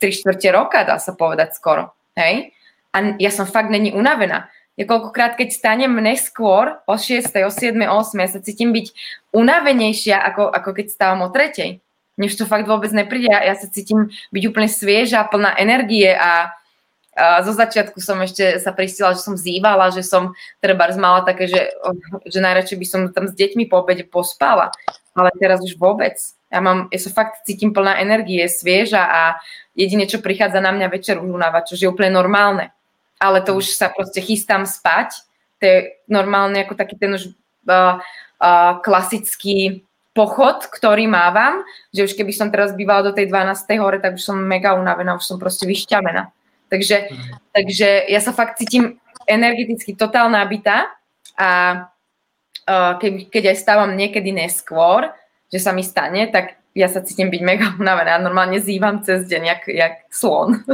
čtvrte 0.00 0.48
roka, 0.48 0.80
dá 0.88 0.96
sa 0.96 1.12
povedať 1.12 1.52
skoro. 1.52 1.92
Hej? 2.16 2.56
A 2.96 3.20
ja 3.20 3.28
som 3.28 3.44
fakt 3.44 3.68
není 3.68 3.92
unavená. 3.92 4.48
Ja 4.76 4.84
koľkokrát, 4.84 5.40
keď 5.40 5.56
stanem 5.56 5.92
neskôr 6.00 6.80
o 6.84 6.94
6, 6.96 7.32
o 7.44 7.52
7, 7.52 7.80
o 7.84 7.96
8, 8.00 8.16
ja 8.16 8.28
sa 8.28 8.40
cítim 8.40 8.72
byť 8.76 8.86
unavenejšia, 9.32 10.20
ako, 10.20 10.52
ako 10.52 10.70
keď 10.72 10.86
stávam 10.92 11.24
o 11.24 11.32
3. 11.32 11.80
Mne 12.16 12.26
už 12.28 12.36
to 12.36 12.48
fakt 12.48 12.64
vôbec 12.64 12.88
nepríde. 12.92 13.28
Ja, 13.28 13.44
ja 13.44 13.56
sa 13.56 13.68
cítim 13.68 14.08
byť 14.32 14.42
úplne 14.48 14.68
svieža, 14.68 15.28
plná 15.28 15.56
energie 15.60 16.12
a, 16.12 16.52
zo 17.16 17.52
začiatku 17.56 17.96
som 18.04 18.20
ešte 18.20 18.60
sa 18.60 18.76
pristila, 18.76 19.16
že 19.16 19.24
som 19.24 19.40
zývala, 19.40 19.88
že 19.88 20.04
som 20.04 20.36
treba 20.60 20.84
mala 21.00 21.24
také, 21.24 21.48
že, 21.48 21.72
že 22.28 22.44
najradšej 22.44 22.76
by 22.76 22.86
som 22.86 23.00
tam 23.08 23.24
s 23.24 23.32
deťmi 23.32 23.72
po 23.72 23.80
obede 23.80 24.04
pospala. 24.04 24.68
Ale 25.16 25.32
teraz 25.40 25.64
už 25.64 25.80
vôbec. 25.80 26.12
Ja, 26.52 26.60
mám, 26.60 26.92
ja 26.92 27.00
sa 27.00 27.10
fakt 27.10 27.42
cítim 27.48 27.72
plná 27.72 27.96
energie, 28.04 28.44
svieža 28.44 29.00
a 29.00 29.20
jedine, 29.72 30.04
čo 30.04 30.20
prichádza 30.20 30.60
na 30.60 30.70
mňa 30.76 30.92
večer 30.92 31.16
už 31.16 31.32
unáva, 31.32 31.64
čo 31.64 31.74
je 31.74 31.88
úplne 31.88 32.12
normálne. 32.12 32.70
Ale 33.16 33.40
to 33.40 33.56
už 33.56 33.72
sa 33.72 33.88
proste 33.88 34.20
chystám 34.20 34.68
spať. 34.68 35.16
To 35.58 35.64
je 35.64 35.78
normálne 36.04 36.60
ako 36.68 36.76
taký 36.76 37.00
ten 37.00 37.16
už 37.16 37.32
uh, 37.64 37.96
uh, 37.96 38.76
klasický 38.84 39.88
pochod, 40.12 40.68
ktorý 40.68 41.08
mávam, 41.08 41.64
že 41.92 42.04
už 42.08 42.12
keby 42.12 42.32
som 42.32 42.52
teraz 42.52 42.76
bývala 42.76 43.08
do 43.08 43.12
tej 43.16 43.28
12. 43.32 43.68
hore, 43.80 44.00
tak 44.00 44.16
už 44.16 44.24
som 44.24 44.36
mega 44.36 44.76
unavená, 44.76 45.16
už 45.16 45.24
som 45.24 45.40
proste 45.40 45.64
vyšťavená. 45.64 46.35
Takže, 46.68 47.08
takže 47.54 48.04
ja 48.08 48.20
sa 48.20 48.32
fakt 48.32 48.58
cítim 48.58 48.98
energeticky 49.26 49.94
totálne 49.94 50.38
nabitá 50.38 50.90
a 51.38 51.82
keď, 52.98 53.30
keď 53.30 53.42
aj 53.54 53.56
stávam 53.62 53.94
niekedy 53.94 54.34
neskôr, 54.34 55.14
že 55.52 55.62
sa 55.62 55.70
mi 55.70 55.86
stane, 55.86 56.26
tak 56.26 56.58
ja 56.74 56.90
sa 56.90 57.00
cítim 57.00 57.30
byť 57.30 57.42
mega 57.42 57.66
unavená. 57.80 58.18
Normálně 58.18 58.60
zývám 58.60 59.02
cez 59.02 59.26
deň, 59.26 59.44
jak, 59.46 59.68
jak 59.68 59.92
slon. 60.10 60.64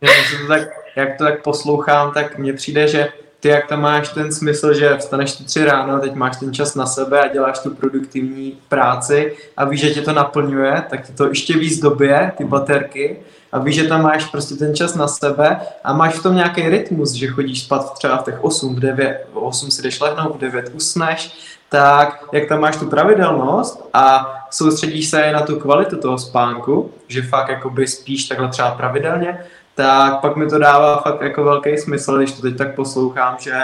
Já 0.00 0.10
to 0.40 0.46
tak, 0.48 0.68
jak 0.96 1.18
to 1.18 1.24
tak 1.24 1.42
poslouchám, 1.42 2.12
tak 2.12 2.38
mně 2.38 2.52
přijde, 2.52 2.88
že 2.88 3.12
ty 3.40 3.48
jak 3.48 3.66
tam 3.66 3.80
máš 3.80 4.08
ten 4.08 4.32
smysl, 4.32 4.74
že 4.74 4.96
vstaneš 4.96 5.36
tu 5.36 5.44
tři 5.44 5.64
ráno, 5.64 6.00
teď 6.00 6.14
máš 6.14 6.36
ten 6.36 6.54
čas 6.54 6.74
na 6.74 6.86
sebe 6.86 7.20
a 7.20 7.32
děláš 7.32 7.58
tu 7.58 7.74
produktivní 7.74 8.58
práci 8.68 9.36
a 9.56 9.64
víš, 9.64 9.80
že 9.80 9.90
tě 9.90 10.00
to 10.02 10.12
naplňuje, 10.12 10.82
tak 10.90 11.06
ti 11.06 11.12
to 11.12 11.28
ještě 11.28 11.58
víc 11.58 11.80
době, 11.80 12.32
ty 12.36 12.44
baterky, 12.44 13.16
a 13.52 13.58
víš, 13.58 13.74
že 13.74 13.84
tam 13.84 14.02
máš 14.02 14.24
prostě 14.24 14.54
ten 14.54 14.74
čas 14.74 14.94
na 14.94 15.08
sebe 15.08 15.60
a 15.84 15.92
máš 15.92 16.14
v 16.14 16.22
tom 16.22 16.34
nějaký 16.34 16.68
rytmus, 16.68 17.12
že 17.12 17.26
chodíš 17.26 17.62
spát 17.62 17.94
třeba 17.94 18.16
v 18.16 18.24
těch 18.24 18.44
8, 18.44 18.76
v 18.76 18.80
9, 18.80 19.26
v 19.32 19.38
8 19.38 19.70
si 19.70 19.82
jdeš 19.82 20.00
lehnout, 20.00 20.36
v 20.36 20.38
9 20.38 20.70
usneš, 20.74 21.32
tak 21.68 22.24
jak 22.32 22.48
tam 22.48 22.60
máš 22.60 22.76
tu 22.76 22.86
pravidelnost 22.86 23.88
a 23.92 24.34
soustředíš 24.50 25.08
se 25.08 25.32
na 25.32 25.40
tu 25.40 25.60
kvalitu 25.60 25.96
toho 25.96 26.18
spánku, 26.18 26.90
že 27.08 27.22
fakt 27.22 27.48
jakoby 27.48 27.86
spíš 27.86 28.24
takhle 28.24 28.48
třeba 28.48 28.70
pravidelně, 28.70 29.38
tak 29.74 30.20
pak 30.20 30.36
mi 30.36 30.46
to 30.46 30.58
dává 30.58 31.00
fakt 31.00 31.22
jako 31.22 31.44
velký 31.44 31.78
smysl, 31.78 32.18
když 32.18 32.32
to 32.32 32.42
teď 32.42 32.56
tak 32.56 32.74
poslouchám, 32.74 33.36
že, 33.40 33.62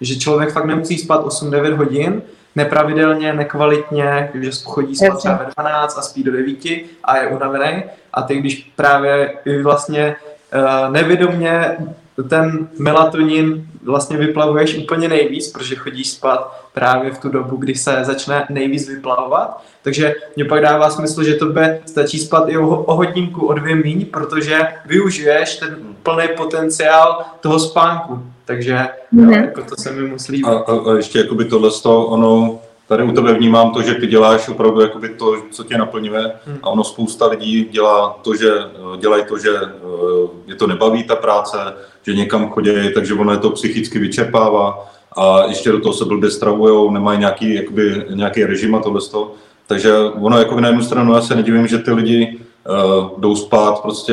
že 0.00 0.16
člověk 0.16 0.52
fakt 0.52 0.64
nemusí 0.64 0.98
spát 0.98 1.24
8-9 1.24 1.76
hodin, 1.76 2.22
nepravidelně, 2.56 3.32
nekvalitně, 3.32 4.30
že 4.34 4.50
chodí 4.64 4.96
spát 4.96 5.18
třeba 5.18 5.34
ve 5.34 5.46
12 5.56 5.98
a 5.98 6.02
spí 6.02 6.22
do 6.22 6.32
9 6.32 6.58
a 7.04 7.16
je 7.16 7.28
unavený. 7.28 7.84
A 8.12 8.22
ty, 8.22 8.36
když 8.36 8.72
právě 8.76 9.34
vlastně 9.62 10.16
uh, 10.54 10.92
nevědomně 10.92 11.76
ten 12.28 12.68
melatonin 12.78 13.66
vlastně 13.82 14.16
vyplavuješ 14.16 14.78
úplně 14.78 15.08
nejvíc, 15.08 15.52
protože 15.52 15.74
chodíš 15.74 16.10
spát 16.10 16.64
právě 16.72 17.10
v 17.10 17.18
tu 17.18 17.28
dobu, 17.28 17.56
kdy 17.56 17.74
se 17.74 18.04
začne 18.04 18.46
nejvíc 18.50 18.88
vyplavovat. 18.88 19.62
Takže 19.82 20.14
mě 20.36 20.44
pak 20.44 20.62
dává 20.62 20.90
smysl, 20.90 21.24
že 21.24 21.34
to 21.34 21.46
by 21.46 21.80
stačí 21.86 22.18
spát 22.18 22.48
i 22.48 22.58
o, 22.58 22.68
o 22.68 22.94
hodinku, 22.94 23.46
o 23.46 23.54
dvě 23.54 23.74
míň, 23.74 24.06
protože 24.06 24.60
využiješ 24.86 25.56
ten 25.56 25.76
plný 26.02 26.24
potenciál 26.36 27.24
toho 27.40 27.58
spánku. 27.58 28.22
Takže 28.44 28.88
mm-hmm. 29.14 29.32
jo, 29.32 29.42
jako 29.44 29.62
to 29.62 29.76
se 29.78 29.92
mi 29.92 30.08
musí. 30.08 30.44
A, 30.44 30.50
a, 30.50 30.90
a 30.90 30.96
ještě 30.96 31.18
jakoby 31.18 31.44
tohle 31.44 31.70
z 31.70 31.80
toho, 31.80 32.06
ono, 32.06 32.60
tady 32.88 33.04
u 33.04 33.12
tebe 33.12 33.34
vnímám 33.34 33.70
to, 33.70 33.82
že 33.82 33.94
ty 33.94 34.06
děláš 34.06 34.48
opravdu 34.48 34.80
jakoby 34.80 35.08
to, 35.08 35.36
co 35.50 35.64
tě 35.64 35.78
naplňuje 35.78 36.32
hmm. 36.46 36.58
a 36.62 36.70
ono 36.70 36.84
spousta 36.84 37.26
lidí 37.26 37.68
dělá 37.70 38.18
to, 38.22 38.36
že 38.36 38.50
dělají 39.00 39.24
to, 39.24 39.38
že 39.38 39.50
eh, 39.62 40.28
je 40.46 40.54
to 40.54 40.66
nebaví 40.66 41.04
ta 41.04 41.16
práce, 41.16 41.58
že 42.02 42.14
někam 42.14 42.50
chodí, 42.50 42.70
takže 42.94 43.14
ono 43.14 43.32
je 43.32 43.38
to 43.38 43.50
psychicky 43.50 43.98
vyčerpává 43.98 44.88
a 45.16 45.44
ještě 45.44 45.72
do 45.72 45.80
toho 45.80 45.92
se 45.92 46.04
blbě 46.04 46.30
stravujou, 46.30 46.90
nemají 46.90 47.18
nějaký, 47.18 47.54
jakoby, 47.54 48.04
nějaký 48.14 48.44
režim 48.44 48.74
a 48.74 48.80
tohle 48.80 49.00
toho. 49.00 49.32
Takže 49.66 49.94
ono 49.98 50.38
jako 50.38 50.60
na 50.60 50.68
jednu 50.68 50.82
stranu 50.82 51.14
já 51.14 51.20
se 51.20 51.34
nedivím, 51.34 51.66
že 51.66 51.78
ty 51.78 51.92
lidi 51.92 52.38
uh, 52.68 53.20
jdou 53.20 53.36
spát 53.36 53.82
prostě, 53.82 54.12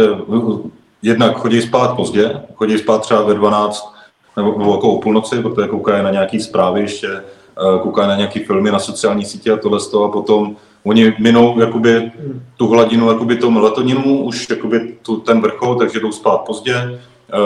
jednak 1.02 1.38
chodí 1.38 1.62
spát 1.62 1.96
pozdě, 1.96 2.42
chodí 2.56 2.78
spát 2.78 3.02
třeba 3.02 3.22
ve 3.22 3.34
12 3.34 3.94
nebo, 4.38 4.72
jako 4.72 4.90
o 4.90 5.02
půlnoci, 5.02 5.42
protože 5.42 5.68
koukají 5.68 6.04
na 6.04 6.12
nějaký 6.12 6.40
zprávy 6.40 6.82
ještě, 6.82 7.08
uh, 7.08 7.80
koukají 7.80 8.08
na 8.08 8.16
nějaký 8.16 8.40
filmy 8.40 8.72
na 8.72 8.80
sociální 8.80 9.26
sítě 9.26 9.52
a 9.52 9.58
tohle 9.58 9.80
z 9.80 9.88
toho 9.88 10.06
a 10.06 10.12
potom 10.12 10.56
oni 10.84 11.14
minou 11.20 11.60
jakoby 11.60 12.12
tu 12.58 12.68
hladinu 12.68 13.10
jakoby 13.10 13.36
toho 13.36 13.52
melatoninu, 13.52 14.24
už 14.24 14.50
jakoby 14.50 14.96
tu, 15.02 15.18
ten 15.18 15.42
vrchol, 15.42 15.76
takže 15.76 16.00
jdou 16.00 16.12
spát 16.12 16.38
pozdě, 16.38 17.00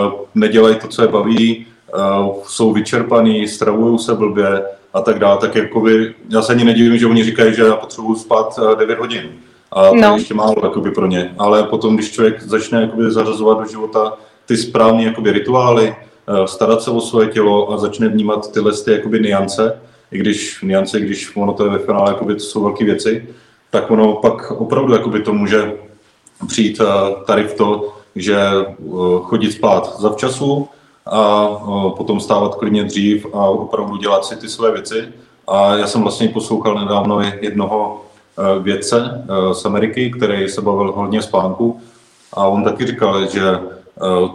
uh, 0.05 0.13
nedělají 0.35 0.75
to, 0.75 0.87
co 0.87 1.01
je 1.01 1.07
baví, 1.07 1.65
uh, 2.25 2.35
jsou 2.47 2.73
vyčerpaný, 2.73 3.47
stravují 3.47 3.99
se 3.99 4.15
blbě 4.15 4.63
a 4.93 5.01
tak 5.01 5.19
dále, 5.19 5.37
tak 5.37 5.55
jakoby, 5.55 6.13
já 6.29 6.41
se 6.41 6.53
ani 6.53 6.63
nedivím, 6.63 6.97
že 6.97 7.07
oni 7.07 7.23
říkají, 7.23 7.53
že 7.53 7.63
já 7.63 7.75
potřebuji 7.75 8.15
spát 8.15 8.59
9 8.77 8.99
hodin. 8.99 9.29
A 9.71 9.89
to 9.89 9.95
no. 9.95 10.01
je 10.01 10.19
ještě 10.21 10.33
málo 10.33 10.55
jakoby, 10.63 10.91
pro 10.91 11.05
ně. 11.05 11.35
Ale 11.37 11.63
potom, 11.63 11.95
když 11.95 12.11
člověk 12.11 12.41
začne 12.41 12.81
jakoby, 12.81 13.11
zařazovat 13.11 13.59
do 13.59 13.65
života 13.65 14.17
ty 14.45 14.57
správné 14.57 15.03
jakoby, 15.03 15.31
rituály, 15.31 15.95
starat 16.45 16.81
se 16.81 16.91
o 16.91 17.01
svoje 17.01 17.27
tělo 17.27 17.71
a 17.71 17.77
začne 17.77 18.07
vnímat 18.07 18.51
tyhle 18.51 18.71
ty 18.73 18.91
jakoby, 18.91 19.19
niance, 19.19 19.79
i 20.11 20.17
když 20.17 20.61
niance, 20.61 20.99
když 20.99 21.35
ono 21.35 21.53
to 21.53 21.63
je 21.63 21.69
ve 21.71 21.79
finále, 21.79 22.11
jakoby, 22.11 22.33
to 22.33 22.39
jsou 22.39 22.63
velké 22.63 22.85
věci, 22.85 23.27
tak 23.69 23.91
ono 23.91 24.13
pak 24.13 24.51
opravdu 24.51 24.93
jakoby, 24.93 25.21
to 25.21 25.33
může 25.33 25.73
přijít 26.47 26.81
tady 27.25 27.43
v 27.43 27.53
to, 27.53 27.93
že 28.15 28.37
chodit 29.21 29.51
spát 29.51 29.99
zavčasu, 29.99 30.67
a 31.11 31.47
potom 31.97 32.19
stávat 32.19 32.55
klidně 32.55 32.83
dřív 32.83 33.25
a 33.33 33.45
opravdu 33.45 33.97
dělat 33.97 34.25
si 34.25 34.35
ty 34.35 34.49
své 34.49 34.71
věci. 34.71 35.07
A 35.47 35.75
já 35.75 35.87
jsem 35.87 36.01
vlastně 36.01 36.29
poslouchal 36.29 36.75
nedávno 36.75 37.21
jednoho 37.21 38.01
vědce 38.59 39.25
z 39.53 39.65
Ameriky, 39.65 40.11
který 40.11 40.49
se 40.49 40.61
bavil 40.61 40.91
hodně 40.91 41.21
spánku 41.21 41.81
a 42.33 42.47
on 42.47 42.63
taky 42.63 42.85
říkal, 42.85 43.27
že 43.27 43.59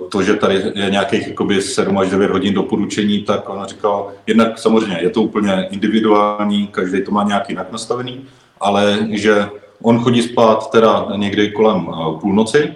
to, 0.08 0.22
že 0.22 0.34
tady 0.34 0.72
je 0.74 0.90
nějakých 0.90 1.28
jakoby 1.28 1.62
7 1.62 1.98
až 1.98 2.10
9 2.10 2.30
hodin 2.30 2.54
doporučení, 2.54 3.22
tak 3.22 3.48
on 3.48 3.64
říkal, 3.66 4.12
jednak 4.26 4.58
samozřejmě 4.58 4.98
je 5.00 5.10
to 5.10 5.22
úplně 5.22 5.68
individuální, 5.70 6.66
každý 6.66 7.04
to 7.04 7.10
má 7.10 7.22
nějaký 7.22 7.52
jinak 7.52 7.72
nastavený, 7.72 8.26
ale 8.60 8.98
že 9.10 9.48
on 9.82 9.98
chodí 9.98 10.22
spát 10.22 10.70
teda 10.70 11.06
někdy 11.16 11.50
kolem 11.50 11.88
půlnoci, 12.20 12.74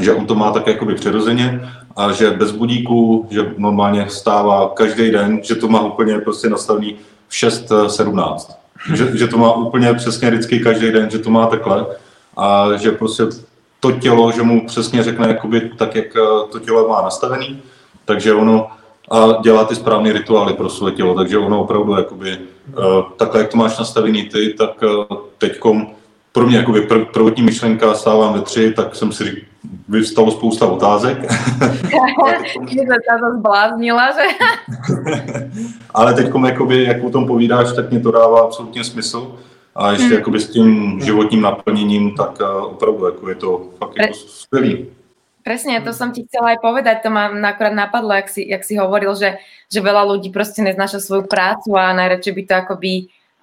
že 0.00 0.14
on 0.14 0.26
to 0.26 0.34
má 0.34 0.50
tak 0.50 0.66
jakoby 0.66 0.94
přirozeně 0.94 1.70
a 1.96 2.12
že 2.12 2.30
bez 2.30 2.52
budíku, 2.52 3.28
že 3.30 3.54
normálně 3.56 4.06
stává 4.08 4.72
každý 4.74 5.10
den, 5.10 5.40
že 5.42 5.54
to 5.54 5.68
má 5.68 5.80
úplně 5.80 6.18
prostě 6.18 6.48
nastavený 6.48 6.96
v 7.28 7.32
6.17. 7.32 8.54
Že, 8.94 9.18
že 9.18 9.26
to 9.26 9.38
má 9.38 9.52
úplně 9.52 9.94
přesně 9.94 10.30
vždycky 10.30 10.60
každý 10.60 10.92
den, 10.92 11.10
že 11.10 11.18
to 11.18 11.30
má 11.30 11.46
takhle 11.46 11.86
a 12.36 12.76
že 12.76 12.90
prostě 12.90 13.22
to 13.84 13.92
tělo, 13.92 14.32
že 14.32 14.42
mu 14.42 14.66
přesně 14.66 15.02
řekne 15.02 15.28
jakoby 15.28 15.70
tak, 15.76 15.94
jak 15.94 16.16
eh, 16.16 16.48
to 16.52 16.58
tělo 16.58 16.88
má 16.88 17.02
nastavený, 17.02 17.62
takže 18.04 18.34
ono 18.34 18.66
a 19.10 19.42
dělá 19.42 19.64
ty 19.64 19.74
správné 19.76 20.12
rituály 20.12 20.54
pro 20.54 20.68
své 20.68 20.92
tělo, 20.92 21.14
takže 21.14 21.38
ono 21.38 21.60
opravdu 21.60 21.96
jakoby, 21.96 22.38
uh, 22.78 23.02
takhle, 23.16 23.40
jak 23.40 23.50
to 23.50 23.56
máš 23.56 23.78
nastavený 23.78 24.24
ty, 24.24 24.54
tak 24.58 24.82
uh, 24.82 25.16
teďkom 25.38 25.86
pro 26.32 26.46
mě 26.46 26.56
jakoby 26.56 26.80
pr- 26.80 27.04
prvotní 27.04 27.42
myšlenka 27.42 27.94
stávám 27.94 28.34
ve 28.34 28.40
tři, 28.40 28.72
tak 28.72 28.96
jsem 28.96 29.12
si 29.12 29.24
říkal, 29.24 29.44
vyvstalo 29.88 30.30
spousta 30.30 30.66
otázek. 30.66 31.18
Že 32.68 32.82
sa 32.88 33.16
to 33.20 33.28
zbláznila, 33.38 34.12
že? 34.16 34.26
Ale 35.94 36.14
teď, 36.14 36.32
jakoby, 36.46 36.84
jak 36.84 37.04
o 37.04 37.10
tom 37.10 37.26
povídáš, 37.26 37.72
tak 37.76 37.90
mě 37.90 38.00
to 38.00 38.10
dává 38.10 38.40
absolutně 38.40 38.84
smysl. 38.84 39.36
A 39.76 39.90
ještě 39.90 40.06
hmm. 40.06 40.14
jakoby 40.14 40.40
s 40.40 40.50
tím 40.50 41.00
životním 41.00 41.40
naplněním, 41.40 42.14
tak 42.14 42.40
uh, 42.40 42.64
opravdu 42.64 43.04
jako 43.04 43.28
je 43.28 43.34
to 43.34 43.70
fakt 43.78 43.92
jako 43.96 44.14
skvělý. 44.14 44.86
Presne, 45.44 45.76
to 45.84 45.92
som 45.92 46.08
ti 46.08 46.24
chcela 46.24 46.56
aj 46.56 46.64
povedať, 46.64 47.04
to 47.04 47.12
ma 47.12 47.28
akorát 47.28 47.76
napadlo, 47.76 48.16
jak 48.16 48.32
si, 48.32 48.48
jak 48.48 48.64
si 48.64 48.80
hovoril, 48.80 49.12
že, 49.12 49.36
že 49.68 49.84
veľa 49.84 50.08
ľudí 50.08 50.32
proste 50.32 50.64
neznáša 50.64 51.04
svoju 51.04 51.28
prácu 51.28 51.76
a 51.76 51.92
najradšej 51.92 52.32
by 52.32 52.42
to 52.48 52.54
akoby 52.56 52.92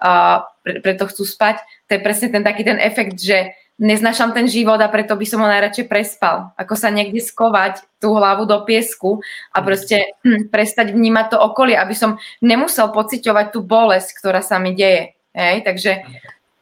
uh, 0.02 0.42
pre, 0.66 0.82
preto 0.82 1.06
chcú 1.06 1.22
spať. 1.22 1.62
To 1.86 1.94
je 1.94 2.00
presne 2.02 2.34
ten 2.34 2.42
taký 2.42 2.66
ten 2.66 2.82
efekt, 2.82 3.22
že 3.22 3.54
neznášam 3.78 4.34
ten 4.34 4.50
život 4.50 4.82
a 4.82 4.90
preto 4.90 5.14
by 5.14 5.26
som 5.30 5.46
ho 5.46 5.48
najradšej 5.48 5.86
prespal. 5.86 6.50
Ako 6.58 6.74
sa 6.74 6.90
niekde 6.90 7.22
skovať 7.22 7.86
tú 8.02 8.18
hlavu 8.18 8.50
do 8.50 8.58
piesku 8.66 9.22
a 9.54 9.62
proste 9.62 10.18
hm, 10.26 10.50
prestať 10.50 10.90
vnímať 10.90 11.34
to 11.34 11.38
okolie, 11.38 11.78
aby 11.78 11.94
som 11.94 12.18
nemusel 12.42 12.90
pociťovať 12.90 13.54
tú 13.54 13.62
bolesť, 13.62 14.18
ktorá 14.18 14.42
sa 14.42 14.58
mi 14.58 14.74
deje. 14.74 15.14
Hej? 15.32 15.64
Takže 15.64 16.04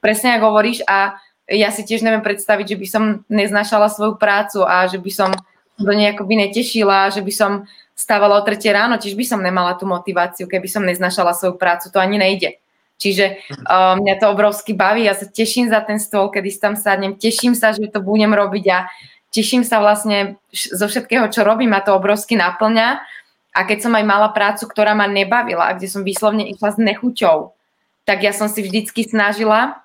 presne 0.01 0.39
ako 0.39 0.55
hovoríš 0.55 0.83
a 0.87 1.19
ja 1.51 1.75
si 1.75 1.83
tiež 1.83 2.07
neviem 2.07 2.23
predstaviť, 2.23 2.75
že 2.75 2.79
by 2.79 2.87
som 2.87 3.05
neznášala 3.27 3.91
svoju 3.91 4.15
prácu 4.17 4.63
a 4.63 4.87
že 4.87 5.03
by 5.03 5.11
som 5.11 5.31
do 5.81 5.93
nej 5.93 6.15
akoby 6.15 6.47
netešila, 6.47 7.11
že 7.11 7.25
by 7.25 7.33
som 7.35 7.53
stávala 7.97 8.39
o 8.39 8.47
tretie 8.47 8.71
ráno, 8.71 8.97
tiež 8.97 9.17
by 9.19 9.25
som 9.27 9.41
nemala 9.43 9.75
tú 9.77 9.85
motiváciu, 9.85 10.47
keby 10.47 10.69
som 10.71 10.87
neznášala 10.87 11.35
svoju 11.37 11.59
prácu, 11.59 11.93
to 11.93 11.99
ani 11.99 12.17
nejde. 12.17 12.57
Čiže 13.01 13.41
uh, 13.65 13.97
mňa 13.97 14.21
to 14.21 14.29
obrovsky 14.29 14.77
baví, 14.77 15.09
ja 15.09 15.17
sa 15.17 15.25
teším 15.25 15.73
za 15.73 15.81
ten 15.81 15.97
stôl, 15.97 16.29
kedy 16.29 16.53
tam 16.61 16.77
sadnem, 16.77 17.17
teším 17.17 17.57
sa, 17.57 17.73
že 17.73 17.89
to 17.89 18.05
budem 18.05 18.37
robiť 18.37 18.65
a 18.69 18.79
teším 19.33 19.65
sa 19.65 19.81
vlastne 19.81 20.37
zo 20.53 20.85
všetkého, 20.85 21.33
čo 21.33 21.41
robím 21.41 21.73
a 21.73 21.81
to 21.81 21.97
obrovsky 21.97 22.37
naplňa. 22.37 23.01
A 23.51 23.61
keď 23.67 23.89
som 23.89 23.93
aj 23.97 24.05
mala 24.05 24.29
prácu, 24.31 24.69
ktorá 24.69 24.93
ma 24.93 25.09
nebavila, 25.09 25.73
kde 25.75 25.89
som 25.89 26.05
výslovne 26.05 26.45
išla 26.53 26.77
s 26.77 26.79
nechuťou, 26.79 27.57
tak 28.11 28.27
ja 28.27 28.35
som 28.35 28.51
si 28.51 28.67
vždycky 28.67 29.07
snažila 29.07 29.79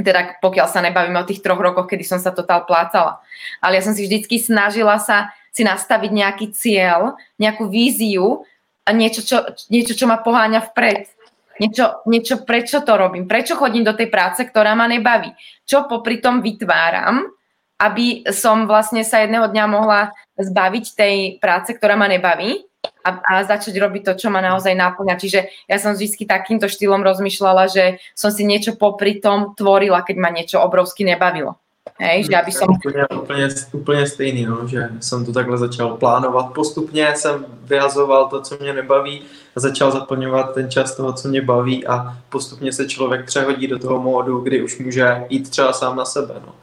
teda 0.00 0.40
pokiaľ 0.40 0.66
sa 0.72 0.80
nebavíme 0.80 1.20
o 1.20 1.28
tých 1.28 1.44
troch 1.44 1.60
rokoch, 1.60 1.84
kedy 1.84 2.00
som 2.00 2.16
sa 2.16 2.32
totál 2.32 2.64
plácala. 2.64 3.20
Ale 3.60 3.76
ja 3.76 3.84
som 3.84 3.92
si 3.92 4.08
vždycky 4.08 4.40
snažila 4.40 4.96
sa 4.96 5.28
si 5.52 5.68
nastaviť 5.68 6.10
nejaký 6.10 6.46
cieľ, 6.56 7.20
nejakú 7.36 7.68
víziu 7.68 8.48
niečo, 8.88 9.20
čo, 9.20 9.44
niečo, 9.68 9.92
čo 9.92 10.08
ma 10.08 10.18
poháňa 10.24 10.72
vpred. 10.72 11.12
Niečo, 11.60 12.02
niečo, 12.08 12.42
prečo 12.48 12.80
to 12.80 12.96
robím, 12.96 13.28
prečo 13.28 13.54
chodím 13.54 13.84
do 13.84 13.92
tej 13.92 14.08
práce, 14.08 14.40
ktorá 14.40 14.72
ma 14.72 14.88
nebaví, 14.88 15.36
čo 15.68 15.84
popri 15.84 16.18
tom 16.18 16.40
vytváram, 16.40 17.28
aby 17.76 18.24
som 18.32 18.64
vlastne 18.64 19.04
sa 19.04 19.20
jedného 19.20 19.52
dňa 19.52 19.64
mohla 19.68 20.16
zbaviť 20.40 20.84
tej 20.96 21.16
práce, 21.38 21.76
ktorá 21.76 21.94
ma 21.94 22.08
nebaví 22.08 22.64
a, 23.04 23.10
a 23.22 23.32
začať 23.44 23.74
robiť 23.78 24.02
to, 24.02 24.12
čo 24.14 24.28
ma 24.30 24.42
naozaj 24.42 24.74
náplňa. 24.74 25.14
Čiže 25.18 25.40
ja 25.70 25.76
som 25.78 25.94
vždy 25.94 26.26
takýmto 26.26 26.66
štýlom 26.70 27.02
rozmýšľala, 27.02 27.70
že 27.70 27.98
som 28.14 28.30
si 28.30 28.46
niečo 28.46 28.78
popri 28.78 29.18
tom 29.18 29.54
tvorila, 29.54 30.02
keď 30.02 30.16
ma 30.18 30.30
niečo 30.30 30.62
obrovsky 30.62 31.06
nebavilo. 31.06 31.58
Hej, 31.98 32.24
že 32.24 32.36
aby 32.36 32.52
som... 32.52 32.68
Úplně, 32.70 33.06
úplně, 33.06 33.48
úplně 33.72 34.06
stejný, 34.06 34.46
no, 34.46 34.68
že 34.68 34.88
jsem 35.00 35.24
to 35.24 35.32
takhle 35.32 35.58
začal 35.58 35.96
plánovat. 35.96 36.54
Postupně 36.54 37.12
jsem 37.14 37.46
vyhazoval 37.64 38.28
to, 38.28 38.40
co 38.40 38.56
mě 38.60 38.72
nebaví 38.72 39.22
a 39.56 39.60
začal 39.60 39.90
zaplňovat 39.90 40.54
ten 40.54 40.70
čas 40.70 40.96
toho, 40.96 41.12
co 41.12 41.28
mě 41.28 41.42
baví 41.42 41.86
a 41.86 42.18
postupně 42.28 42.72
se 42.72 42.88
člověk 42.88 43.26
přehodí 43.26 43.66
do 43.66 43.78
toho 43.78 44.02
módu, 44.02 44.40
kdy 44.40 44.62
už 44.62 44.78
může 44.78 45.24
jít 45.28 45.50
třeba 45.50 45.72
sám 45.72 45.96
na 45.96 46.04
sebe. 46.04 46.34
No. 46.46 46.54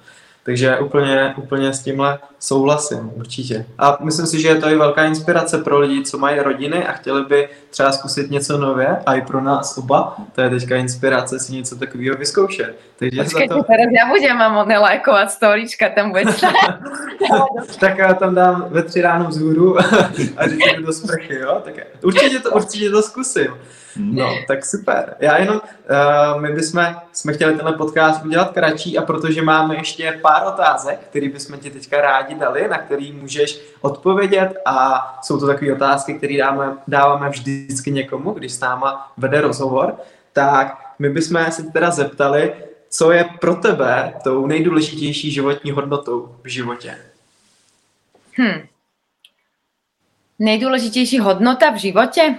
Takže 0.49 0.77
úplně, 0.77 1.33
úplně 1.37 1.73
s 1.73 1.79
tímhle 1.79 2.19
souhlasím, 2.39 3.11
určitě. 3.15 3.65
A 3.77 3.97
myslím 4.01 4.25
si, 4.25 4.41
že 4.41 4.47
je 4.47 4.55
to 4.55 4.69
i 4.69 4.75
velká 4.75 5.03
inspirace 5.03 5.57
pro 5.57 5.79
lidi, 5.79 6.03
co 6.03 6.17
mají 6.17 6.39
rodiny 6.39 6.87
a 6.87 6.91
chtěli 6.91 7.25
by 7.25 7.49
třeba 7.69 7.91
zkusit 7.91 8.31
něco 8.31 8.57
nové 8.57 9.01
a 9.05 9.15
i 9.15 9.21
pro 9.21 9.41
nás 9.41 9.77
oba. 9.77 10.17
To 10.35 10.41
je 10.41 10.49
teďka 10.49 10.75
inspirace 10.75 11.39
si 11.39 11.53
něco 11.53 11.75
takového 11.75 12.17
vyzkoušet. 12.17 12.79
Takže 12.99 13.23
Počkejte, 13.23 13.53
to... 13.53 13.63
teraz 13.63 13.85
já 13.99 14.07
budem 14.07 14.37
mám 14.37 14.67
nelajkovat 14.67 15.31
storička, 15.31 15.89
tam 15.89 16.09
bude 16.09 16.23
Tak 17.79 17.97
já 17.97 18.13
tam 18.13 18.35
dám 18.35 18.65
ve 18.69 18.83
tři 18.83 19.01
ráno 19.01 19.29
vzhůru 19.29 19.79
a 20.37 20.47
říkám 20.47 20.83
do 20.83 20.93
sprchy, 20.93 21.35
jo? 21.35 21.61
Tak 21.65 21.73
určitě 22.03 22.39
to, 22.39 22.51
určitě 22.51 22.89
to 22.89 23.01
zkusím. 23.01 23.47
No, 23.99 24.35
tak 24.47 24.65
super. 24.65 25.15
Já 25.19 25.37
jenom, 25.37 25.55
uh, 25.55 26.41
my 26.41 26.51
bychom 26.53 26.95
jsme 27.13 27.33
chtěli 27.33 27.55
tenhle 27.55 27.73
podcast 27.73 28.25
udělat 28.25 28.51
kratší 28.51 28.97
a 28.97 29.01
protože 29.01 29.41
máme 29.41 29.75
ještě 29.75 30.19
pár 30.21 30.47
otázek, 30.47 30.99
které 30.99 31.29
bychom 31.29 31.59
ti 31.59 31.69
teďka 31.69 32.01
rádi 32.01 32.35
dali, 32.35 32.67
na 32.67 32.77
který 32.77 33.11
můžeš 33.11 33.59
odpovědět 33.81 34.53
a 34.65 35.05
jsou 35.21 35.39
to 35.39 35.47
takové 35.47 35.73
otázky, 35.73 36.13
které 36.13 36.37
dáme, 36.37 36.77
dáváme 36.87 37.29
vždycky 37.29 37.91
někomu, 37.91 38.31
když 38.31 38.51
s 38.51 38.59
náma 38.59 39.11
vede 39.17 39.41
rozhovor, 39.41 39.95
tak 40.33 40.95
my 40.99 41.09
bychom 41.09 41.45
se 41.51 41.63
teda 41.63 41.91
zeptali, 41.91 42.53
co 42.89 43.11
je 43.11 43.25
pro 43.41 43.55
tebe 43.55 44.13
tou 44.23 44.47
nejdůležitější 44.47 45.31
životní 45.31 45.71
hodnotou 45.71 46.35
v 46.43 46.47
životě? 46.47 46.97
Hm. 48.37 48.67
Nejdůležitější 50.39 51.19
hodnota 51.19 51.71
v 51.71 51.75
životě? 51.75 52.35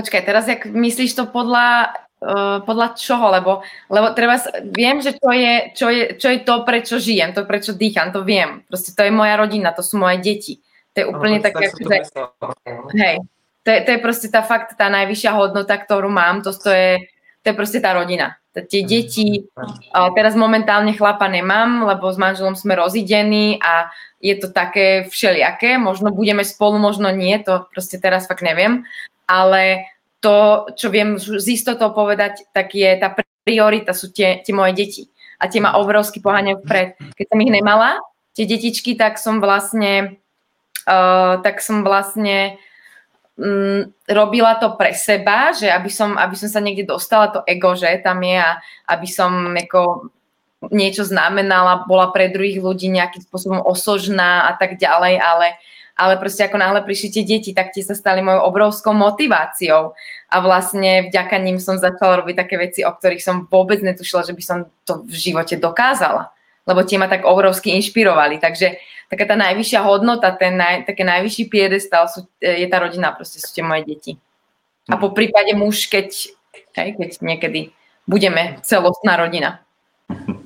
Počkaj, 0.00 0.22
teraz 0.24 0.48
jak 0.48 0.64
myslíš 0.64 1.12
to 1.12 1.28
podľa, 1.28 1.92
uh, 2.24 2.64
podľa 2.64 2.96
čoho? 2.96 3.28
Lebo, 3.28 3.60
lebo 3.92 4.16
treba, 4.16 4.40
viem, 4.64 5.04
že 5.04 5.12
čo 5.12 5.28
je, 5.28 5.54
čo, 5.76 5.86
je, 5.92 6.02
čo 6.16 6.28
je 6.32 6.38
to, 6.40 6.64
prečo 6.64 6.96
žijem, 6.96 7.36
to, 7.36 7.44
prečo 7.44 7.76
dýcham, 7.76 8.08
to 8.08 8.24
viem. 8.24 8.64
Proste 8.64 8.96
to 8.96 9.04
je 9.04 9.12
moja 9.12 9.36
rodina, 9.36 9.76
to 9.76 9.84
sú 9.84 10.00
moje 10.00 10.24
deti. 10.24 10.64
To 10.96 11.04
je 11.04 11.06
úplne 11.06 11.38
no, 11.38 11.44
také, 11.44 11.68
že... 11.68 12.00
Hej, 12.96 13.20
to 13.60 13.68
je, 13.68 13.78
to 13.84 13.90
je 13.92 14.00
proste 14.00 14.32
tá 14.32 14.40
fakt, 14.40 14.72
tá 14.80 14.88
najvyššia 14.88 15.36
hodnota, 15.36 15.76
ktorú 15.76 16.08
mám, 16.08 16.40
to, 16.40 16.56
to, 16.56 16.72
je, 16.72 17.04
to 17.44 17.52
je 17.52 17.54
proste 17.54 17.84
tá 17.84 17.92
rodina. 17.92 18.40
Tie 18.56 18.82
deti, 18.82 19.46
uh, 19.52 20.10
teraz 20.16 20.32
momentálne 20.32 20.96
chlapa 20.96 21.28
nemám, 21.28 21.84
lebo 21.86 22.08
s 22.08 22.16
manželom 22.16 22.56
sme 22.56 22.72
rozidení 22.72 23.60
a 23.60 23.92
je 24.16 24.32
to 24.36 24.48
také 24.48 25.06
všelijaké, 25.12 25.76
možno 25.76 26.08
budeme 26.08 26.42
spolu, 26.42 26.80
možno 26.80 27.12
nie, 27.12 27.36
to 27.40 27.68
proste 27.68 28.00
teraz 28.00 28.26
fakt 28.26 28.42
neviem, 28.42 28.88
ale 29.30 29.86
to, 30.18 30.66
čo 30.74 30.90
viem 30.90 31.16
z 31.16 31.46
istotou 31.46 31.94
povedať, 31.94 32.50
tak 32.50 32.74
je 32.74 32.90
tá 32.98 33.14
priorita 33.46 33.94
sú 33.96 34.10
tie, 34.12 34.42
tie 34.42 34.52
moje 34.52 34.74
deti. 34.76 35.02
A 35.40 35.48
tie 35.48 35.62
ma 35.62 35.78
obrovsky 35.80 36.20
poháňajú 36.20 36.60
vpred. 36.60 36.88
Keď 37.16 37.26
som 37.32 37.40
ich 37.40 37.52
nemala, 37.54 37.96
tie 38.36 38.44
detičky, 38.44 38.92
tak 38.94 39.16
som 39.16 39.40
vlastne, 39.40 40.20
uh, 40.84 41.40
tak 41.40 41.64
som 41.64 41.80
vlastne 41.80 42.60
um, 43.40 43.88
robila 44.04 44.60
to 44.60 44.76
pre 44.76 44.92
seba, 44.92 45.56
že 45.56 45.72
aby 45.72 45.88
som, 45.88 46.20
aby 46.20 46.36
som 46.36 46.52
sa 46.52 46.60
niekde 46.60 46.92
dostala, 46.92 47.32
to 47.32 47.40
ego, 47.48 47.72
že 47.72 47.88
tam 48.04 48.20
je 48.20 48.36
a 48.36 48.60
aby 48.92 49.08
som 49.08 49.56
ako 49.56 50.12
niečo 50.68 51.08
znamenala, 51.08 51.88
bola 51.88 52.12
pre 52.12 52.28
druhých 52.28 52.60
ľudí 52.60 52.92
nejakým 52.92 53.24
spôsobom 53.24 53.64
osožná 53.64 54.52
a 54.52 54.60
tak 54.60 54.76
ďalej, 54.76 55.16
ale 55.16 55.56
ale 56.00 56.16
proste 56.16 56.48
ako 56.48 56.56
náhle 56.56 56.80
prišli 56.80 57.20
tie 57.20 57.24
deti, 57.28 57.52
tak 57.52 57.76
tie 57.76 57.84
sa 57.84 57.92
stali 57.92 58.24
mojou 58.24 58.48
obrovskou 58.48 58.96
motiváciou 58.96 59.92
a 60.32 60.36
vlastne 60.40 61.12
vďaka 61.12 61.36
ním 61.36 61.60
som 61.60 61.76
začala 61.76 62.24
robiť 62.24 62.40
také 62.40 62.56
veci, 62.56 62.80
o 62.80 62.88
ktorých 62.88 63.20
som 63.20 63.44
vôbec 63.44 63.84
netušila, 63.84 64.24
že 64.24 64.32
by 64.32 64.40
som 64.40 64.58
to 64.88 65.04
v 65.04 65.12
živote 65.12 65.60
dokázala, 65.60 66.32
lebo 66.64 66.80
tie 66.88 66.96
ma 66.96 67.04
tak 67.04 67.28
obrovsky 67.28 67.76
inšpirovali, 67.76 68.40
takže 68.40 68.80
taká 69.12 69.28
tá 69.28 69.36
najvyššia 69.36 69.84
hodnota, 69.84 70.32
ten 70.32 70.56
naj, 70.56 70.88
také 70.88 71.04
najvyšší 71.04 71.52
piedestal 71.52 72.08
sú, 72.08 72.24
je 72.40 72.64
tá 72.64 72.80
rodina, 72.80 73.12
proste 73.12 73.36
sú 73.36 73.52
tie 73.52 73.60
moje 73.60 73.84
deti. 73.84 74.12
A 74.88 74.96
po 74.96 75.12
prípade 75.12 75.52
muž, 75.52 75.84
keď, 75.84 76.32
hej, 76.80 76.96
keď 76.96 77.10
niekedy 77.20 77.76
budeme 78.08 78.56
celostná 78.64 79.20
rodina. 79.20 79.60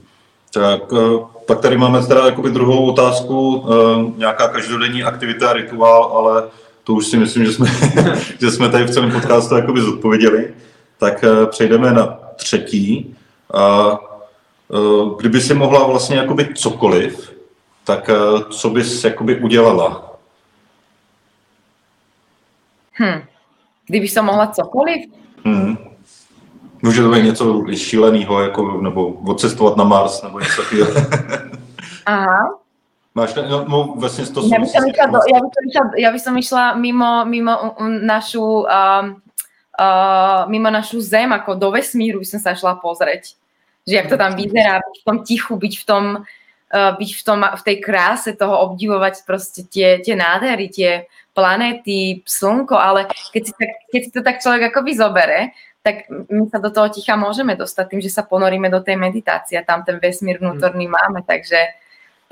Tak, 0.55 0.83
eh, 0.93 1.25
pak 1.47 1.61
tady 1.61 1.77
máme 1.79 2.07
teda 2.07 2.27
jakoby 2.27 2.51
druhou 2.51 2.87
otázku, 2.87 3.67
eh, 3.67 4.19
nějaká 4.19 4.49
každodenní 4.49 5.03
aktivita, 5.03 5.53
rituál, 5.53 6.03
ale 6.03 6.49
to 6.85 6.95
už 6.95 7.07
si 7.07 7.17
myslím, 7.17 7.45
že 7.45 7.53
jsme, 7.53 7.69
že 8.41 8.51
jsme 8.51 8.69
tady 8.69 8.85
v 8.85 8.91
celém 8.91 9.13
podcastu 9.13 9.57
jakoby 9.57 9.81
zodpověděli. 9.81 10.55
Tak 10.99 11.25
eh, 11.25 11.47
přejdeme 11.47 11.93
na 11.93 12.19
třetí. 12.37 13.17
A 13.55 13.99
kdyby 15.19 15.41
si 15.41 15.55
mohla 15.55 15.87
vlastně 15.87 16.17
jakoby 16.17 16.55
cokoliv, 16.55 17.33
tak 17.85 18.11
co 18.51 18.71
bys 18.71 19.05
jakoby 19.05 19.41
udělala? 19.41 20.17
Hm. 22.99 23.23
Kdyby 23.87 24.09
som 24.09 24.25
mohla 24.25 24.47
cokoliv? 24.47 25.05
Hmm. 25.45 25.94
Může 26.85 27.03
to 27.03 27.09
být 27.09 27.25
něco 27.25 27.65
šíleného, 27.75 28.41
jako, 28.41 28.81
nebo 28.81 29.07
odcestovat 29.07 29.77
na 29.77 29.85
Mars, 29.85 30.23
nebo 30.23 30.41
něco 30.41 30.63
takového. 30.63 30.91
Aha. 32.07 32.59
Máš, 33.15 33.35
no, 33.35 33.65
no 33.69 33.95
vlastně 33.97 34.27
to 34.27 34.43
ja 34.43 34.59
by, 34.59 34.67
som 34.67 34.83
išla 34.91 35.07
do, 35.07 35.19
ja, 35.31 35.39
by 35.39 35.51
som 35.55 35.65
išla, 35.71 35.85
ja 35.97 36.11
by 36.11 36.19
som 36.19 36.35
išla 36.35 36.65
mimo, 36.75 37.25
mimo 37.25 37.79
našu 38.03 38.67
um, 38.67 39.23
uh, 39.79 40.51
mimo 40.51 40.71
našu 40.71 41.01
zem, 41.01 41.33
ako 41.33 41.55
do 41.55 41.71
vesmíru 41.71 42.19
by 42.19 42.27
som 42.27 42.41
sa 42.43 42.75
pozrieť. 42.75 43.39
Že 43.87 43.95
jak 43.95 44.09
to 44.11 44.17
tam 44.19 44.35
vyzerá, 44.35 44.83
byť 44.83 44.97
v 44.99 45.07
tom 45.07 45.19
tichu, 45.23 45.55
byť 45.57 45.75
v 45.79 45.85
tom, 45.87 46.05
uh, 46.75 46.93
byť 46.99 47.11
v, 47.15 47.23
tom, 47.23 47.39
v 47.55 47.63
tej 47.63 47.77
kráse 47.79 48.35
toho, 48.35 48.59
obdivovať 48.67 49.23
proste 49.23 49.63
tie, 49.63 50.03
tie 50.03 50.19
nádhery, 50.19 50.67
tie 50.69 51.07
planéty, 51.39 52.19
slnko, 52.27 52.75
ale 52.75 53.07
keď 53.31 53.43
si, 53.47 53.53
tak, 53.55 53.71
keď 53.95 54.01
si 54.03 54.11
to 54.11 54.21
tak 54.27 54.43
človek 54.43 54.75
ako 54.75 54.83
vyzobere, 54.83 55.55
tak 55.85 56.09
my 56.09 56.49
sa 56.49 56.65
do 56.65 56.73
toho 56.73 56.89
ticha 56.89 57.13
môžeme 57.13 57.53
dostať 57.61 57.85
tým, 57.93 58.01
že 58.01 58.09
sa 58.09 58.25
ponoríme 58.25 58.73
do 58.73 58.81
tej 58.81 58.97
meditácie. 58.97 59.61
A 59.61 59.69
tam 59.69 59.85
ten 59.85 60.01
vesmír 60.01 60.41
vnútorný 60.41 60.89
máme, 60.89 61.21
takže, 61.29 61.61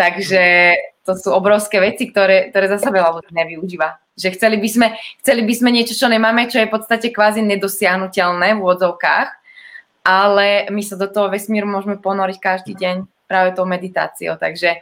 takže 0.00 0.72
to 1.05 1.12
sú 1.12 1.28
obrovské 1.36 1.76
veci, 1.76 2.09
ktoré, 2.09 2.48
ktoré 2.48 2.72
zase 2.72 2.88
veľa 2.88 3.20
ľudí 3.20 3.28
nevyužíva. 3.28 4.16
Že 4.16 4.40
chceli 4.40 4.57
by, 4.57 4.68
sme, 4.72 4.86
chceli 5.20 5.44
by 5.44 5.53
sme 5.53 5.68
niečo, 5.68 5.92
čo 5.92 6.09
nemáme, 6.09 6.48
čo 6.48 6.64
je 6.64 6.68
v 6.72 6.74
podstate 6.80 7.12
kvázi 7.12 7.44
nedosiahnutelné 7.44 8.57
v 8.57 8.62
úvodzovkách, 8.64 9.28
ale 10.09 10.72
my 10.72 10.80
sa 10.80 10.96
do 10.96 11.12
toho 11.12 11.28
vesmíru 11.28 11.68
môžeme 11.68 12.00
ponoriť 12.00 12.38
každý 12.40 12.72
deň 12.72 13.05
práve 13.28 13.53
tou 13.53 13.68
meditáciou, 13.68 14.40
takže 14.40 14.80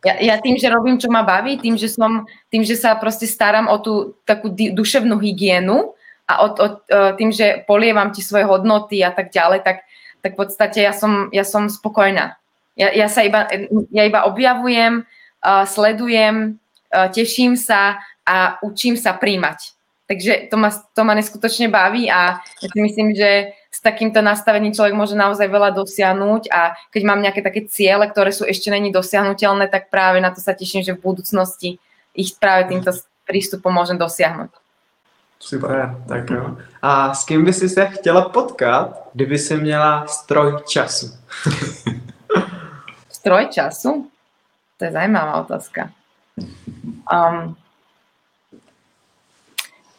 ja, 0.00 0.16
ja 0.16 0.34
tým, 0.40 0.56
že 0.56 0.72
robím, 0.72 0.96
čo 0.96 1.12
ma 1.12 1.20
baví, 1.20 1.60
tým, 1.60 1.76
že, 1.76 1.92
som, 1.92 2.24
tým, 2.48 2.64
že 2.64 2.72
sa 2.72 2.96
proste 2.96 3.28
starám 3.28 3.68
o 3.68 3.76
tú 3.84 4.16
takú 4.24 4.48
duševnú 4.48 5.20
hygienu, 5.20 5.92
a 6.28 6.46
od, 6.46 6.54
od, 6.60 6.74
e, 6.86 7.16
tým, 7.18 7.30
že 7.34 7.66
polievam 7.66 8.14
ti 8.14 8.22
svoje 8.22 8.46
hodnoty 8.46 9.02
a 9.02 9.10
tak 9.10 9.34
ďalej, 9.34 9.66
tak, 9.66 9.84
tak 10.22 10.32
v 10.34 10.38
podstate 10.38 10.78
ja 10.80 10.94
som, 10.94 11.28
ja 11.34 11.42
som 11.42 11.66
spokojná. 11.66 12.38
Ja, 12.78 12.88
ja 12.88 13.08
sa 13.10 13.20
iba, 13.20 13.44
ja 13.92 14.02
iba 14.08 14.24
objavujem, 14.24 15.04
uh, 15.04 15.68
sledujem, 15.68 16.56
uh, 16.88 17.12
teším 17.12 17.52
sa 17.52 18.00
a 18.24 18.56
učím 18.64 18.96
sa 18.96 19.12
príjmať. 19.12 19.76
Takže 20.08 20.48
to 20.48 20.56
ma, 20.56 20.72
to 20.72 21.02
ma 21.04 21.12
neskutočne 21.12 21.68
baví 21.68 22.08
a 22.08 22.40
ja 22.40 22.68
si 22.72 22.78
myslím, 22.80 23.12
že 23.12 23.52
s 23.72 23.80
takýmto 23.80 24.20
nastavením 24.20 24.76
človek 24.76 24.92
môže 24.92 25.16
naozaj 25.16 25.48
veľa 25.48 25.72
dosiahnuť 25.72 26.52
a 26.52 26.76
keď 26.92 27.02
mám 27.08 27.20
nejaké 27.24 27.40
také 27.40 27.64
ciele, 27.68 28.04
ktoré 28.04 28.28
sú 28.28 28.44
ešte 28.44 28.68
není 28.68 28.92
dosiahnutelné, 28.92 29.68
tak 29.72 29.88
práve 29.88 30.20
na 30.20 30.28
to 30.28 30.44
sa 30.44 30.52
teším, 30.52 30.84
že 30.84 30.96
v 30.96 31.04
budúcnosti 31.04 31.80
ich 32.12 32.36
práve 32.36 32.68
týmto 32.68 32.92
prístupom 33.24 33.72
môžem 33.72 33.96
dosiahnuť. 33.96 34.61
Super, 35.42 35.98
tak 36.08 36.30
jo. 36.30 36.56
A 36.82 37.14
s 37.14 37.24
kým 37.24 37.44
by 37.44 37.52
si 37.52 37.68
se 37.68 37.86
chtěla 37.86 38.28
potkat, 38.28 39.08
kdyby 39.12 39.38
si 39.38 39.56
měla 39.56 40.06
stroj 40.06 40.62
času? 40.68 41.06
stroj 43.10 43.46
času? 43.46 44.10
To 44.76 44.84
je 44.84 44.92
zajímavá 44.92 45.34
otázka. 45.40 45.90
Um, 47.12 47.56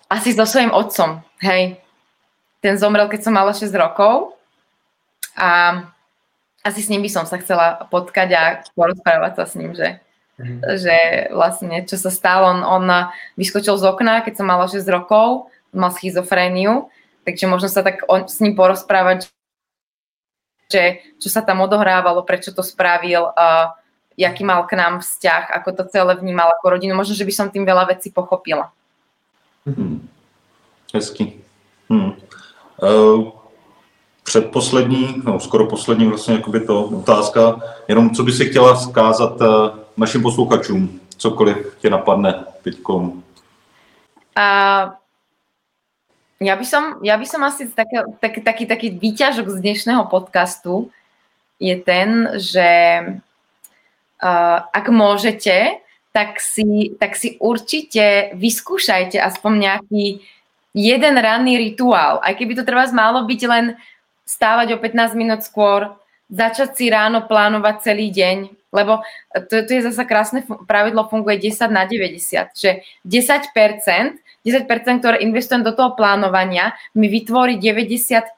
asi 0.10 0.34
so 0.34 0.46
svojím 0.48 0.72
otcom, 0.72 1.22
hej. 1.44 1.78
Ten 2.64 2.80
zomrel, 2.80 3.12
keď 3.12 3.24
som 3.28 3.36
mala 3.36 3.52
6 3.52 3.68
rokov 3.76 4.40
a 5.36 5.84
asi 6.64 6.80
s 6.80 6.88
ním 6.88 7.04
by 7.04 7.10
som 7.12 7.28
sa 7.28 7.36
chcela 7.44 7.84
potkať 7.92 8.30
a 8.32 8.44
porozprávať 8.72 9.36
sa 9.36 9.46
s 9.46 9.54
ním, 9.60 9.76
že 9.76 10.00
Mm-hmm. 10.34 10.60
Že 10.66 10.98
vlastne, 11.30 11.86
čo 11.86 11.98
sa 11.98 12.10
stalo, 12.10 12.50
on, 12.50 12.66
on 12.66 12.86
vyskočil 13.38 13.78
z 13.78 13.86
okna, 13.86 14.26
keď 14.26 14.42
som 14.42 14.50
mala 14.50 14.66
6 14.66 14.82
rokov, 14.90 15.54
mal 15.74 15.94
schizofréniu, 15.94 16.90
takže 17.26 17.46
možno 17.46 17.70
sa 17.70 17.86
tak 17.86 18.06
on, 18.10 18.26
s 18.26 18.42
ním 18.42 18.58
porozprávať, 18.58 19.30
že 20.70 21.06
čo 21.22 21.30
sa 21.30 21.46
tam 21.46 21.62
odohrávalo, 21.62 22.26
prečo 22.26 22.50
to 22.50 22.66
spravil, 22.66 23.30
uh, 23.30 23.74
jaký 24.18 24.42
mal 24.46 24.66
k 24.66 24.78
nám 24.78 25.02
vzťah, 25.02 25.54
ako 25.54 25.70
to 25.78 25.84
celé 25.90 26.18
vnímal 26.18 26.50
ako 26.58 26.78
rodinu. 26.78 26.98
Možno, 26.98 27.14
že 27.14 27.26
by 27.26 27.34
som 27.34 27.54
tým 27.54 27.66
veľa 27.66 27.94
vecí 27.94 28.10
pochopila. 28.10 28.74
Hmm. 29.66 30.06
Hezky. 30.94 31.42
Hmm. 31.90 32.18
Uh, 32.82 33.32
předposlední, 34.24 35.22
no 35.26 35.40
skoro 35.40 35.66
poslední 35.66 36.08
vlastně 36.08 36.34
jakoby 36.34 36.60
to 36.60 36.84
otázka, 36.86 37.60
jenom 37.88 38.10
co 38.16 38.24
by 38.24 38.32
si 38.32 38.46
chtěla 38.46 38.76
zkázat 38.76 39.42
uh, 39.42 39.48
našim 39.98 40.22
posluchačům, 40.22 41.00
cokoliv 41.18 41.78
tě 41.80 41.90
napadne 41.90 42.46
teďkom? 42.64 43.24
Uh, 44.34 44.90
ja 46.42 46.56
by 46.58 46.66
som, 46.66 46.84
ja 47.06 47.16
by 47.18 47.26
som 47.30 47.46
asi 47.46 47.70
taký, 47.70 48.02
tak, 48.18 48.42
taký, 48.42 48.66
taký 48.66 48.88
výťažok 48.98 49.46
z 49.46 49.58
dnešného 49.62 50.10
podcastu 50.10 50.90
je 51.62 51.78
ten, 51.78 52.34
že 52.42 52.70
uh, 54.20 54.58
ak 54.74 54.90
môžete, 54.90 55.80
tak 56.14 56.42
si, 56.42 56.98
tak 56.98 57.14
si 57.14 57.38
určite 57.38 58.34
vyskúšajte 58.38 59.22
aspoň 59.22 59.52
nejaký 59.70 60.22
jeden 60.74 61.16
ranný 61.18 61.58
rituál. 61.58 62.18
Aj 62.26 62.34
keby 62.34 62.58
to 62.58 62.66
treba 62.66 62.90
málo 62.90 63.30
byť 63.30 63.42
len 63.46 63.78
stávať 64.26 64.74
o 64.74 64.78
15 64.82 65.14
minút 65.14 65.46
skôr, 65.46 65.94
začať 66.34 66.74
si 66.74 66.86
ráno 66.90 67.26
plánovať 67.30 67.76
celý 67.86 68.10
deň, 68.10 68.63
lebo 68.74 69.06
to, 69.48 69.62
to 69.64 69.70
je 69.70 69.86
zase 69.86 70.04
krásne 70.10 70.42
pravidlo, 70.66 71.06
funguje 71.06 71.38
10 71.38 71.70
na 71.70 71.86
90, 71.86 72.58
že 72.58 72.82
10%, 73.06 73.54
10%, 74.42 75.00
ktoré 75.00 75.22
investujem 75.22 75.62
do 75.62 75.72
toho 75.72 75.94
plánovania, 75.94 76.74
mi 76.98 77.08
vytvorí 77.08 77.62
90% 77.62 78.34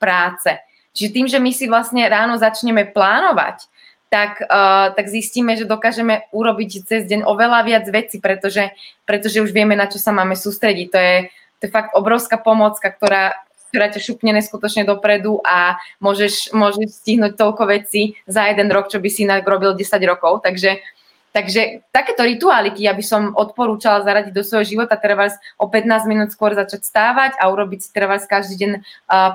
práce. 0.00 0.50
Čiže 0.90 1.14
tým, 1.14 1.26
že 1.28 1.38
my 1.38 1.52
si 1.54 1.70
vlastne 1.70 2.02
ráno 2.08 2.34
začneme 2.40 2.88
plánovať, 2.90 3.70
tak, 4.10 4.42
uh, 4.42 4.90
tak 4.90 5.06
zistíme, 5.06 5.54
že 5.54 5.70
dokážeme 5.70 6.26
urobiť 6.34 6.82
cez 6.82 7.06
deň 7.06 7.22
oveľa 7.22 7.62
viac 7.62 7.86
vecí, 7.86 8.18
pretože, 8.18 8.74
pretože 9.06 9.38
už 9.38 9.54
vieme, 9.54 9.78
na 9.78 9.86
čo 9.86 10.02
sa 10.02 10.10
máme 10.10 10.34
sústrediť. 10.34 10.86
To 10.90 10.98
je, 10.98 11.16
to 11.62 11.62
je 11.68 11.70
fakt 11.70 11.94
obrovská 11.94 12.34
pomocka, 12.42 12.90
ktorá, 12.90 13.38
ktorá 13.70 13.88
ťa 13.94 14.02
šupne 14.02 14.34
neskutočne 14.34 14.82
dopredu 14.82 15.38
a 15.46 15.78
môžeš, 16.02 16.50
môžeš 16.50 17.00
stihnúť 17.00 17.38
toľko 17.38 17.70
vecí 17.70 18.18
za 18.26 18.50
jeden 18.50 18.68
rok, 18.74 18.90
čo 18.90 18.98
by 18.98 19.08
si 19.08 19.22
inak 19.24 19.46
robil 19.46 19.78
10 19.78 19.86
rokov. 20.10 20.42
Takže, 20.42 20.82
takže 21.30 21.86
takéto 21.94 22.26
rituáliky 22.26 22.82
ja 22.82 22.92
by 22.92 23.04
som 23.06 23.22
odporúčala 23.38 24.02
zaradiť 24.02 24.34
do 24.34 24.42
svojho 24.42 24.66
života, 24.66 24.98
treba 24.98 25.30
o 25.56 25.70
15 25.70 26.10
minút 26.10 26.28
skôr 26.34 26.52
začať 26.58 26.82
stávať 26.82 27.38
a 27.38 27.46
urobiť 27.46 27.78
si 27.86 27.90
treba 27.94 28.18
každý 28.18 28.58
deň 28.58 28.72
uh, 28.74 28.82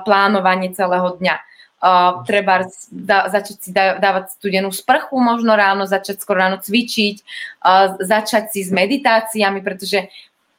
plánovanie 0.04 0.76
celého 0.76 1.16
dňa. 1.16 1.36
Uh, 1.76 2.24
treba 2.24 2.64
da, 2.88 3.28
začať 3.28 3.56
si 3.60 3.68
da, 3.68 4.00
dávať 4.00 4.32
studenú 4.40 4.72
sprchu 4.72 5.20
možno 5.20 5.52
ráno, 5.60 5.84
začať 5.84 6.24
skoro 6.24 6.40
ráno 6.40 6.56
cvičiť, 6.56 7.16
uh, 7.20 8.00
začať 8.00 8.48
si 8.48 8.64
s 8.64 8.72
meditáciami, 8.72 9.60
pretože 9.60 10.08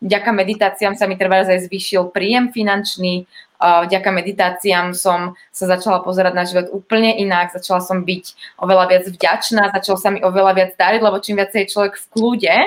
vďaka 0.01 0.29
meditáciám 0.29 0.93
sa 0.93 1.09
mi 1.09 1.17
treba 1.17 1.41
aj 1.41 1.65
zvýšil 1.65 2.13
príjem 2.13 2.53
finančný, 2.53 3.25
vďaka 3.57 4.09
meditáciám 4.13 4.93
som 4.93 5.33
sa 5.49 5.65
začala 5.65 6.05
pozerať 6.05 6.33
na 6.37 6.45
život 6.45 6.69
úplne 6.69 7.17
inak, 7.17 7.49
začala 7.49 7.81
som 7.81 8.05
byť 8.05 8.55
oveľa 8.61 8.85
viac 8.93 9.03
vďačná, 9.09 9.73
začal 9.73 9.97
sa 9.97 10.09
mi 10.13 10.21
oveľa 10.21 10.53
viac 10.53 10.71
dariť, 10.77 11.01
lebo 11.01 11.17
čím 11.17 11.41
viacej 11.41 11.65
je 11.65 11.71
človek 11.73 11.93
v 11.97 12.05
kľude 12.13 12.57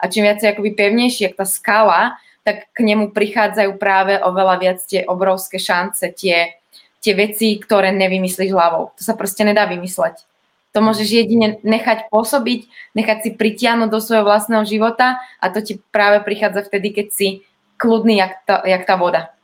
a 0.00 0.04
čím 0.08 0.24
viacej 0.24 0.56
akoby 0.56 0.70
pevnejší, 0.72 1.20
jak 1.28 1.36
tá 1.36 1.44
skala, 1.44 2.16
tak 2.40 2.72
k 2.72 2.78
nemu 2.80 3.12
prichádzajú 3.12 3.76
práve 3.76 4.16
oveľa 4.16 4.56
viac 4.56 4.78
tie 4.80 5.04
obrovské 5.04 5.60
šance, 5.60 6.08
tie, 6.16 6.56
tie 7.04 7.12
veci, 7.12 7.60
ktoré 7.60 7.92
nevymyslíš 7.92 8.56
hlavou. 8.56 8.96
To 8.96 9.02
sa 9.04 9.12
proste 9.12 9.44
nedá 9.44 9.68
vymysleť. 9.68 10.24
To 10.70 10.78
môžeš 10.78 11.08
jedine 11.10 11.58
nechať 11.66 12.10
pôsobiť, 12.14 12.70
nechať 12.94 13.18
si 13.26 13.30
pritiahnuť 13.34 13.90
do 13.90 13.98
svojho 13.98 14.22
vlastného 14.22 14.62
života 14.62 15.18
a 15.42 15.50
to 15.50 15.58
ti 15.60 15.82
práve 15.90 16.22
prichádza 16.22 16.66
vtedy, 16.70 16.94
keď 16.94 17.06
si 17.10 17.28
kľudný, 17.74 18.22
jak 18.22 18.38
tá, 18.46 18.62
jak 18.62 18.86
tá 18.86 18.94
voda 18.94 19.34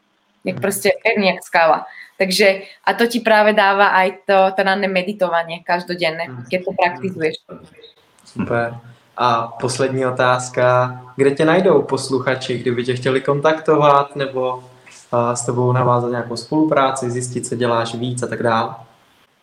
jak 0.47 0.61
proste 0.61 0.91
pevný, 1.03 1.27
jak 1.27 1.45
skala. 1.45 1.87
Takže 2.19 2.63
a 2.85 2.95
to 2.95 3.07
ti 3.07 3.21
práve 3.21 3.53
dáva 3.53 3.87
aj 3.87 4.09
to, 4.27 4.39
to 4.57 4.63
ranné 4.63 4.89
meditovanie 4.89 5.61
každodenné, 5.67 6.29
mm. 6.29 6.45
keď 6.49 6.61
to 6.65 6.73
praktizuješ. 6.73 7.35
Super. 8.25 8.75
A 9.17 9.47
poslední 9.61 10.07
otázka, 10.07 10.97
kde 11.17 11.31
tě 11.31 11.45
najdou 11.45 11.83
posluchači, 11.83 12.59
kdyby 12.59 12.85
tě 12.85 12.95
chtěli 12.95 13.21
kontaktovat 13.21 14.17
nebo 14.17 14.65
s 15.35 15.47
tebou 15.47 15.73
navázat 15.73 16.11
nějakou 16.11 16.37
spolupráci, 16.37 17.11
zjistit, 17.11 17.47
co 17.47 17.57
děláš 17.57 17.95
víc 17.95 18.23
a 18.23 18.27
tak 18.27 18.43
dále? 18.43 18.75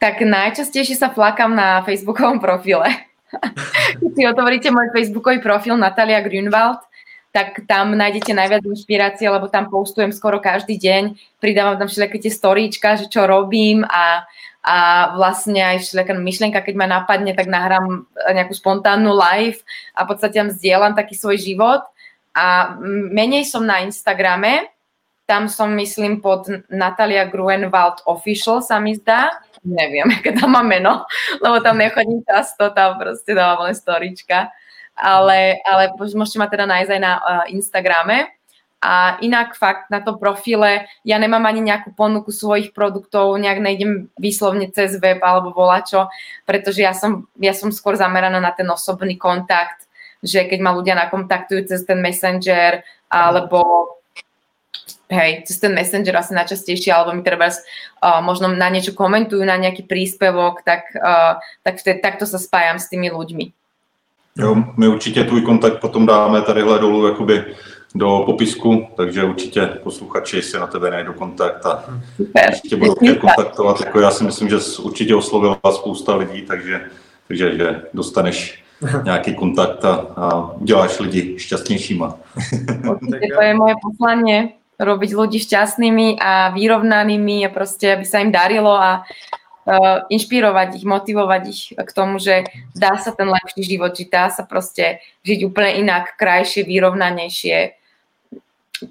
Tak 0.03 0.19
najčastejšie 0.19 0.99
sa 0.99 1.15
flakám 1.15 1.55
na 1.55 1.79
facebookovom 1.87 2.43
profile. 2.43 3.07
Keď 4.03 4.11
si 4.11 4.23
otvoríte 4.27 4.67
môj 4.67 4.91
facebookový 4.91 5.39
profil 5.39 5.79
Natalia 5.79 6.19
Grünwald, 6.19 6.83
tak 7.31 7.63
tam 7.71 7.95
nájdete 7.95 8.35
najviac 8.35 8.67
inšpirácie, 8.67 9.31
lebo 9.31 9.47
tam 9.47 9.71
postujem 9.71 10.11
skoro 10.11 10.43
každý 10.43 10.75
deň, 10.75 11.15
pridávam 11.39 11.79
tam 11.79 11.87
všelijaké 11.87 12.19
tie 12.19 12.35
storíčka, 12.35 12.99
že 12.99 13.07
čo 13.07 13.23
robím 13.23 13.87
a, 13.87 14.27
a 14.59 14.77
vlastne 15.15 15.63
aj 15.63 15.87
všelijaká 15.87 16.19
myšlienka, 16.19 16.59
keď 16.59 16.75
ma 16.75 16.87
napadne, 16.99 17.31
tak 17.31 17.47
nahrám 17.47 18.03
nejakú 18.27 18.59
spontánnu 18.59 19.07
live 19.07 19.63
a 19.95 20.03
v 20.03 20.09
podstate 20.11 20.35
tam 20.35 20.51
zdieľam 20.51 20.99
taký 20.99 21.15
svoj 21.15 21.39
život. 21.39 21.79
A 22.35 22.75
menej 23.07 23.47
som 23.47 23.63
na 23.63 23.79
Instagrame, 23.87 24.67
tam 25.23 25.47
som 25.47 25.71
myslím 25.79 26.19
pod 26.19 26.51
Natalia 26.67 27.23
Gruenwald 27.23 28.03
Official 28.03 28.59
sa 28.59 28.83
mi 28.83 28.99
zdá, 28.99 29.31
neviem, 29.64 30.07
aké 30.20 30.36
tam 30.36 30.53
má 30.53 30.61
meno, 30.61 31.07
lebo 31.39 31.59
tam 31.64 31.80
nechodím 31.80 32.22
často, 32.28 32.70
tam 32.76 32.99
proste 32.99 33.34
dávam 33.34 33.66
len 33.68 33.76
storička 33.76 34.51
ale, 34.97 35.57
ale 35.66 35.89
môžete 35.97 36.38
ma 36.38 36.47
teda 36.49 36.66
nájsť 36.70 36.91
aj 36.91 37.01
na 37.01 37.14
uh, 37.18 37.43
Instagrame. 37.49 38.30
a 38.84 39.16
inak 39.24 39.55
fakt 39.55 39.88
na 39.88 40.03
tom 40.03 40.20
profile 40.20 40.91
ja 41.07 41.16
nemám 41.16 41.47
ani 41.47 41.64
nejakú 41.64 41.95
ponuku 41.95 42.36
svojich 42.36 42.76
produktov, 42.76 43.39
nejak 43.39 43.64
nejdem 43.64 44.11
výslovne 44.20 44.68
cez 44.76 44.99
web 44.99 45.24
alebo 45.24 45.55
volačo, 45.55 46.11
pretože 46.43 46.84
ja 46.84 46.91
som, 46.91 47.32
ja 47.39 47.55
som 47.55 47.72
skôr 47.72 47.95
zameraná 47.95 48.43
na 48.43 48.51
ten 48.51 48.68
osobný 48.68 49.16
kontakt, 49.16 49.88
že 50.20 50.43
keď 50.43 50.59
ma 50.59 50.76
ľudia 50.76 50.99
nakontaktujú 50.99 51.64
cez 51.64 51.88
ten 51.88 52.03
messenger 52.03 52.84
alebo 53.07 53.88
hej, 55.14 55.45
cez 55.45 55.61
ten 55.61 55.74
messenger 55.74 56.18
asi 56.18 56.34
najčastejšie, 56.34 56.89
alebo 56.89 57.14
mi 57.14 57.22
treba 57.22 57.53
uh, 57.53 58.20
možno 58.26 58.49
na 58.49 58.70
niečo 58.74 58.97
komentujú, 58.97 59.45
na 59.45 59.61
nejaký 59.61 59.86
príspevok, 59.86 60.66
tak, 60.66 60.89
uh, 60.97 61.38
tak 61.61 61.78
vtedy, 61.78 62.01
takto 62.01 62.26
sa 62.26 62.41
spájam 62.41 62.82
s 62.82 62.89
tými 62.89 63.14
ľuďmi. 63.14 63.53
Jo, 64.38 64.55
my 64.78 64.88
určitě 64.88 65.24
tvůj 65.24 65.41
kontakt 65.41 65.80
potom 65.80 66.05
dáme 66.05 66.41
tadyhle 66.41 66.80
dolů 66.80 67.07
jakoby 67.07 67.45
do 67.95 68.24
popisku, 68.26 68.88
takže 68.97 69.24
určitě 69.24 69.66
posluchači 69.84 70.41
si 70.41 70.57
na 70.57 70.68
tebe 70.68 70.91
najdou 70.91 71.14
kontakt 71.14 71.66
a 71.66 71.86
Super. 72.16 72.53
tě 72.70 72.76
budou 72.76 72.95
kontaktovat. 73.22 73.80
Jako 73.86 73.99
já 73.99 74.11
si 74.11 74.24
myslím, 74.24 74.49
že 74.49 74.55
určitě 74.82 75.16
oslovila 75.16 75.57
spousta 75.72 76.16
lidí, 76.16 76.41
takže, 76.41 76.82
takže 77.28 77.57
že 77.57 77.82
dostaneš 77.93 78.64
nějaký 79.03 79.36
kontakt 79.36 79.86
a, 79.86 79.93
a 80.16 80.51
uděláš 80.51 80.99
lidi 80.99 81.36
šťastnějšíma. 81.39 82.18
To 83.36 83.41
je 83.41 83.53
moje 83.53 83.74
poslanie, 83.82 84.49
robiť 84.84 85.11
ľudí 85.15 85.39
šťastnými 85.39 86.19
a 86.19 86.51
vyrovnanými 86.51 87.47
a 87.47 87.49
proste, 87.49 87.95
aby 87.95 88.05
sa 88.05 88.19
im 88.19 88.29
darilo 88.29 88.75
a 88.75 89.03
uh, 89.03 90.05
inšpirovať 90.11 90.84
ich, 90.84 90.86
motivovať 90.86 91.43
ich 91.47 91.61
k 91.73 91.91
tomu, 91.95 92.19
že 92.19 92.47
dá 92.75 92.99
sa 92.99 93.15
ten 93.15 93.27
lepší 93.27 93.63
život 93.63 93.95
žiť, 93.95 94.09
dá 94.11 94.27
sa 94.29 94.43
proste 94.43 94.99
žiť 95.23 95.39
úplne 95.47 95.79
inak, 95.84 96.19
krajšie, 96.19 96.67
vyrovnanejšie. 96.67 97.79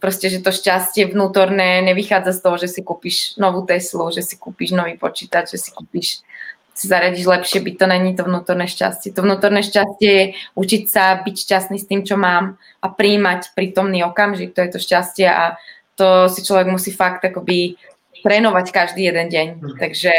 Proste, 0.00 0.32
že 0.32 0.40
to 0.40 0.56
šťastie 0.56 1.04
vnútorné 1.12 1.84
nevychádza 1.84 2.32
z 2.32 2.40
toho, 2.40 2.56
že 2.56 2.68
si 2.72 2.80
kúpiš 2.80 3.36
novú 3.36 3.60
Teslu, 3.68 4.08
že 4.08 4.24
si 4.24 4.40
kúpiš 4.40 4.72
nový 4.72 4.96
počítač, 4.96 5.52
že 5.52 5.60
si 5.60 5.68
kúpiš 5.68 6.24
si 6.72 6.88
zariadiš 6.88 7.28
lepšie 7.28 7.60
byť, 7.60 7.74
to 7.76 7.86
není 7.86 8.10
to 8.16 8.24
vnútorné 8.24 8.64
šťastie. 8.64 9.12
To 9.12 9.20
vnútorné 9.20 9.60
šťastie 9.60 10.08
je 10.08 10.24
učiť 10.56 10.82
sa 10.88 11.20
byť 11.20 11.36
šťastný 11.36 11.76
s 11.76 11.88
tým, 11.88 12.00
čo 12.00 12.16
mám 12.16 12.56
a 12.80 12.86
príjmať 12.88 13.52
prítomný 13.52 14.00
okamžik, 14.08 14.56
to 14.56 14.64
je 14.64 14.70
to 14.72 14.78
šťastie 14.80 15.28
a 15.28 15.60
to 15.94 16.28
si 16.28 16.44
človek 16.44 16.66
musí 16.66 16.90
fakt 16.90 17.24
akoby 17.24 17.74
trénovať 18.22 18.66
každý 18.72 19.04
jeden 19.04 19.28
deň. 19.28 19.46
Takže 19.78 20.10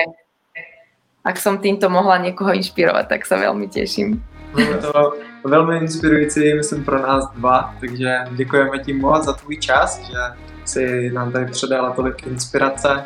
ak 1.24 1.39
som 1.39 1.57
týmto 1.57 1.88
mohla 1.88 2.19
niekoho 2.19 2.51
inšpirovať, 2.51 3.05
tak 3.07 3.21
sa 3.24 3.39
veľmi 3.39 3.71
teším. 3.71 4.19
Bylo 4.53 4.91
to 4.91 5.13
velmi 5.43 5.78
inspirující, 5.78 6.53
myslím, 6.53 6.86
pro 6.86 7.01
nás 7.01 7.32
dva, 7.36 7.76
takže 7.80 8.17
děkujeme 8.36 8.80
ti 8.80 8.93
moc 8.93 9.26
za 9.26 9.34
tvůj 9.34 9.57
čas, 9.57 9.99
že 9.99 10.17
si 10.65 11.09
nám 11.09 11.32
tady 11.32 11.45
předala 11.45 11.91
tolik 11.91 12.28
inspirace 12.28 13.05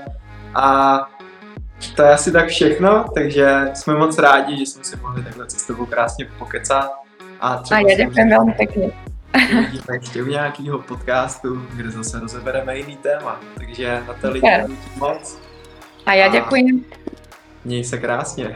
a 0.56 0.98
to 1.96 2.02
je 2.02 2.10
asi 2.14 2.32
tak 2.32 2.48
všechno, 2.48 3.06
takže 3.14 3.70
jsme 3.74 3.96
moc 3.96 4.18
rádi, 4.18 4.58
že 4.58 4.66
jsme 4.66 4.84
si 4.84 4.96
mohli 4.96 5.24
takhle 5.24 5.50
s 5.50 5.64
tebou 5.64 5.86
krásně 5.86 6.28
pokecat. 6.40 6.92
A, 7.40 7.58
třeba 7.58 7.80
a 7.80 7.82
já 7.82 7.98
děkuji 7.98 8.30
velmi 8.30 8.54
pěkně. 8.54 8.92
Uvidíme 9.36 9.96
ještě 10.02 10.24
u 10.24 10.26
nějakého 10.26 10.80
podcastu, 10.80 11.68
kde 11.74 11.92
zase 11.92 12.20
rozebereme 12.20 12.78
jiný 12.78 12.98
téma. 12.98 13.40
Takže 13.56 14.04
na 14.08 14.14
to 14.14 14.32
lidi 14.32 14.48
moc. 14.98 15.40
A 16.06 16.14
já 16.14 16.28
děkuji. 16.28 16.86
Měj 17.66 17.84
se 17.84 17.98
krásně. 17.98 18.56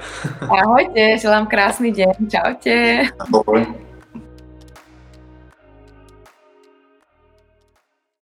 Ahojte, 0.49 1.17
želám 1.17 1.47
krásný 1.47 1.91
deň. 1.91 2.13
Čaute. 2.31 3.01
Ahoj. 3.19 3.90